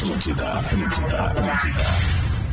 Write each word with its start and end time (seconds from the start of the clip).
Atlântida, 0.00 0.52
Atlântida, 0.54 1.24
Atlântida. 1.26 1.84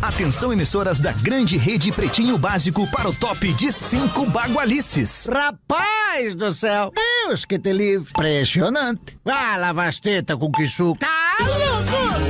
Atenção, 0.02 0.52
emissoras 0.52 1.00
da 1.00 1.14
grande 1.14 1.56
rede 1.56 1.94
Pretinho 1.94 2.38
Básico 2.38 2.86
para 2.92 3.08
o 3.08 3.14
top 3.14 3.54
de 3.54 3.72
cinco 3.72 4.26
bagualices. 4.26 5.30
Rapaz 5.32 6.36
do 6.36 6.54
céu! 6.54 6.92
Deus 6.94 7.46
que 7.46 7.58
te 7.58 7.72
livre! 7.72 8.10
Impressionante! 8.10 9.18
Ah, 9.26 9.56
lava 9.56 9.86
as 9.86 9.98
tetas 9.98 10.38
com 10.38 10.52
que 10.52 10.68
suco! 10.68 11.00
Tá 11.00 11.38
louco! 11.40 12.28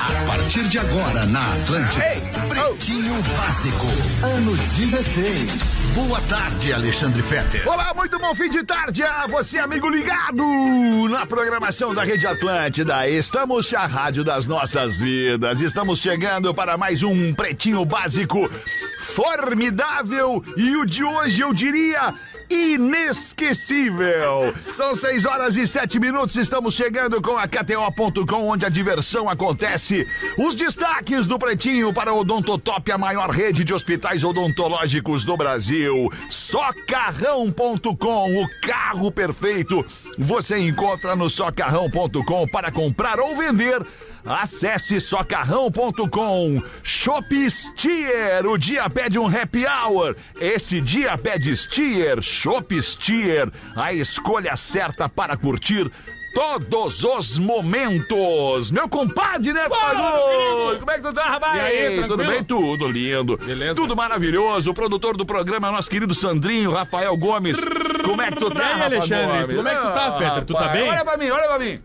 A 0.00 0.26
partir 0.26 0.64
de 0.64 0.78
agora 0.80 1.24
na 1.26 1.54
Atlântida, 1.54 2.04
Pretinho 2.80 3.14
Básico, 3.36 3.86
ano 4.24 4.56
16. 4.74 5.62
Boa 5.94 6.18
tarde, 6.22 6.72
Alexandre 6.72 7.20
Fetter. 7.22 7.68
Olá, 7.68 7.92
muito 7.94 8.18
bom 8.18 8.34
fim 8.34 8.48
de 8.48 8.64
tarde 8.64 9.02
a 9.02 9.26
você, 9.26 9.58
amigo 9.58 9.86
ligado 9.86 10.42
na 11.10 11.26
programação 11.26 11.94
da 11.94 12.02
Rede 12.02 12.26
Atlântida. 12.26 13.06
Estamos 13.06 13.74
a 13.74 13.84
rádio 13.84 14.24
das 14.24 14.46
nossas 14.46 14.98
vidas. 14.98 15.60
Estamos 15.60 16.00
chegando 16.00 16.54
para 16.54 16.78
mais 16.78 17.02
um 17.02 17.34
Pretinho 17.34 17.84
Básico 17.84 18.48
formidável 19.00 20.42
e 20.56 20.74
o 20.76 20.86
de 20.86 21.04
hoje 21.04 21.42
eu 21.42 21.52
diria 21.52 22.14
inesquecível. 22.50 24.52
São 24.72 24.94
seis 24.94 25.24
horas 25.24 25.56
e 25.56 25.66
sete 25.66 26.00
minutos. 26.00 26.36
Estamos 26.36 26.74
chegando 26.74 27.22
com 27.22 27.38
a 27.38 27.46
KTO.com, 27.46 28.48
onde 28.48 28.66
a 28.66 28.68
diversão 28.68 29.28
acontece. 29.28 30.06
Os 30.36 30.54
destaques 30.54 31.26
do 31.26 31.38
Pretinho 31.38 31.94
para 31.94 32.12
Odontotop, 32.12 32.90
a 32.90 32.98
maior 32.98 33.30
rede 33.30 33.62
de 33.62 33.72
hospitais 33.72 34.24
odontológicos 34.24 35.24
do 35.24 35.36
Brasil. 35.36 36.10
Socarrão.com, 36.28 38.42
o 38.42 38.48
carro 38.60 39.12
perfeito. 39.12 39.86
Você 40.18 40.58
encontra 40.58 41.14
no 41.14 41.30
socarrão.com 41.30 42.48
para 42.48 42.72
comprar 42.72 43.20
ou 43.20 43.36
vender. 43.36 43.86
Acesse 44.24 45.00
socarrão.com. 45.00 46.62
Shop 46.82 47.50
Stier, 47.50 48.46
o 48.46 48.58
dia 48.58 48.88
pede 48.90 49.18
um 49.18 49.26
happy 49.26 49.64
hour. 49.66 50.16
Esse 50.40 50.80
dia 50.80 51.16
pede 51.18 51.56
Stier, 51.56 52.20
Shop 52.20 52.80
Stier, 52.82 53.50
a 53.74 53.92
escolha 53.92 54.56
certa 54.56 55.08
para 55.08 55.36
curtir 55.36 55.90
todos 56.34 57.04
os 57.04 57.38
momentos. 57.38 58.70
Meu 58.70 58.88
compadre, 58.88 59.52
né, 59.52 59.68
Fago? 59.68 60.78
Como 60.78 60.90
é 60.90 60.94
que 60.94 61.02
tu 61.02 61.12
tá, 61.12 61.24
rapaz? 61.24 61.54
E 61.56 61.60
aí, 61.60 62.06
Tudo 62.06 62.24
bem? 62.24 62.44
Tudo 62.44 62.88
lindo. 62.88 63.36
Beleza. 63.38 63.74
Tudo 63.74 63.96
maravilhoso. 63.96 64.70
O 64.70 64.74
produtor 64.74 65.16
do 65.16 65.26
programa 65.26 65.68
é 65.68 65.70
o 65.70 65.74
nosso 65.74 65.90
querido 65.90 66.14
Sandrinho, 66.14 66.70
Rafael 66.72 67.16
Gomes. 67.16 67.58
Como 68.04 68.22
é 68.22 68.30
que 68.30 68.36
tu 68.36 68.50
tá, 68.50 68.84
Alexandre? 68.84 69.56
Como 69.56 69.68
é 69.68 69.74
que 69.74 69.80
tu 69.80 69.92
tá, 69.92 70.18
Fetter? 70.18 70.44
Tu 70.44 70.54
tá 70.54 70.68
bem? 70.68 70.88
Olha 70.88 71.04
pra 71.04 71.16
mim, 71.16 71.30
olha 71.30 71.48
pra 71.48 71.58
mim. 71.58 71.80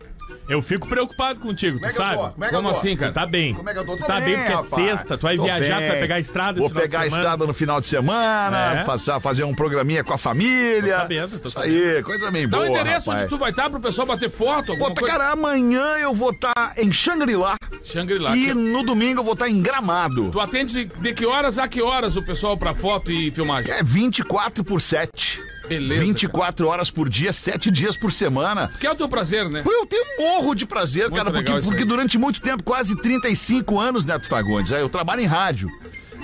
Eu 0.48 0.62
fico 0.62 0.88
preocupado 0.88 1.40
contigo, 1.40 1.78
Como 1.78 1.86
é 1.86 1.88
tu 1.88 1.96
que 1.96 2.00
eu 2.00 2.06
sabe? 2.06 2.16
tô? 2.18 2.30
Como 2.30 2.44
é 2.44 2.48
que 2.48 2.54
eu 2.54 2.58
Como 2.58 2.68
tô? 2.72 2.74
assim, 2.78 2.96
cara? 2.96 3.12
Tá 3.12 3.26
bem. 3.26 3.52
Como 3.54 3.68
é 3.68 3.72
que 3.72 3.78
eu 3.80 3.84
tô? 3.84 3.96
Tô 3.96 4.04
tá 4.04 4.20
bem 4.20 4.36
porque 4.36 4.52
é 4.52 4.54
rapaz. 4.54 4.68
sexta, 4.90 5.18
tu 5.18 5.22
vai 5.22 5.36
Tô 5.36 5.42
viajar, 5.42 5.78
bem. 5.78 5.86
tu 5.86 5.90
vai 5.90 6.00
pegar 6.00 6.14
a 6.14 6.20
estrada 6.20 6.58
Vou 6.60 6.66
esse 6.66 6.72
final 6.74 6.82
de 6.84 6.88
pegar 6.88 6.98
a 6.98 7.04
semana. 7.04 7.22
estrada 7.22 7.46
no 7.46 7.54
final 7.54 7.80
de 7.80 7.86
semana, 7.86 8.80
É. 8.80 8.84
passar, 8.84 9.18
fazer 9.20 9.42
um 9.42 9.52
programinha 9.54 10.04
com 10.04 10.12
a 10.12 10.18
família. 10.18 10.92
Tô 10.94 10.98
sabendo, 11.00 11.38
tô 11.40 11.48
Isso 11.48 11.58
aí, 11.58 12.02
coisa 12.04 12.30
bem 12.30 12.48
Dá 12.48 12.58
boa, 12.58 12.68
o 12.68 12.72
endereço 12.72 13.06
rapaz. 13.10 13.22
onde 13.22 13.30
tu 13.30 13.38
vai 13.38 13.50
estar 13.50 13.68
pro 13.70 13.80
pessoal 13.80 14.06
bater 14.06 14.30
foto, 14.30 14.76
Pô, 14.78 14.88
tá, 14.90 15.00
coisa. 15.00 15.16
cara, 15.18 15.30
amanhã 15.32 15.96
eu 15.98 16.14
vou 16.14 16.30
estar 16.30 16.72
em 16.76 16.92
Xangri-Lá 16.92 17.56
Shangri-La. 17.84 18.36
e 18.36 18.46
que- 18.46 18.54
no 18.54 18.84
domingo 18.84 19.20
eu 19.20 19.24
vou 19.24 19.32
estar 19.34 19.48
em 19.48 19.60
Gramado. 19.60 20.30
Tu 20.30 20.40
atende 20.40 20.72
de, 20.72 20.84
de 21.00 21.12
que 21.12 21.26
horas 21.26 21.58
a 21.58 21.66
que 21.66 21.82
horas 21.82 22.16
o 22.16 22.22
pessoal 22.22 22.56
pra 22.56 22.72
foto 22.72 23.10
e 23.10 23.32
filmagem? 23.32 23.72
É 23.72 23.82
24 23.82 24.62
por 24.62 24.80
7. 24.80 25.40
Beleza, 25.68 26.02
24 26.04 26.66
horas 26.68 26.90
por 26.90 27.08
dia, 27.08 27.32
7 27.32 27.70
dias 27.70 27.96
por 27.96 28.12
semana. 28.12 28.70
Que 28.80 28.86
é 28.86 28.90
o 28.90 28.94
teu 28.94 29.08
prazer, 29.08 29.48
né? 29.48 29.62
Eu 29.66 29.86
tenho 29.86 30.04
um 30.04 30.22
morro 30.22 30.54
de 30.54 30.64
prazer, 30.66 31.10
Muito 31.10 31.16
cara, 31.24 31.30
porque, 31.30 31.60
porque 31.62 31.84
durante 31.84 32.16
muito 32.18 32.40
tempo, 32.40 32.62
quase 32.62 32.94
35 33.00 33.78
anos, 33.78 34.04
Neto 34.04 34.28
Fagundes, 34.28 34.72
aí 34.72 34.80
eu 34.80 34.88
trabalho 34.88 35.20
em 35.22 35.26
rádio. 35.26 35.68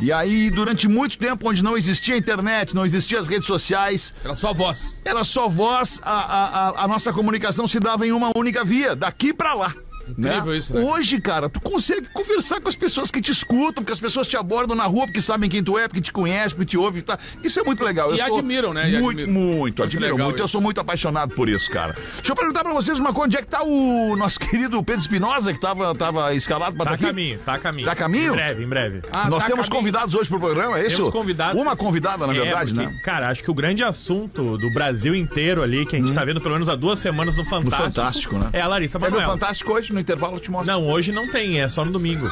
E 0.01 0.11
aí, 0.11 0.51
durante 0.51 0.89
muito 0.89 1.19
tempo, 1.19 1.48
onde 1.48 1.63
não 1.63 1.77
existia 1.77 2.17
internet, 2.17 2.75
não 2.75 2.85
existia 2.85 3.19
as 3.20 3.29
redes 3.29 3.47
sociais, 3.47 4.13
Era 4.25 4.35
só 4.35 4.52
voz. 4.55 5.01
era 5.05 5.23
só 5.23 5.48
voz, 5.48 6.01
a, 6.02 6.11
a, 6.11 6.69
a- 6.81 6.85
a 6.85 6.89
nossa 6.89 7.13
comunicação 7.13 7.69
se 7.69 7.79
dava 7.79 8.07
em 8.07 8.11
uma 8.13 8.33
única 8.35 8.64
via, 8.64 8.97
daqui 8.97 9.33
pra 9.35 9.55
lá. 9.55 9.75
Incrível 10.18 10.55
isso, 10.56 10.74
né? 10.74 10.80
Hoje, 10.80 11.20
cara, 11.20 11.48
tu 11.48 11.61
consegue 11.61 12.06
conversar 12.12 12.61
com 12.61 12.68
as 12.68 12.77
pessoas 12.77 13.11
que 13.11 13.20
te 13.20 13.30
escutam, 13.33 13.83
porque 13.83 13.92
as 13.92 14.00
pessoas 14.00 14.28
te 14.28 14.36
abordam 14.36 14.77
na 14.77 14.84
rua, 14.84 15.06
porque 15.06 15.20
sabem 15.20 15.48
quem 15.50 15.62
tu 15.62 15.78
é, 15.78 15.89
porque 15.89 16.00
te 16.00 16.12
conhecem, 16.12 16.56
porque 16.56 16.70
te 16.70 16.78
ouvem. 16.78 17.02
Tá? 17.02 17.18
Isso 17.42 17.58
é 17.61 17.62
muito 17.62 17.84
legal. 17.84 18.11
Eu 18.11 18.17
E 18.17 18.18
sou 18.18 18.39
admiram, 18.39 18.72
né? 18.74 18.90
E 18.90 18.98
Muito, 19.01 19.22
admiram. 19.22 19.33
muito, 19.33 19.83
legal 20.01 20.18
muito. 20.27 20.39
Eu 20.40 20.45
isso. 20.45 20.52
sou 20.52 20.61
muito 20.61 20.80
apaixonado 20.80 21.34
por 21.34 21.48
isso, 21.48 21.70
cara. 21.70 21.95
Deixa 22.17 22.33
eu 22.33 22.36
perguntar 22.36 22.62
pra 22.62 22.72
vocês 22.72 22.98
uma 22.98 23.12
coisa: 23.12 23.27
onde 23.27 23.36
é 23.36 23.40
que 23.40 23.46
tá 23.48 23.62
o 23.62 24.17
nosso 24.17 24.39
querido 24.40 24.83
Pedro 24.83 25.01
Espinosa, 25.01 25.52
que 25.52 25.61
tava, 25.61 25.95
tava 25.95 26.34
escalado 26.34 26.77
pra 26.77 26.84
Tá 26.84 26.90
a 26.92 26.95
aqui? 26.95 27.05
caminho, 27.06 27.39
tá 27.45 27.55
a 27.55 27.58
caminho. 27.58 27.86
Tá 27.86 27.92
a 27.92 27.96
caminho? 27.96 28.33
Em 28.33 28.36
breve, 28.36 28.64
em 28.64 28.68
breve. 28.68 29.02
Ah, 29.12 29.28
Nós 29.30 29.42
tá, 29.42 29.48
temos 29.51 29.68
caminho. 29.68 29.80
convidados 29.83 30.14
hoje 30.14 30.28
pro 30.28 30.39
programa, 30.40 30.78
é 30.78 30.86
isso? 30.86 30.96
Temos 30.96 31.12
convidados. 31.12 31.61
Uma 31.61 31.77
convidada, 31.77 32.27
na 32.27 32.34
É, 32.34 32.40
verdade, 32.40 32.74
porque, 32.74 32.86
né? 32.89 33.01
Cara, 33.05 33.28
acho 33.30 33.42
que 33.42 33.51
o 33.51 33.55
grande 33.55 33.83
assunto 33.83 34.58
do 34.58 34.70
Brasil 34.72 35.14
inteiro 35.14 35.62
ali, 35.62 35.86
que 35.86 35.96
a 35.96 35.98
gente 35.98 36.12
tá 36.12 36.24
vendo 36.24 36.40
pelo 36.40 36.55
menos 36.55 36.68
há 36.68 36.74
duas 36.77 36.98
semanas 36.98 37.36
no 37.36 37.45
Fantástico. 37.45 37.83
Hum. 37.83 37.92
Fantástico, 37.92 38.39
né? 38.39 38.51
É 38.52 38.61
a 38.61 38.67
Larissa 38.67 38.98
É 38.98 39.01
meu 39.01 39.11
Manoela. 39.11 39.33
Fantástico 39.33 39.72
hoje, 39.72 39.92
no 39.92 40.01
intervalo 40.02 40.36
eu 40.36 40.40
te 40.40 40.51
mostro. 40.51 40.73
Não, 40.73 40.86
hoje 40.89 41.11
não 41.13 41.30
tem, 41.30 41.61
é 41.61 41.68
só 41.68 41.85
no 41.85 41.92
domingo. 41.92 42.29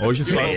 Hoje 0.00 0.24
só. 0.24 0.40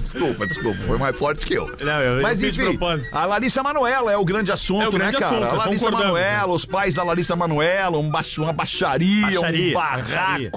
Desculpa, 0.00 0.46
desculpa, 0.46 0.78
foi 0.86 0.96
mais 0.98 1.16
forte 1.16 1.44
que 1.44 1.54
eu. 1.54 1.66
Não, 1.80 2.00
eu- 2.00 2.22
Mas 2.22 2.42
enfim, 2.42 2.64
propósito. 2.70 3.14
a 3.14 3.24
Larissa 3.26 3.62
Manoela 3.62 4.12
é 4.12 4.16
o 4.16 4.24
grande 4.24 4.50
assunto, 4.52 4.82
É 4.82 4.88
o 4.88 4.92
grande 4.92 5.14
né, 5.14 5.18
cara? 5.20 5.36
assunto, 5.36 5.52
a 5.52 5.56
Larissa 5.64 5.84
concordamos, 5.86 6.12
Manoela, 6.14 6.46
né? 6.46 6.52
os 6.54 6.64
pais 6.64 6.94
da 6.94 7.02
Larissa 7.02 7.36
Manoela, 7.36 7.98
um 7.98 8.08
baix- 8.10 8.38
uma 8.38 8.52
baixaria, 8.52 9.22
Baixaria, 9.40 9.70
um 9.70 9.74
barraco, 9.74 10.06
baixaria. 10.06 10.50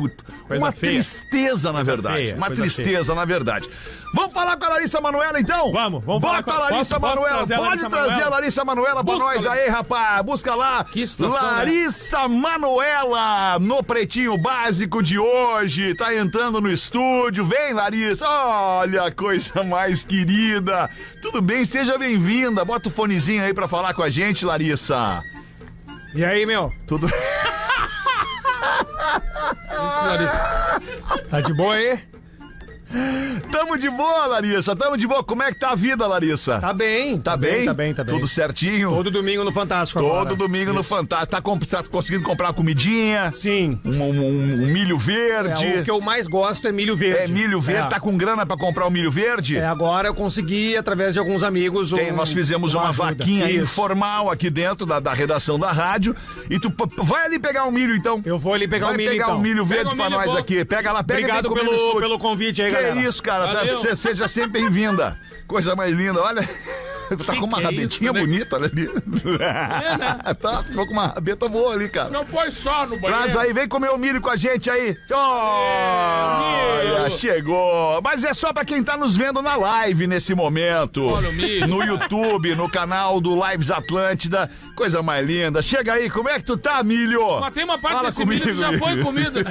Uma 0.49 0.71
feia. 0.71 0.93
tristeza, 0.93 1.73
na 1.73 1.83
verdade. 1.83 2.15
feia, 2.17 2.35
uma 2.35 2.47
coisa 2.47 2.61
tristeza, 2.61 3.15
na 3.15 3.25
verdade. 3.25 3.67
Vamos 4.13 4.33
falar 4.33 4.57
com 4.57 4.65
a 4.65 4.69
Larissa 4.69 4.99
Manoela, 4.99 5.39
então? 5.39 5.71
Vamos, 5.71 6.03
vamos 6.03 6.21
Bota 6.21 6.21
falar 6.21 6.43
com 6.43 6.51
a- 6.51 6.55
a 6.55 6.59
Larissa 6.69 6.99
posso- 6.99 6.99
posso 6.99 7.15
Manoela, 7.15 7.37
trazer 7.37 7.53
a 7.53 7.57
pode 7.57 7.69
Larissa 7.69 7.89
trazer 7.89 8.07
Manoela? 8.09 8.25
a 8.25 8.29
Larissa 8.29 8.65
Manoela 8.65 9.03
pra 9.03 9.05
Busca, 9.13 9.35
nós 9.35 9.45
aí, 9.45 9.69
rapaz. 9.69 10.25
Busca 10.25 10.55
lá. 10.55 10.83
Que 10.83 11.07
situação, 11.07 11.41
né? 11.41 11.51
Larissa 11.57 12.27
Manoela 12.27 13.59
no 13.59 13.81
Pretinho 13.83 14.37
Básico 14.37 15.01
de 15.01 15.17
hoje. 15.17 15.95
Tá 15.95 16.13
entrando 16.13 16.59
no 16.59 16.69
estúdio. 16.69 17.45
Vem, 17.45 17.73
Larissa. 17.73 18.27
Olha 18.27 19.03
a 19.03 19.11
coisa 19.11 19.63
mais 19.67 20.03
querida. 20.03 20.89
Tudo 21.21 21.41
bem? 21.41 21.63
Seja 21.65 21.97
bem-vinda. 21.97 22.65
Bota 22.65 22.89
o 22.89 22.91
fonezinho 22.91 23.43
aí 23.43 23.53
pra 23.53 23.67
falar 23.67 23.93
com 23.93 24.03
a 24.03 24.09
gente, 24.09 24.45
Larissa. 24.45 25.21
E 26.13 26.25
aí, 26.25 26.45
meu? 26.45 26.69
Tudo 26.85 27.07
Isso, 27.07 27.15
Larissa. 30.05 30.81
Tá 31.29 31.41
de 31.41 31.53
boa 31.53 31.75
aí? 31.75 31.99
Tamo 33.51 33.77
de 33.77 33.89
boa, 33.89 34.25
Larissa. 34.27 34.75
Tamo 34.75 34.97
de 34.97 35.07
boa. 35.07 35.23
Como 35.23 35.41
é 35.43 35.51
que 35.51 35.59
tá 35.59 35.71
a 35.71 35.75
vida, 35.75 36.05
Larissa? 36.07 36.59
Tá 36.59 36.73
bem. 36.73 37.17
Tá 37.19 37.37
bem? 37.37 37.65
Tá 37.65 37.73
bem, 37.73 37.93
tá 37.93 38.03
bem. 38.03 38.13
Tudo 38.15 38.27
certinho? 38.27 38.89
Todo 38.91 39.09
domingo 39.11 39.43
no 39.43 39.51
Fantástico 39.51 39.99
Todo 40.01 40.11
agora. 40.11 40.35
domingo 40.35 40.73
no 40.73 40.83
Fantástico. 40.83 41.31
Tá, 41.31 41.41
comp- 41.41 41.63
tá 41.63 41.83
conseguindo 41.83 42.23
comprar 42.23 42.47
uma 42.47 42.53
comidinha? 42.53 43.31
Sim. 43.33 43.79
Um, 43.85 43.91
um- 44.03 44.63
um 44.63 44.67
milho 44.67 44.97
verde? 44.97 45.65
É, 45.65 45.79
o 45.79 45.83
que 45.83 45.91
eu 45.91 46.01
mais 46.01 46.27
gosto 46.27 46.67
é 46.67 46.71
milho 46.71 46.95
verde. 46.95 47.23
É 47.23 47.27
milho 47.27 47.61
verde, 47.61 47.87
É. 47.87 47.89
tá 47.89 47.99
com 47.99 48.17
grana 48.17 48.45
pra 48.45 48.57
comprar 48.57 48.85
o 48.87 48.91
milho 48.91 49.11
verde? 49.11 49.57
É, 49.57 49.65
agora 49.65 50.07
eu 50.09 50.13
consegui, 50.13 50.75
através 50.77 51.13
de 51.13 51.19
alguns 51.19 51.43
amigos, 51.43 51.93
um, 51.93 51.97
Tem, 51.97 52.11
nós 52.11 52.31
fizemos 52.31 52.73
uma, 52.73 52.89
ajuda. 52.89 53.07
vaquinha 53.09 53.49
Isso. 53.49 53.63
informal 53.63 54.29
aqui 54.29 54.49
dentro 54.49 54.85
da, 54.85 54.99
da 54.99 55.13
redação 55.13 55.57
da 55.59 55.71
rádio. 55.71 56.15
E 56.49 56.59
tu 56.59 56.71
vai 57.03 57.25
ali 57.25 57.39
pegar 57.39 57.65
o 57.65 57.71
milho 57.71 57.95
então. 57.95 58.21
Eu 58.25 58.37
vou 58.37 58.53
ali 58.53 58.67
pegar 58.67 58.87
vai 58.87 58.95
o 58.95 58.97
milho, 58.97 59.11
pegar 59.11 59.23
então. 59.25 59.37
o 59.37 59.41
milho 59.41 59.65
verde 59.65 59.85
Pega 59.85 59.95
pra 59.95 60.05
milho 60.05 60.17
nós 60.19 60.31
bom. 60.31 60.37
aqui. 60.37 60.65
Pega 60.65 60.91
lá, 60.91 61.03
pega 61.03 61.19
Obrigado 61.19 61.53
pelo, 61.53 61.99
pelo 61.99 62.19
convite 62.19 62.61
aí, 62.61 62.71
Que 62.71 62.80
galera. 62.89 63.07
isso, 63.07 63.21
cara. 63.23 63.47
tá- 63.47 63.53
Valeu. 63.53 63.95
seja 63.95 64.27
sempre 64.27 64.61
bem-vinda. 64.61 65.17
Coisa 65.47 65.75
mais 65.75 65.93
linda. 65.93 66.21
Olha. 66.21 66.47
Tá 67.25 67.33
Que 67.33 67.39
com 67.39 67.45
uma 67.45 67.59
é 67.59 67.63
rabetinha 67.63 67.85
isso, 67.85 68.03
né? 68.13 68.19
bonita 68.19 68.55
ali. 68.55 68.71
né? 69.39 70.33
tá, 70.41 70.63
ficou 70.63 70.85
com 70.87 70.93
uma 70.93 71.07
rabeta 71.07 71.47
boa 71.47 71.73
ali, 71.73 71.89
cara. 71.89 72.09
Não 72.09 72.25
põe 72.25 72.49
só 72.51 72.85
no 72.85 72.97
banheiro. 72.97 73.07
Traz 73.07 73.35
aí, 73.35 73.53
vem 73.53 73.67
comer 73.67 73.89
o 73.89 73.97
milho 73.97 74.21
com 74.21 74.29
a 74.29 74.35
gente 74.35 74.69
aí. 74.69 74.97
Olha, 75.11 77.09
chegou. 77.11 78.01
Mas 78.01 78.23
é 78.23 78.33
só 78.33 78.53
pra 78.53 78.63
quem 78.65 78.83
tá 78.83 78.97
nos 78.97 79.15
vendo 79.15 79.41
na 79.41 79.55
live 79.55 80.07
nesse 80.07 80.33
momento. 80.33 81.05
Olha 81.07 81.29
o 81.29 81.33
milho. 81.33 81.67
No 81.67 81.83
YouTube, 81.83 82.55
no 82.55 82.69
canal 82.69 83.19
do 83.19 83.35
Lives 83.35 83.69
Atlântida. 83.69 84.49
Coisa 84.75 85.01
mais 85.01 85.25
linda. 85.25 85.61
Chega 85.61 85.93
aí, 85.93 86.09
como 86.09 86.29
é 86.29 86.39
que 86.39 86.45
tu 86.45 86.57
tá, 86.57 86.81
milho? 86.83 87.39
Mas 87.39 87.53
tem 87.53 87.63
uma 87.63 87.79
parte 87.79 87.97
Fala 87.97 88.09
desse 88.09 88.25
milho 88.25 88.41
que 88.41 88.55
já 88.55 88.67
comigo, 88.67 88.85
foi 88.85 89.03
comida. 89.03 89.43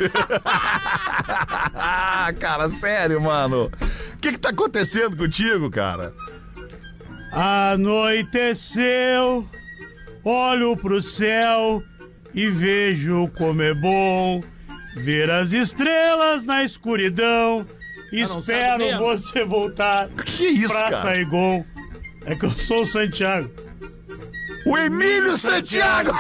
Cara, 2.39 2.71
sério, 2.71 3.21
mano. 3.21 3.71
O 4.15 4.19
que 4.19 4.33
que 4.33 4.39
tá 4.39 4.51
acontecendo 4.51 5.17
contigo, 5.17 5.71
cara? 5.71 6.13
Anoiteceu, 7.33 9.49
olho 10.25 10.77
pro 10.77 11.01
céu 11.01 11.81
e 12.35 12.49
vejo 12.49 13.31
como 13.39 13.63
é 13.63 13.73
bom 13.73 14.43
ver 14.97 15.31
as 15.31 15.53
estrelas 15.53 16.45
na 16.45 16.65
escuridão. 16.65 17.65
sabe 17.65 18.21
Espero 18.21 18.99
você 18.99 19.45
voltar 19.45 20.09
Que 20.09 20.47
isso, 20.49 20.73
pra 20.73 20.91
cara? 20.91 21.03
Saigon. 21.03 21.65
É 22.27 22.35
que 22.35 22.47
eu 22.47 22.51
sou 22.51 22.83
o 22.83 22.87
Santiago. 22.87 23.49
O 24.67 24.77
Emílio 24.77 25.37
Santiago. 25.37 26.11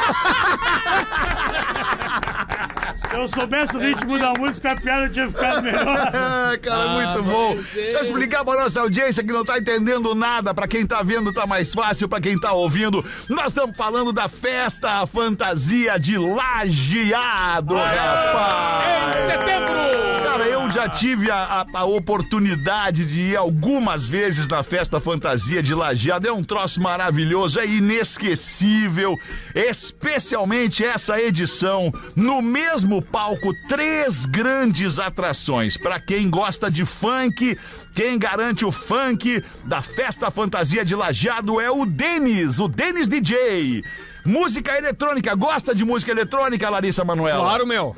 Se 3.08 3.14
eu 3.16 3.28
soubesse 3.28 3.76
o 3.76 3.80
ritmo 3.80 4.18
da 4.18 4.32
música, 4.38 4.72
a 4.72 4.76
piada 4.76 5.08
tinha 5.08 5.26
ficado 5.28 5.62
melhor. 5.62 5.80
Ah, 6.12 6.58
cara, 6.60 6.88
muito 6.88 7.22
bom. 7.22 7.54
Deixa 7.54 7.78
eu 7.98 8.00
explicar 8.00 8.44
pra 8.44 8.60
nossa 8.62 8.80
audiência 8.80 9.22
que 9.22 9.32
não 9.32 9.44
tá 9.44 9.58
entendendo 9.58 10.14
nada. 10.14 10.52
Pra 10.52 10.66
quem 10.66 10.86
tá 10.86 11.02
vendo 11.02 11.32
tá 11.32 11.46
mais 11.46 11.72
fácil, 11.72 12.08
pra 12.08 12.20
quem 12.20 12.38
tá 12.38 12.52
ouvindo. 12.52 13.04
Nós 13.28 13.48
estamos 13.48 13.76
falando 13.76 14.12
da 14.12 14.28
festa 14.28 15.06
fantasia 15.06 15.98
de 15.98 16.16
Lajeado, 16.18 17.74
rapaz. 17.74 19.18
Em 19.18 19.30
setembro! 19.30 19.80
Cara, 20.24 20.44
eu 20.44 20.70
já 20.70 20.88
tive 20.88 21.30
a, 21.30 21.36
a- 21.36 21.66
a 21.80 21.84
oportunidade 21.84 23.04
de 23.04 23.20
ir 23.32 23.36
algumas 23.36 24.08
vezes 24.08 24.46
na 24.48 24.62
festa 24.62 25.00
fantasia 25.00 25.62
de 25.62 25.74
Lajeado. 25.74 26.26
É 26.28 26.32
um 26.32 26.42
troço 26.44 26.80
maravilhoso, 26.80 27.58
é 27.60 27.66
inesquecível. 27.66 29.16
Especialmente 29.54 30.84
essa 30.84 31.20
edição. 31.20 31.92
No 32.16 32.40
mesmo 32.42 32.89
palco, 33.00 33.52
três 33.68 34.24
grandes 34.26 34.98
atrações. 34.98 35.76
Pra 35.76 36.00
quem 36.00 36.30
gosta 36.30 36.70
de 36.70 36.84
funk, 36.84 37.56
quem 37.94 38.18
garante 38.18 38.64
o 38.64 38.72
funk 38.72 39.44
da 39.64 39.82
festa 39.82 40.30
fantasia 40.30 40.82
de 40.84 40.94
Lajeado 40.96 41.60
é 41.60 41.70
o 41.70 41.84
Denis, 41.86 42.58
o 42.58 42.66
Denis 42.66 43.06
DJ. 43.06 43.84
Música 44.24 44.76
eletrônica, 44.76 45.34
gosta 45.34 45.74
de 45.74 45.84
música 45.84 46.10
eletrônica, 46.10 46.68
Larissa 46.68 47.04
Manoela? 47.04 47.44
Claro, 47.44 47.66
meu. 47.66 47.94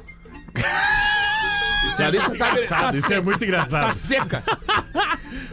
Larissa 1.98 2.30
tá, 2.30 2.46
tá 2.46 2.50
Engraçado, 2.52 2.96
Isso 2.96 3.06
é 3.06 3.08
seca. 3.08 3.22
muito 3.22 3.38
Tá 3.38 3.44
engraçado. 3.44 3.92
seca. 3.92 4.42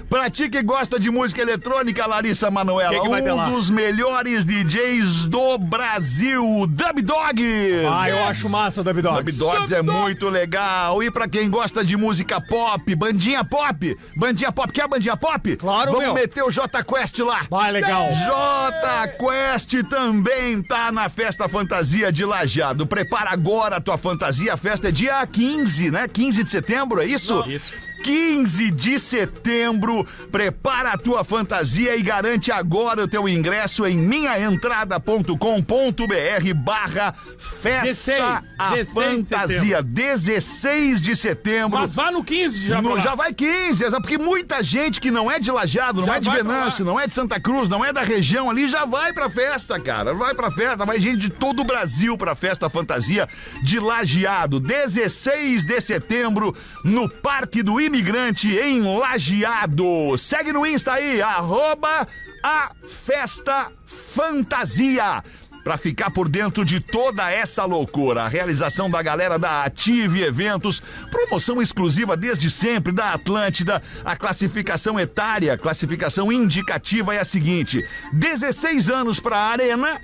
Pra 0.10 0.28
ti 0.28 0.50
que 0.50 0.64
gosta 0.64 1.00
de 1.00 1.12
música 1.12 1.40
eletrônica, 1.40 2.04
Larissa 2.08 2.50
Manoela, 2.50 2.90
Que 2.94 3.00
que 3.02 3.32
um 3.32 3.46
dos 3.46 3.70
melhores 3.70 4.44
DJs 4.44 5.28
do 5.28 5.58
Brasil, 5.60 6.66
Dub 6.68 7.02
Dogs. 7.04 7.86
Ah, 7.88 8.10
eu 8.10 8.24
acho 8.26 8.50
massa 8.50 8.82
o 8.82 8.84
Dub 8.84 8.96
Dub 8.96 9.04
Dogs. 9.04 9.38
Dogs 9.38 9.72
é 9.72 9.84
muito 9.84 10.28
legal. 10.28 11.04
E 11.04 11.12
pra 11.12 11.28
quem 11.28 11.48
gosta 11.48 11.86
de 11.86 11.96
música 11.96 12.42
pop, 12.42 12.96
bandinha 12.96 13.46
pop, 13.46 13.96
bandinha 14.18 14.52
pop, 14.52 14.74
quer 14.74 14.88
bandinha 14.88 15.16
pop? 15.16 15.56
Claro, 15.58 15.92
Vamos 15.92 16.06
meu. 16.06 16.14
meter 16.16 16.44
o 16.44 16.52
J 16.52 16.84
Quest 16.84 17.20
lá. 17.20 17.46
Vai, 17.48 17.72
legal. 17.72 18.08
J 18.12 19.08
Quest 19.10 19.90
também 19.90 20.64
tá 20.64 20.92
na 20.92 21.08
festa 21.08 21.48
fantasia 21.48 22.12
de 22.12 22.26
Lajeado. 22.26 22.88
Prepara 22.88 23.30
agora 23.30 23.76
a 23.76 23.82
tua 23.82 23.98
fantasia. 23.98 24.56
A 24.56 24.58
festa 24.58 24.90
é 24.90 24.92
dia 24.92 25.26
15, 25.28 25.92
né? 25.92 26.08
15 26.08 26.44
de 26.44 26.50
setembro, 26.50 27.00
é 27.00 27.06
isso? 27.06 27.44
Isso. 27.48 27.89
15 28.04 28.72
de 28.72 29.00
setembro, 29.00 30.06
prepara 30.32 30.94
a 30.94 30.98
tua 30.98 31.24
fantasia 31.24 31.96
e 31.96 32.02
garante 32.02 32.52
agora 32.52 33.04
o 33.04 33.08
teu 33.08 33.28
ingresso 33.28 33.86
em 33.86 33.98
minhaentrada.com.br 33.98 36.54
barra 36.56 37.14
festa 37.62 37.84
16, 37.84 38.20
a 38.58 38.76
16 38.76 38.86
de 38.86 38.94
fantasia. 39.30 39.84
16 39.84 41.02
de 41.02 41.16
setembro. 41.16 41.80
Mas 41.80 41.94
vá 41.94 42.12
no 42.12 42.24
15 42.24 42.66
já. 42.66 42.82
No- 42.82 43.00
já 43.00 43.16
vai 43.16 43.34
15, 43.34 43.84
exato, 43.84 44.02
porque 44.02 44.18
muita 44.18 44.64
gente 44.64 45.00
que 45.02 45.12
não 45.12 45.30
é 45.30 45.40
de 45.40 45.52
Lajado, 45.52 46.00
não 46.02 46.08
Já 46.08 46.18
é 46.18 46.20
de 46.20 46.30
Venâncio, 46.30 46.86
não 46.86 47.00
é 47.00 47.08
de 47.08 47.14
Santa 47.14 47.40
Cruz, 47.40 47.70
não 47.70 47.84
é 47.84 47.92
da 47.94 48.02
região 48.02 48.50
ali, 48.50 48.68
já 48.70 48.86
vai 48.86 49.14
pra 49.14 49.30
festa, 49.30 49.80
cara. 49.80 50.14
Vai 50.14 50.34
pra 50.34 50.52
festa, 50.52 50.86
vai 50.86 51.00
gente 51.00 51.18
de 51.20 51.30
todo 51.30 51.62
o 51.62 51.66
Brasil 51.66 52.18
pra 52.18 52.36
festa 52.36 52.70
fantasia 52.70 53.28
de 53.64 53.80
Lajeado. 53.80 54.60
16 54.60 55.64
de 55.64 55.82
setembro, 55.82 56.56
no 56.84 57.10
Parque 57.10 57.62
do 57.64 57.80
Imigrante, 57.90 58.56
em 58.56 58.82
Lajeado. 58.82 60.16
Segue 60.16 60.54
no 60.54 60.64
Insta 60.64 60.94
aí, 60.94 61.24
arroba 61.24 62.08
a 62.44 62.72
festa 62.88 63.72
fantasia. 63.88 65.24
Pra 65.64 65.76
ficar 65.76 66.12
por 66.12 66.30
dentro 66.30 66.64
de 66.64 66.80
toda 66.80 67.32
essa 67.32 67.66
loucura, 67.66 68.24
a 68.24 68.28
realização 68.28 68.92
da 68.92 69.02
galera 69.02 69.40
da 69.40 69.64
Ative 69.64 70.22
Eventos, 70.22 70.82
promoção 71.10 71.60
exclusiva 71.60 72.16
desde 72.16 72.52
sempre 72.52 72.94
da 72.94 73.14
Atlântida, 73.14 73.82
a 74.06 74.16
classificação 74.16 75.00
etária, 75.00 75.58
classificação 75.58 76.32
indicativa 76.32 77.16
é 77.16 77.20
a 77.20 77.26
seguinte: 77.26 77.84
16 78.14 78.90
anos 78.90 79.20
para 79.20 79.36
a 79.36 79.50
Arena 79.50 80.00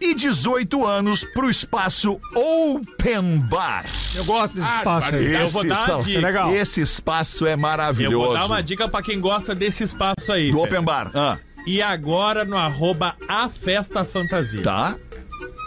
e 0.00 0.14
18 0.14 0.84
anos 0.86 1.24
pro 1.34 1.48
espaço 1.50 2.20
Open 2.34 3.38
Bar. 3.40 3.86
Eu 4.14 4.24
gosto 4.24 4.54
desse 4.56 4.66
Ah, 4.68 4.76
espaço 4.78 5.14
aí. 5.14 5.32
Eu 5.34 5.48
vou 5.48 5.66
dar 5.66 5.90
uma 5.90 6.02
dica. 6.02 6.20
legal. 6.20 6.52
esse 6.54 6.80
espaço 6.80 7.46
é 7.46 7.52
Eu 7.54 7.58
maravilhoso. 7.58 8.16
vou 8.26 8.34
dar 8.34 8.46
uma 8.46 8.62
dica 8.62 8.88
pra 8.88 9.02
quem 9.02 9.20
gosta 9.20 9.54
desse 9.54 9.84
espaço 9.84 10.32
aí. 10.32 10.50
Do. 10.50 10.60
Open 10.60 10.82
Bar. 10.82 11.10
Ah, 11.14 11.38
E 11.66 11.82
agora 11.82 12.44
no 12.44 12.56
arroba 12.56 13.16
a 13.28 13.48
festa 13.48 14.04
fantasia. 14.04 14.62
tá. 14.62 14.94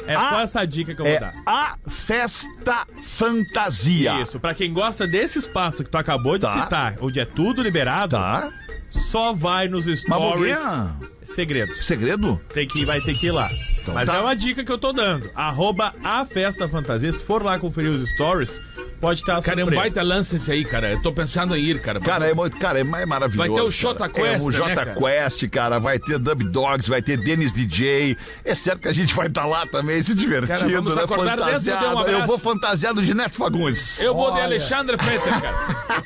É 0.08 0.14
só 0.16 0.38
Ah, 0.38 0.42
essa 0.42 0.66
dica 0.66 0.96
que 0.96 1.02
eu 1.02 1.06
vou 1.06 1.14
É 1.14 1.20
dar. 1.20 1.34
a 1.46 1.76
festa 1.88 2.88
fantasia. 3.04 4.22
Isso, 4.22 4.40
pra 4.40 4.54
quem 4.56 4.74
gosta 4.74 5.06
desse 5.06 5.38
espaço 5.40 5.84
que 5.84 5.90
tu 5.90 5.98
acabou 5.98 6.38
de 6.38 6.46
Tá. 6.46 6.64
citar, 6.64 6.96
onde 7.02 7.20
é 7.20 7.26
tudo 7.26 7.62
liberado, 7.62 8.16
Tá. 8.16 8.50
só 8.90 9.34
vai 9.34 9.68
nos 9.68 9.86
Mas 9.86 10.00
stories. 10.00 10.58
Boguinha, 10.58 10.96
Segredo. 11.34 11.82
segredo? 11.82 12.42
Tem 12.54 12.68
que, 12.68 12.86
vai 12.86 13.00
ter 13.02 13.14
que 13.16 13.28
ir 13.28 13.32
lá. 13.32 13.50
Mas 13.94 14.08
tá. 14.08 14.18
é 14.18 14.20
uma 14.20 14.36
dica 14.36 14.64
que 14.64 14.72
eu 14.72 14.78
tô 14.78 14.92
dando. 14.92 15.30
Arroba 15.34 15.96
a 16.04 16.26
festa 16.26 16.68
fantasia. 16.68 17.12
Se 17.12 17.20
for 17.20 17.44
lá 17.44 17.58
conferir 17.58 17.92
os 17.92 18.08
stories, 18.10 18.60
pode 19.00 19.22
estar 19.22 19.38
a 19.38 19.42
Cara, 19.42 19.62
é 19.62 19.66
um 19.66 19.70
baita 19.70 20.02
lance 20.02 20.36
esse 20.36 20.52
aí, 20.52 20.64
cara. 20.66 20.92
Eu 20.92 21.02
tô 21.02 21.12
pensando 21.12 21.56
em 21.56 21.64
ir, 21.64 21.82
cara. 21.82 22.00
Cara, 22.00 22.30
é, 22.30 22.34
muito- 22.34 22.58
cara, 22.58 22.80
é, 22.80 22.82
é 22.82 23.06
maravilhoso. 23.06 23.38
Vai 23.38 23.50
ter 23.50 23.62
o. 23.62 23.72
Jota 23.72 24.10
Quest, 24.10 24.42
É, 24.42 24.46
o 24.46 24.50
né, 24.52 24.58
Jota 24.58 24.76
cara? 24.76 24.96
Quest, 24.96 25.48
cara. 25.50 25.80
Vai 25.80 26.00
ter 26.00 26.20
Dub 26.20 26.44
Dogs, 26.44 26.90
vai 26.90 27.02
ter 27.02 27.18
Dennis 27.18 27.52
DJ. 27.54 28.18
É 28.44 28.56
certo 28.56 28.82
que 28.82 28.88
a 28.88 28.94
gente 28.94 29.14
vai 29.14 29.28
estar 29.28 29.46
lá 29.46 29.66
também 29.68 30.02
se 30.04 30.14
divertindo, 30.14 30.60
Cara, 30.60 30.72
vamos 30.72 30.96
né? 30.96 31.04
acordar 31.04 31.36
dentro, 31.38 31.46
Fantasiado. 31.46 31.98
um. 31.98 32.08
Eu 32.08 32.26
vou 32.28 32.38
fantasiado 32.38 33.02
de 33.02 33.14
Neto 33.14 33.36
Fagundes. 33.36 34.02
Eu 34.02 34.14
vou 34.14 34.32
de 34.34 34.42
Alexandre 34.42 34.98
Fetter, 34.98 35.42
cara. 35.42 35.60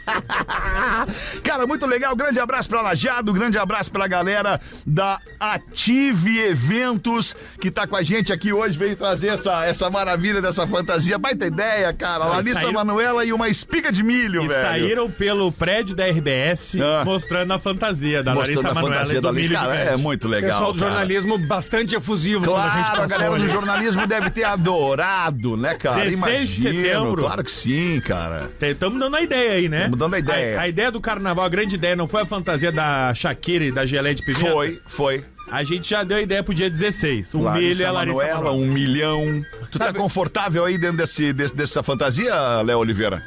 Cara, 1.44 1.68
muito 1.68 1.86
legal. 1.86 2.16
Grande 2.16 2.40
abraço 2.40 2.70
pra 2.70 2.82
Lajado, 2.82 3.34
grande 3.34 3.58
abraço 3.58 3.92
pra 3.92 4.08
galera 4.08 4.60
da 4.86 5.20
Ative 5.40 6.40
Eventos, 6.40 7.36
que 7.60 7.70
tá 7.72 7.86
com 7.88 7.96
a 7.96 8.04
gente 8.04 8.32
aqui 8.32 8.52
hoje, 8.54 8.78
veio 8.78 8.96
trazer 8.96 9.28
essa, 9.30 9.66
essa 9.66 9.90
maravilha 9.90 10.42
dessa 10.42 10.66
fantasia. 10.68 11.18
Baita 11.18 11.46
ideia, 11.46 11.94
cara. 11.94 12.26
Larissa 12.26 12.62
Manuela 12.84 13.24
e 13.26 13.32
uma 13.34 13.48
espiga 13.50 13.92
de 13.92 14.04
milho, 14.04 14.44
E 14.44 14.48
velho. 14.48 14.62
saíram 14.62 15.10
pelo 15.12 15.52
prédio 15.52 15.96
da 15.96 16.06
RBS 16.06 16.76
Ah. 16.82 17.04
mostrando 17.06 17.52
a 17.54 17.60
fantasia 17.60 18.22
da 18.24 18.34
Mostrando 18.34 18.58
Larissa 18.58 18.72
a 18.72 18.74
Manoela 18.74 18.96
fantasia 18.96 19.18
e 19.18 19.22
da 19.22 19.30
do 19.30 19.34
Larissa. 19.36 19.50
Milho 19.50 19.62
Cara, 19.62 19.76
é 19.76 19.84
Gigante. 19.86 20.02
muito 20.02 20.28
O 20.28 20.30
legal. 20.30 20.50
pessoal 20.52 20.74
do 20.74 20.80
cara. 20.80 20.92
jornalismo 20.92 21.38
bastante 21.38 21.96
efusivo 21.96 22.44
quando 22.46 22.58
a 22.58 22.70
gente 22.70 22.74
Claro, 22.74 22.88
a 22.88 22.92
passou 23.04 23.08
galera 23.10 23.30
do 23.30 23.36
ali. 23.44 23.48
jornalismo 23.52 24.08
deve 24.08 24.30
ter 24.30 24.44
adorado, 24.44 25.58
né, 25.58 25.76
cara? 25.76 26.04
16 26.06 26.50
de 26.50 26.68
Imagino. 26.68 26.84
setembro. 26.86 27.24
Claro 27.24 27.44
que 27.44 27.52
sim, 27.52 28.00
cara. 28.02 28.50
Estamos 28.62 29.00
dando 29.00 29.16
a 29.16 29.22
ideia 29.22 29.52
aí, 29.54 29.70
né? 29.70 29.84
Tamo 29.84 29.96
dando 29.96 30.16
a 30.16 30.20
ideia. 30.20 30.60
A, 30.60 30.62
a 30.64 30.68
ideia 30.68 30.92
do 30.92 31.00
carnaval, 31.02 31.46
a 31.46 31.50
grande 31.50 31.76
ideia, 31.76 31.96
não 31.96 32.08
foi 32.08 32.22
a 32.22 32.26
fantasia 32.26 32.72
da 32.72 33.14
Shakira 33.14 33.66
e 33.66 33.72
da 33.72 33.86
Geleia 33.86 34.16
de 34.16 34.24
Pimenta? 34.24 34.52
Foi, 34.52 34.80
foi. 34.88 35.26
A 35.54 35.64
gente 35.64 35.90
já 35.90 36.04
deu 36.04 36.18
a 36.18 36.22
ideia 36.22 36.44
pro 36.44 36.54
dia 36.54 36.70
16. 36.70 37.34
O 37.36 37.38
milho 37.38 37.50
Larissa 37.50 37.84
e 37.84 37.86
a 37.86 37.92
Larissa 37.92 38.18
Manoela, 38.18 38.36
Manoela. 38.44 38.58
um 38.58 38.66
milhão. 38.68 39.46
Tu 39.72 39.78
tá 39.78 39.94
confortável 39.94 40.66
aí 40.66 40.78
dentro 40.80 40.98
desse, 40.98 41.32
desse- 41.32 41.56
dessa 41.56 41.84
fantasia, 41.84 42.34
Léo 42.62 42.80
Oliveira? 42.80 43.22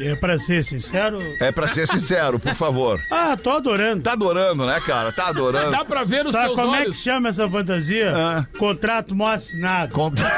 É, 0.00 0.16
pra 0.16 0.36
ser 0.38 0.64
sincero. 0.64 1.20
É 1.40 1.52
pra 1.52 1.68
ser 1.68 1.86
sincero, 1.86 2.38
por 2.40 2.54
favor. 2.56 2.98
Ah, 3.10 3.36
tô 3.36 3.50
adorando. 3.50 4.02
Tá 4.02 4.12
adorando, 4.12 4.66
né, 4.66 4.80
cara? 4.80 5.12
Tá 5.12 5.28
adorando. 5.28 5.70
Dá 5.70 5.84
pra 5.84 6.02
ver 6.02 6.26
os 6.26 6.32
Sabe 6.32 6.46
teus 6.46 6.56
como 6.60 6.74
é 6.74 6.78
que 6.80 6.84
olhos. 6.88 7.00
chama 7.02 7.28
essa 7.28 7.48
fantasia? 7.48 8.12
Ah. 8.16 8.46
Contrato 8.58 9.14
mal 9.14 9.28
assinado. 9.28 9.92
Conta- 9.94 10.22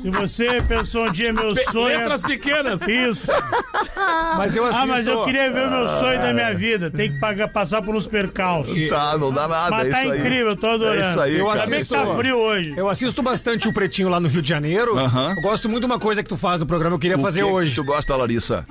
Se 0.00 0.10
você 0.10 0.60
pensou 0.66 1.06
um 1.06 1.12
dia 1.12 1.32
meu 1.32 1.54
sonho. 1.70 1.94
é 1.94 1.98
Letras 1.98 2.22
pequenas. 2.22 2.80
Isso. 2.82 3.26
Mas 4.36 4.54
eu 4.56 4.64
assisto... 4.64 4.82
Ah, 4.82 4.86
mas 4.86 5.06
eu 5.06 5.24
queria 5.24 5.50
ver 5.50 5.66
o 5.66 5.70
meu 5.70 5.88
sonho 5.88 6.20
da 6.20 6.32
minha 6.32 6.52
vida. 6.54 6.90
Tem 6.90 7.12
que 7.12 7.18
pagar, 7.20 7.48
passar 7.48 7.80
por 7.82 7.94
uns 7.94 8.06
percalços. 8.06 8.76
Tá, 8.88 9.16
não 9.16 9.32
dá 9.32 9.46
nada. 9.48 9.70
Mas 9.70 9.88
é 9.88 9.90
tá 9.90 10.04
incrível, 10.16 10.48
eu 10.48 10.56
tô 10.56 10.66
adorando. 10.66 11.00
É 11.02 11.08
isso 11.08 11.20
aí, 11.20 11.38
Eu 11.38 11.46
bem 11.46 11.54
que 11.54 11.74
assisto- 11.74 11.94
tá 11.94 12.16
frio 12.16 12.36
hoje. 12.36 12.74
Eu 12.76 12.88
assisto 12.88 13.22
bastante 13.22 13.68
o 13.68 13.72
Pretinho 13.72 14.08
lá 14.08 14.18
no 14.20 14.28
Rio 14.28 14.42
de 14.42 14.48
Janeiro. 14.48 14.98
Aham. 14.98 15.34
Eu 15.36 15.42
gosto 15.42 15.68
muito 15.68 15.80
de 15.82 15.86
uma 15.86 15.98
coisa 16.00 16.22
que 16.22 16.28
tu 16.28 16.36
faz 16.36 16.60
no 16.60 16.66
programa, 16.66 16.96
eu 16.96 16.98
queria 17.00 17.16
O 17.16 17.20
fazer 17.22 17.40
que 17.42 17.46
que 17.46 17.52
hoje. 17.52 17.74
tu 17.74 17.84
gosta, 17.84 18.14
Larissa? 18.16 18.66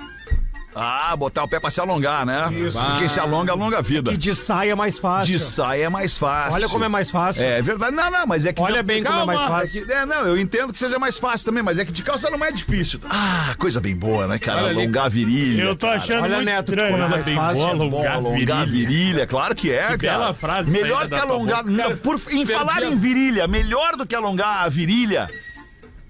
Ah, 0.74 1.14
botar 1.16 1.44
o 1.44 1.48
pé 1.48 1.60
pra 1.60 1.70
se 1.70 1.80
alongar, 1.80 2.26
né? 2.26 2.48
Isso. 2.52 2.78
Quem 2.98 3.08
se 3.08 3.20
alonga, 3.20 3.52
alonga 3.52 3.78
a 3.78 3.80
vida. 3.82 4.10
Que 4.10 4.16
de 4.16 4.34
saia 4.34 4.72
é 4.72 4.74
mais 4.74 4.98
fácil. 4.98 5.32
De 5.38 5.42
saia 5.42 5.84
é 5.84 5.88
mais 5.88 6.18
fácil. 6.18 6.54
Olha 6.54 6.68
como 6.68 6.84
é 6.84 6.88
mais 6.88 7.10
fácil. 7.10 7.42
É 7.44 7.62
verdade. 7.62 7.94
Não, 7.94 8.10
não, 8.10 8.26
mas 8.26 8.44
é 8.44 8.52
que. 8.52 8.60
Olha 8.60 8.82
bem 8.82 9.02
como 9.04 9.20
é 9.20 9.24
mais 9.26 9.40
Calma. 9.40 9.58
fácil. 9.60 9.82
É, 9.82 9.86
que- 9.86 9.92
é, 9.92 10.06
não, 10.06 10.26
eu 10.26 10.38
entendo 10.38 10.72
que 10.72 10.78
seja 10.78 10.98
mais 10.98 11.18
fácil 11.18 11.44
também, 11.46 11.62
mas 11.62 11.78
é 11.78 11.84
que 11.84 11.92
de 11.92 12.02
calça 12.02 12.28
não 12.30 12.44
é 12.44 12.50
difícil. 12.50 12.98
Ah, 13.08 13.54
coisa 13.58 13.80
bem 13.80 13.94
boa, 13.94 14.26
né, 14.26 14.38
cara? 14.38 14.62
Olha 14.62 14.70
ali. 14.70 14.80
Alongar 14.82 15.06
a 15.06 15.08
virilha. 15.08 15.62
Eu 15.62 15.76
tô 15.76 15.86
cara. 15.86 15.98
achando 15.98 16.22
Olha, 16.22 16.34
muito 16.36 16.46
Neto, 16.46 16.64
que 16.64 16.70
estranho. 16.72 16.96
coisa 16.96 17.08
mais 17.08 17.24
bem 17.26 17.34
fácil. 17.36 17.54
boa, 17.62 17.70
É 17.70 17.74
bom 17.76 17.82
alongar 17.84 18.12
a 18.12 18.16
alongar 18.16 18.58
a 18.60 18.64
virilha, 18.64 19.26
claro 19.26 19.54
que 19.54 19.70
é, 19.70 19.82
cara. 19.82 19.96
bela 19.98 20.34
frase 20.34 20.70
Melhor 20.70 21.08
que 21.08 21.14
alongar. 21.14 21.64
Não, 21.64 21.96
por, 21.96 22.20
em 22.30 22.44
falar 22.46 22.82
em 22.82 22.94
virilha, 22.96 23.46
melhor 23.46 23.96
do 23.96 24.06
que 24.06 24.14
alongar 24.14 24.64
a 24.64 24.68
virilha 24.68 25.30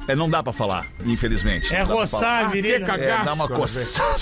É, 0.06 0.14
não 0.14 0.28
dá 0.28 0.42
pra 0.42 0.52
falar, 0.52 0.86
infelizmente. 1.04 1.74
É 1.74 1.82
roçar 1.82 2.20
falar. 2.20 2.44
a 2.46 2.48
virilha. 2.48 2.84
É, 2.84 3.24
dá 3.24 3.32
uma 3.32 3.48
Gasto, 3.48 3.60
coçada. 3.60 4.18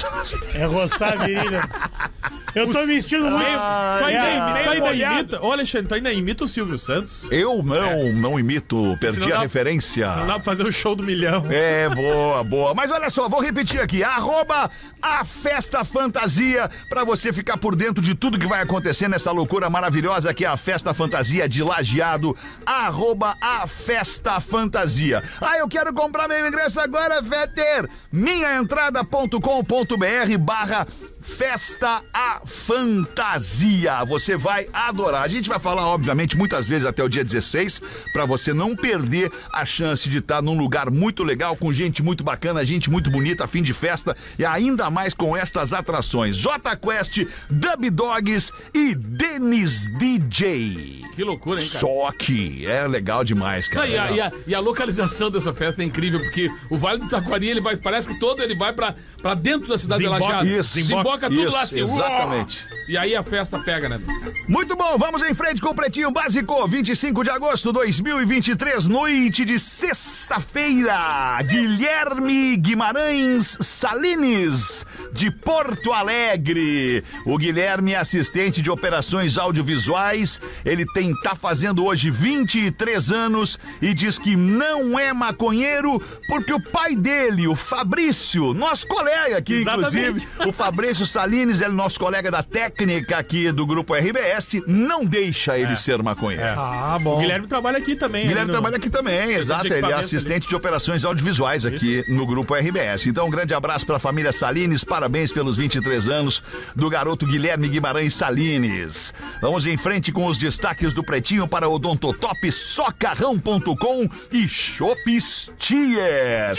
É 0.54 0.64
roçar 0.64 1.12
a 1.14 1.26
virilha. 1.26 1.62
Eu 2.54 2.70
tô 2.72 2.84
vestindo 2.86 3.24
muito. 3.30 3.44
Tu 3.46 4.04
ainda, 4.04 4.26
É, 4.26 4.64
tu 4.64 4.70
ainda 4.70 4.92
imita. 4.92 5.40
Ô, 5.42 5.52
Alexandre, 5.52 5.88
tu 5.88 5.94
ainda 5.94 6.12
imita 6.12 6.44
o 6.44 6.48
Silvio 6.48 6.78
Santos? 6.78 7.26
Eu 7.30 7.62
não, 7.62 8.12
não 8.12 8.38
imito, 8.38 8.96
perdi 9.00 9.16
Senão 9.22 9.28
a 9.28 9.36
dá- 9.36 9.40
referência. 9.42 10.06
Não 10.16 10.26
dá 10.26 10.34
pra 10.34 10.44
fazer 10.44 10.66
o 10.66 10.72
show 10.72 10.94
do 10.94 11.02
milhão. 11.02 11.44
É, 11.48 11.88
boa, 11.88 12.44
boa. 12.44 12.74
Mas 12.74 12.90
olha 12.90 13.08
só, 13.10 13.28
vou 13.28 13.40
repetir 13.40 13.80
aqui. 13.80 14.04
Arroba 14.04 14.70
a 15.00 15.24
Festa 15.24 15.82
Fantasia, 15.84 16.68
pra 16.88 17.04
você 17.04 17.32
ficar 17.32 17.56
por 17.56 17.74
dentro 17.74 18.02
de 18.02 18.14
tudo 18.14 18.38
que 18.38 18.46
vai 18.46 18.60
acontecer 18.62 19.08
nessa 19.08 19.30
loucura 19.32 19.68
maravilhosa 19.70 20.32
que 20.34 20.44
é 20.44 20.48
a 20.48 20.56
Festa 20.56 20.92
Fantasia 20.94 21.48
de 21.48 21.62
Lajeado. 21.62 22.36
Arroba 22.66 23.36
a 23.40 23.66
Festa 23.66 24.38
Fantasia. 24.40 25.22
Ah, 25.40 25.56
eu 25.58 25.68
quero 25.68 25.92
comprar 25.94 26.28
meu 26.28 26.46
ingresso 26.46 26.80
agora, 26.80 27.20
Vetter. 27.22 27.88
Minhaentrada.com.br 28.12 30.38
barra 30.38 30.86
Festa 31.22 32.02
a 32.12 32.41
Fantasia. 32.46 34.04
Você 34.04 34.36
vai 34.36 34.68
adorar. 34.72 35.22
A 35.22 35.28
gente 35.28 35.48
vai 35.48 35.58
falar, 35.58 35.86
obviamente, 35.88 36.36
muitas 36.36 36.66
vezes 36.66 36.86
até 36.86 37.02
o 37.02 37.08
dia 37.08 37.24
16, 37.24 37.80
pra 38.12 38.24
você 38.24 38.52
não 38.52 38.74
perder 38.74 39.30
a 39.52 39.64
chance 39.64 40.08
de 40.08 40.18
estar 40.18 40.42
num 40.42 40.56
lugar 40.56 40.90
muito 40.90 41.22
legal, 41.24 41.56
com 41.56 41.72
gente 41.72 42.02
muito 42.02 42.22
bacana, 42.24 42.64
gente 42.64 42.90
muito 42.90 43.10
bonita, 43.10 43.46
fim 43.46 43.62
de 43.62 43.72
festa 43.72 44.16
e 44.38 44.44
ainda 44.44 44.90
mais 44.90 45.14
com 45.14 45.36
estas 45.36 45.72
atrações. 45.72 46.36
J 46.36 46.76
Quest, 46.76 47.18
Dub 47.50 47.90
Dogs 47.90 48.52
e 48.74 48.94
Denis 48.94 49.86
DJ. 49.98 51.02
Que 51.14 51.24
loucura, 51.24 51.60
hein, 51.60 51.66
cara? 51.66 51.80
Só 51.80 52.10
que 52.18 52.66
é 52.66 52.86
legal 52.86 53.24
demais, 53.24 53.68
Não, 53.68 53.74
cara. 53.74 53.88
e, 53.88 53.98
a, 53.98 54.10
e 54.12 54.20
a- 54.20 54.32
e 54.46 54.54
a 54.54 54.60
localização 54.60 55.30
dessa 55.30 55.52
festa 55.52 55.82
é 55.82 55.84
incrível, 55.84 56.20
porque 56.20 56.48
o 56.70 56.76
Vale 56.78 56.98
do 57.00 57.08
Taquari, 57.08 57.48
ele 57.48 57.60
vai, 57.60 57.76
parece 57.76 58.08
que 58.08 58.18
todo 58.18 58.42
ele 58.42 58.54
vai 58.56 58.72
pra, 58.72 58.94
pra 59.20 59.34
dentro 59.34 59.68
da 59.68 59.78
cidade 59.78 60.02
de 60.02 60.08
Desemboca- 60.08 60.32
Lajeado. 60.36 60.60
isso, 60.60 60.74
Desemboca 60.74 61.28
tudo 61.28 61.42
isso, 61.42 61.52
lá 61.52 61.62
assim. 61.62 61.82
uó! 61.82 62.31
Exatamente. 62.32 62.72
E 62.88 62.96
aí 62.96 63.14
a 63.14 63.22
festa 63.22 63.58
pega, 63.60 63.88
né? 63.88 64.00
Muito 64.48 64.74
bom, 64.76 64.98
vamos 64.98 65.22
em 65.22 65.32
frente 65.32 65.62
com 65.62 65.68
o 65.68 65.74
Pretinho 65.74 66.10
Básico, 66.10 66.66
25 66.66 67.22
de 67.22 67.30
agosto 67.30 67.68
de 67.68 67.74
2023, 67.74 68.88
noite 68.88 69.44
de 69.44 69.58
sexta-feira. 69.58 71.38
Guilherme 71.42 72.56
Guimarães 72.56 73.56
Salines, 73.60 74.84
de 75.12 75.30
Porto 75.30 75.92
Alegre. 75.92 77.04
O 77.24 77.38
Guilherme 77.38 77.92
é 77.92 77.98
assistente 77.98 78.60
de 78.60 78.70
operações 78.70 79.38
audiovisuais, 79.38 80.40
ele 80.64 80.84
tem 80.92 81.14
tá 81.22 81.36
fazendo 81.36 81.84
hoje 81.84 82.10
23 82.10 83.12
anos 83.12 83.58
e 83.80 83.94
diz 83.94 84.18
que 84.18 84.34
não 84.34 84.98
é 84.98 85.12
maconheiro 85.12 86.00
porque 86.26 86.52
o 86.52 86.60
pai 86.60 86.96
dele, 86.96 87.46
o 87.46 87.54
Fabrício, 87.54 88.52
nosso 88.52 88.86
colega 88.88 89.38
aqui, 89.38 89.54
Exatamente. 89.54 89.96
inclusive, 89.96 90.48
o 90.48 90.52
Fabrício 90.52 91.06
Salines, 91.06 91.60
ele 91.60 91.70
é 91.70 91.74
nosso 91.74 91.98
colega 91.98 92.21
da 92.30 92.42
técnica 92.42 93.16
aqui 93.18 93.50
do 93.52 93.66
grupo 93.66 93.94
RBS, 93.94 94.62
não 94.66 95.04
deixa 95.04 95.58
ele 95.58 95.76
ser 95.76 96.02
maconheiro. 96.02 96.44
Ah, 96.56 96.96
O 96.96 97.00
bom. 97.00 97.18
Guilherme 97.20 97.46
trabalha 97.46 97.78
aqui 97.78 97.94
também. 97.96 98.22
Guilherme 98.22 98.40
ali 98.40 98.46
no- 98.48 98.52
trabalha 98.52 98.76
aqui 98.76 98.90
também, 98.90 99.32
exato. 99.32 99.66
Ele 99.66 99.86
é 99.86 99.92
assistente 99.94 100.48
de 100.48 100.54
operações 100.54 101.04
audiovisuais 101.04 101.64
aqui 101.66 102.04
no 102.08 102.26
Grupo 102.26 102.54
RBS. 102.54 103.06
Então, 103.06 103.26
um 103.26 103.30
grande 103.30 103.54
abraço 103.54 103.86
para 103.86 103.96
a 103.96 104.00
família 104.00 104.32
Salines, 104.32 104.84
parabéns 104.84 105.32
pelos 105.32 105.56
23 105.56 106.08
anos 106.08 106.42
do 106.76 106.88
garoto 106.90 107.26
Guilherme 107.26 107.68
Guimarães 107.68 108.14
Salines. 108.14 109.12
Vamos 109.40 109.66
em 109.66 109.76
frente 109.76 110.12
com 110.12 110.26
os 110.26 110.38
destaques 110.38 110.94
do 110.94 111.02
Pretinho 111.04 111.46
para 111.48 111.68
o 111.68 111.74
Odontotop, 111.74 112.50
socarrão.com 112.52 114.08
e 114.32 114.46
Shops 114.48 115.50
Tier. 115.58 116.54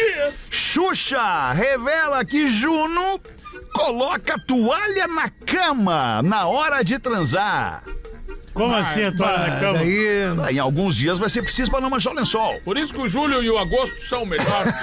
Xuxa 0.50 1.51
revela 1.53 2.24
que 2.25 2.48
Juno 2.50 3.20
coloca 3.73 4.37
toalha 4.39 5.07
na 5.07 5.29
cama 5.29 6.21
na 6.21 6.47
hora 6.47 6.83
de 6.83 6.99
transar. 6.99 7.83
Como 8.53 8.75
assim 8.75 9.03
a 9.03 9.12
toalha 9.12 9.48
na 9.53 9.60
cama? 9.60 10.51
Em 10.51 10.60
alguns 10.60 10.95
dias 10.95 11.17
vai 11.19 11.29
ser 11.29 11.41
preciso 11.41 11.72
para 11.72 11.81
não 11.81 11.89
manchar 11.89 12.13
o 12.13 12.15
lençol. 12.15 12.62
Por 12.63 12.77
isso 12.77 12.93
que 12.93 13.01
o 13.01 13.07
julho 13.07 13.41
e 13.43 13.50
o 13.50 13.57
agosto 13.57 14.00
são 14.01 14.25
melhores. 14.25 14.74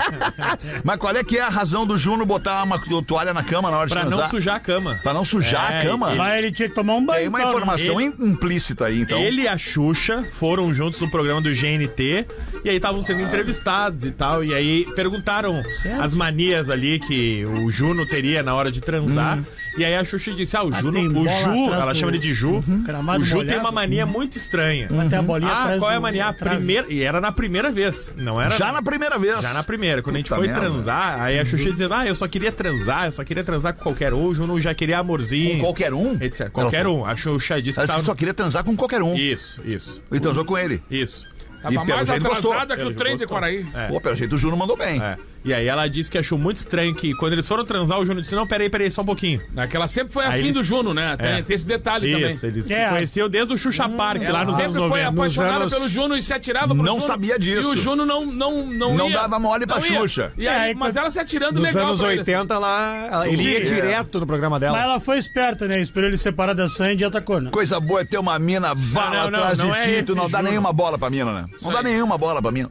Mas 0.84 0.96
qual 0.98 1.14
é 1.14 1.22
que 1.22 1.36
é 1.38 1.42
a 1.42 1.48
razão 1.48 1.86
do 1.86 1.98
Juno 1.98 2.24
botar 2.24 2.62
uma 2.62 2.80
toalha 3.06 3.32
na 3.34 3.42
cama 3.42 3.70
na 3.70 3.78
hora 3.78 3.86
de 3.86 3.92
Pra 3.92 4.02
transar? 4.02 4.20
não 4.24 4.30
sujar 4.30 4.56
a 4.56 4.60
cama. 4.60 5.00
Pra 5.02 5.12
não 5.12 5.24
sujar 5.24 5.72
É, 5.72 5.78
a 5.80 5.84
cama? 5.84 6.14
Mas 6.14 6.38
ele 6.38 6.52
tinha 6.52 6.68
que 6.68 6.74
tomar 6.74 6.94
um 6.94 7.04
banho. 7.04 7.18
Tem 7.20 7.28
uma 7.28 7.38
então, 7.38 7.50
né? 7.50 7.56
informação 7.56 8.00
Ele- 8.00 8.14
implícita 8.20 8.86
aí, 8.86 9.00
então. 9.02 9.18
Ele 9.18 9.42
e 9.42 9.48
a 9.48 9.56
Xuxa 9.58 10.24
foram 10.38 10.72
juntos 10.74 11.00
no 11.00 11.10
programa 11.10 11.40
do 11.40 11.50
GNT 11.54 12.26
e 12.64 12.70
aí 12.70 12.76
estavam 12.76 13.02
sendo 13.02 13.20
entrevistados 13.22 14.04
e 14.04 14.10
tal. 14.10 14.42
E 14.44 14.54
aí 14.54 14.86
perguntaram 14.94 15.62
as 16.00 16.14
manias 16.14 16.70
ali 16.70 16.98
que 17.00 17.44
o 17.44 17.70
Juno 17.70 18.06
teria 18.06 18.42
na 18.42 18.54
hora 18.54 18.70
de 18.72 18.80
transar. 18.80 19.38
E 19.78 19.84
aí 19.84 19.94
a 19.94 20.04
Xuxa 20.04 20.32
disse: 20.32 20.56
Ah, 20.56 20.64
o 20.64 20.72
Juno, 20.72 20.98
o 21.20 21.28
Ju, 21.28 21.72
ela 21.72 21.94
chama 21.94 22.10
ele 22.12 22.18
de 22.18 22.34
Ju. 22.34 22.62
Gramado 22.84 23.22
O 23.22 23.24
Ju 23.24 23.36
tem 23.38 23.44
molhado. 23.46 23.60
uma 23.60 23.72
mania 23.72 24.04
muito 24.06 24.36
estranha. 24.36 24.88
Tem 25.08 25.18
a 25.18 25.22
bolinha 25.22 25.50
Ah, 25.50 25.62
atrás 25.62 25.78
qual 25.78 25.90
é 25.90 25.94
a 25.94 25.98
do- 25.98 26.02
mania? 26.02 26.26
A 26.26 26.28
atrás. 26.30 26.56
primeira. 26.56 26.86
E 26.92 27.02
era 27.02 27.20
na 27.20 27.30
primeira 27.32 27.70
vez. 27.70 28.12
Não 28.16 28.40
era. 28.40 28.56
Já 28.56 28.72
na 28.72 28.82
primeira 28.82 29.18
vez. 29.18 29.40
Já 29.42 29.54
na 29.54 29.62
primeira. 29.62 30.02
Quando 30.02 30.16
a 30.16 30.18
gente 30.18 30.28
Puta 30.28 30.38
foi 30.40 30.46
merda. 30.48 30.60
transar, 30.60 31.20
aí 31.20 31.38
a 31.38 31.44
Xuxa 31.44 31.70
dizendo: 31.70 31.94
Ah, 31.94 32.06
eu 32.06 32.16
só 32.16 32.26
queria 32.26 32.50
transar, 32.52 33.06
eu 33.06 33.12
só 33.12 33.22
queria 33.24 33.44
transar 33.44 33.72
com 33.74 33.82
qualquer 33.82 34.12
um. 34.12 34.24
O 34.26 34.34
Juno 34.34 34.60
já 34.60 34.74
queria 34.74 34.98
amorzinho. 34.98 35.56
Com 35.56 35.64
qualquer 35.66 35.94
um? 35.94 36.18
Etc. 36.20 36.50
Qualquer 36.50 36.86
um. 36.86 37.04
A 37.06 37.14
Xuxa 37.16 37.60
disse 37.62 37.74
que 37.74 37.80
Ela 37.80 37.86
disse 37.86 37.86
tava... 37.86 38.00
que 38.00 38.06
só 38.06 38.14
queria 38.14 38.34
transar 38.34 38.64
com 38.64 38.76
qualquer 38.76 39.02
um. 39.02 39.14
Isso, 39.14 39.60
isso. 39.64 40.02
E 40.10 40.18
transou 40.20 40.44
com 40.44 40.58
ele. 40.58 40.82
Isso. 40.90 41.28
Tava 41.62 41.74
pelo 41.84 41.86
mais 41.96 42.08
jeito 42.08 42.22
gostou. 42.26 42.52
atrasada 42.54 42.74
que 42.74 42.82
o 42.88 42.94
trem 42.94 43.08
jeito 43.18 43.20
de 43.20 43.26
Quaraí. 43.26 43.66
É. 43.74 43.88
Pô, 43.88 44.00
pelo 44.00 44.16
jeito 44.16 44.34
o 44.34 44.38
Juno 44.38 44.56
mandou 44.56 44.78
bem. 44.78 44.98
É. 45.00 45.18
E 45.42 45.54
aí 45.54 45.66
ela 45.66 45.88
disse 45.88 46.10
que 46.10 46.18
achou 46.18 46.36
muito 46.38 46.58
estranho 46.58 46.94
que 46.94 47.14
quando 47.14 47.32
eles 47.32 47.48
foram 47.48 47.64
transar, 47.64 47.98
o 47.98 48.04
Juno 48.04 48.20
disse: 48.20 48.34
Não, 48.34 48.46
peraí, 48.46 48.68
peraí, 48.68 48.90
só 48.90 49.00
um 49.00 49.06
pouquinho. 49.06 49.40
Aquela 49.56 49.88
sempre 49.88 50.12
foi 50.12 50.24
a 50.26 50.30
Aí 50.30 50.40
fim 50.40 50.48
eles- 50.48 50.54
do 50.56 50.62
Juno, 50.64 50.92
né? 50.92 51.16
Tem, 51.16 51.26
É. 51.28 51.42
tem 51.42 51.54
esse 51.54 51.66
detalhe 51.66 52.06
Isso, 52.06 52.40
também. 52.40 52.54
eles 52.54 52.66
se 52.66 52.74
É, 52.74 52.88
conheciam 52.90 53.28
desde 53.28 53.54
o 53.54 53.56
Xuxa 53.56 53.88
Park, 53.88 54.20
lá 54.22 54.28
Ela 54.28 54.40
nos 54.40 54.48
anos 54.50 54.56
sempre 54.56 54.72
foi 54.88 54.88
90. 55.02 55.08
apaixonada 55.08 55.56
anos- 55.60 55.72
pelo 55.72 55.88
Juno 55.88 56.16
e 56.16 56.22
se 56.22 56.34
atirava 56.34 56.68
pro 56.74 56.76
Não 56.76 56.84
Juno. 56.94 57.00
sabia 57.00 57.38
disso. 57.38 57.62
E 57.62 57.74
o 57.74 57.76
Juno 57.76 58.04
não 58.04 58.26
não 58.26 58.66
não, 58.66 58.94
Não 58.94 59.08
ia. 59.08 59.16
dava 59.16 59.38
mole 59.38 59.66
pra 59.66 59.78
Não 59.80 59.86
ia. 59.86 59.98
Xuxa. 60.00 60.32
E 60.36 60.46
aí, 60.46 60.72
É, 60.72 60.74
mas 60.74 60.96
ela 60.96 61.10
se 61.10 61.18
atirando 61.18 61.54
Nos 61.58 61.62
legal 61.62 61.86
anos 61.88 62.00
pra 62.00 62.12
ele, 62.12 62.20
assim. 62.20 62.30
80, 62.32 62.58
lá, 62.58 63.06
ela- 63.10 63.26
ele 63.28 63.36
Sim, 63.38 63.48
ia 63.48 63.58
é. 63.58 63.60
direto 63.62 64.20
no 64.20 64.26
programa 64.26 64.56
Mas 64.56 64.60
dela. 64.60 64.82
ela 64.82 65.00
foi 65.00 65.16
esperta, 65.18 65.66
né? 65.66 65.80
Esperou 65.80 66.08
ele 66.08 66.18
separar 66.18 66.52
da 66.54 66.68
Sandy 66.68 67.02
e 67.02 67.06
atacou, 67.06 67.40
né? 67.40 67.50
Coisa 67.50 67.80
boa 67.80 68.02
é 68.02 68.04
ter 68.04 68.18
uma 68.18 68.38
mina 68.38 68.74
bala 68.74 69.22
Não, 69.24 69.30
não, 69.30 69.38
atrás 69.38 69.58
não 69.58 69.66
de 69.72 69.72
é 69.72 69.80
ti, 69.80 70.02
tu 70.04 70.12
esse 70.12 70.20
não 70.20 70.28
dá 70.28 70.38
Juno. 70.38 70.50
nenhuma 70.50 70.72
bola 70.72 70.98
pra 70.98 71.08
mina, 71.08 71.32
né? 71.32 71.46
Não 71.62 71.72
dá 71.72 71.82
nenhuma 71.82 72.18
bola 72.18 72.42
pra 72.42 72.50
mina. 72.52 72.68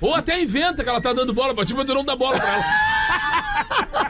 Ou 0.00 0.14
até 0.14 0.40
inventa 0.40 0.82
que 0.84 0.88
ela 0.88 1.00
tá 1.00 1.12
dando 1.12 1.32
bola 1.34 1.54
pra 1.54 1.64
ti, 1.64 1.74
mas 1.74 1.84
tu 1.86 1.94
não 1.94 2.04
dá 2.04 2.14
bola 2.14 2.38
pra 2.38 2.54
ela. 2.54 2.64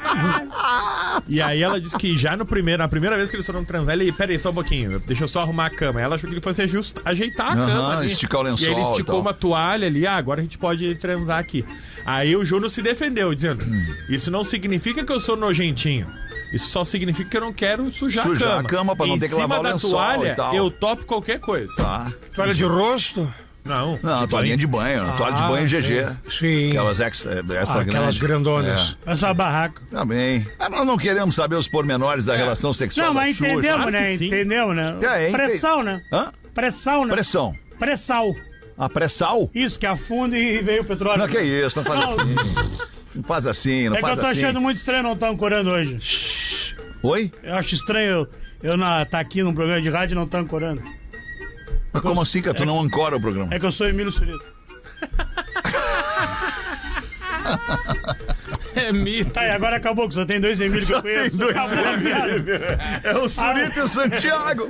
E 1.28 1.42
aí 1.42 1.62
ela 1.62 1.80
disse 1.80 1.96
que 1.96 2.16
já 2.16 2.36
no 2.36 2.46
primeiro, 2.46 2.82
na 2.82 2.88
primeira 2.88 3.16
vez 3.16 3.28
que 3.28 3.36
eles 3.36 3.44
foram 3.44 3.64
transar, 3.64 3.94
ele, 3.94 4.10
peraí, 4.12 4.38
só 4.38 4.50
um 4.50 4.54
pouquinho, 4.54 4.98
deixa 5.00 5.24
eu 5.24 5.28
só 5.28 5.40
arrumar 5.42 5.66
a 5.66 5.70
cama. 5.70 6.00
Ela 6.00 6.14
achou 6.16 6.28
que 6.28 6.34
ele 6.34 6.42
fosse 6.42 6.62
ajust- 6.62 6.98
ajeitar 7.04 7.48
a 7.48 7.52
Aham, 7.52 7.66
cama. 7.66 7.98
ali. 7.98 8.06
esticar 8.06 8.40
o 8.40 8.44
lençol 8.44 8.66
E 8.66 8.70
aí 8.70 8.80
ele 8.80 8.90
esticou 8.90 9.20
uma 9.20 9.34
toalha 9.34 9.86
ali, 9.86 10.06
ah, 10.06 10.16
agora 10.16 10.40
a 10.40 10.42
gente 10.42 10.56
pode 10.56 10.94
transar 10.96 11.38
aqui. 11.38 11.64
Aí 12.04 12.34
o 12.34 12.44
Juno 12.44 12.68
se 12.70 12.80
defendeu, 12.80 13.34
dizendo: 13.34 13.62
Hum. 13.64 13.86
Isso 14.08 14.30
não 14.30 14.42
significa 14.42 15.04
que 15.04 15.12
eu 15.12 15.20
sou 15.20 15.36
nojentinho. 15.36 16.06
Isso 16.52 16.68
só 16.70 16.82
significa 16.84 17.28
que 17.28 17.36
eu 17.36 17.42
não 17.42 17.52
quero 17.52 17.90
sujar, 17.92 18.24
Sujar 18.26 18.48
a 18.48 18.50
cama. 18.56 18.60
a 18.60 18.64
cama 18.64 18.96
pra 18.96 19.06
não 19.06 19.16
em 19.16 19.18
ter 19.18 19.28
que 19.28 19.34
cima 19.34 19.42
lavar 19.46 19.60
o 19.60 19.62
da 19.64 19.72
lençol 19.72 19.90
toalha, 19.90 20.28
e 20.28 20.34
tal. 20.34 20.54
eu 20.54 20.70
topo 20.70 21.04
qualquer 21.04 21.40
coisa. 21.40 21.74
Tá. 21.76 22.10
Toalha 22.34 22.54
de 22.54 22.64
rosto? 22.64 23.30
Não. 23.64 23.98
Não, 24.02 24.26
toalhinha 24.26 24.56
de 24.56 24.66
banho, 24.66 25.14
toalha 25.16 25.36
de 25.36 25.42
Ah, 25.42 25.48
banho 25.48 25.66
GG. 25.68 26.16
Sim. 26.38 26.70
Aquelas 26.70 27.00
extra, 27.00 27.32
extra 27.40 27.58
Ah, 27.58 27.82
aquelas 27.82 27.84
grandes. 27.84 28.18
grandonas. 28.18 28.96
É. 29.06 29.12
Essa 29.12 29.34
barraca. 29.34 29.82
Tá 29.90 30.04
bem. 30.04 30.46
Ah, 30.58 30.70
nós 30.70 30.86
não 30.86 30.96
queremos 30.96 31.34
saber 31.34 31.56
os 31.56 31.68
pormenores 31.68 32.24
da 32.24 32.34
relação 32.34 32.72
sexual 32.72 33.08
Não, 33.08 33.14
mas 33.14 33.36
Xuxa. 33.36 33.48
entendemos, 33.52 33.76
Claro 33.76 33.90
né? 33.90 34.14
Entendemos, 34.14 34.76
né? 34.76 34.96
É, 35.02 35.30
Pressão, 35.30 35.82
né? 35.82 36.00
Hã? 36.12 36.32
Pressão, 36.54 37.04
né? 37.04 37.12
Pressão. 37.12 37.54
Pressal. 37.78 38.34
A 38.76 38.88
pré-sal? 38.88 39.50
Isso, 39.52 39.76
que 39.78 39.86
afunda 39.86 40.38
e 40.38 40.62
veio 40.62 40.82
o 40.82 40.84
petróleo. 40.84 41.18
Não, 41.18 41.26
que 41.28 41.40
isso, 41.40 41.76
não 41.78 41.84
faz 41.84 42.00
Não. 42.00 42.12
assim. 42.12 42.34
Não 43.14 43.22
faz 43.24 43.46
assim, 43.46 43.88
não 43.88 43.96
É 43.96 43.98
que 43.98 44.04
eu 44.04 44.08
faz 44.08 44.20
tô 44.20 44.26
assim. 44.26 44.38
achando 44.38 44.60
muito 44.60 44.76
estranho 44.76 45.02
não 45.02 45.14
estar 45.14 45.28
ancorando 45.28 45.70
hoje. 45.70 46.74
Oi? 47.02 47.32
Eu 47.42 47.54
acho 47.56 47.74
estranho 47.74 48.06
eu, 48.08 48.28
eu 48.62 48.76
na, 48.76 49.04
tá 49.04 49.18
aqui 49.18 49.42
num 49.42 49.52
programa 49.52 49.82
de 49.82 49.88
rádio 49.90 50.14
e 50.14 50.16
não 50.16 50.28
tá 50.28 50.38
ancorando. 50.38 50.80
Mas 51.92 52.02
como 52.02 52.20
assim, 52.20 52.42
que 52.42 52.52
tu 52.54 52.64
não 52.66 52.78
ancora 52.80 53.16
o 53.16 53.20
programa? 53.20 53.52
É 53.54 53.58
que 53.58 53.66
eu 53.66 53.72
sou 53.72 53.88
Emílio 53.88 54.12
Surito. 54.12 54.44
É 58.74 58.92
mito. 58.92 59.30
Tá, 59.30 59.44
e 59.46 59.50
agora 59.50 59.76
acabou, 59.76 60.08
que 60.08 60.14
só 60.14 60.24
tem 60.24 60.40
dois 60.40 60.60
Emílio 60.60 60.86
que 60.86 60.92
eu 60.94 61.02
conheço. 61.02 61.36
dois 61.36 61.56
Acabou 61.56 61.94
a 61.94 61.98
piada. 61.98 62.78
É 63.02 63.16
o 63.16 63.28
Surito 63.28 63.78
e 63.78 63.82
o 63.82 63.88
Santiago. 63.88 64.68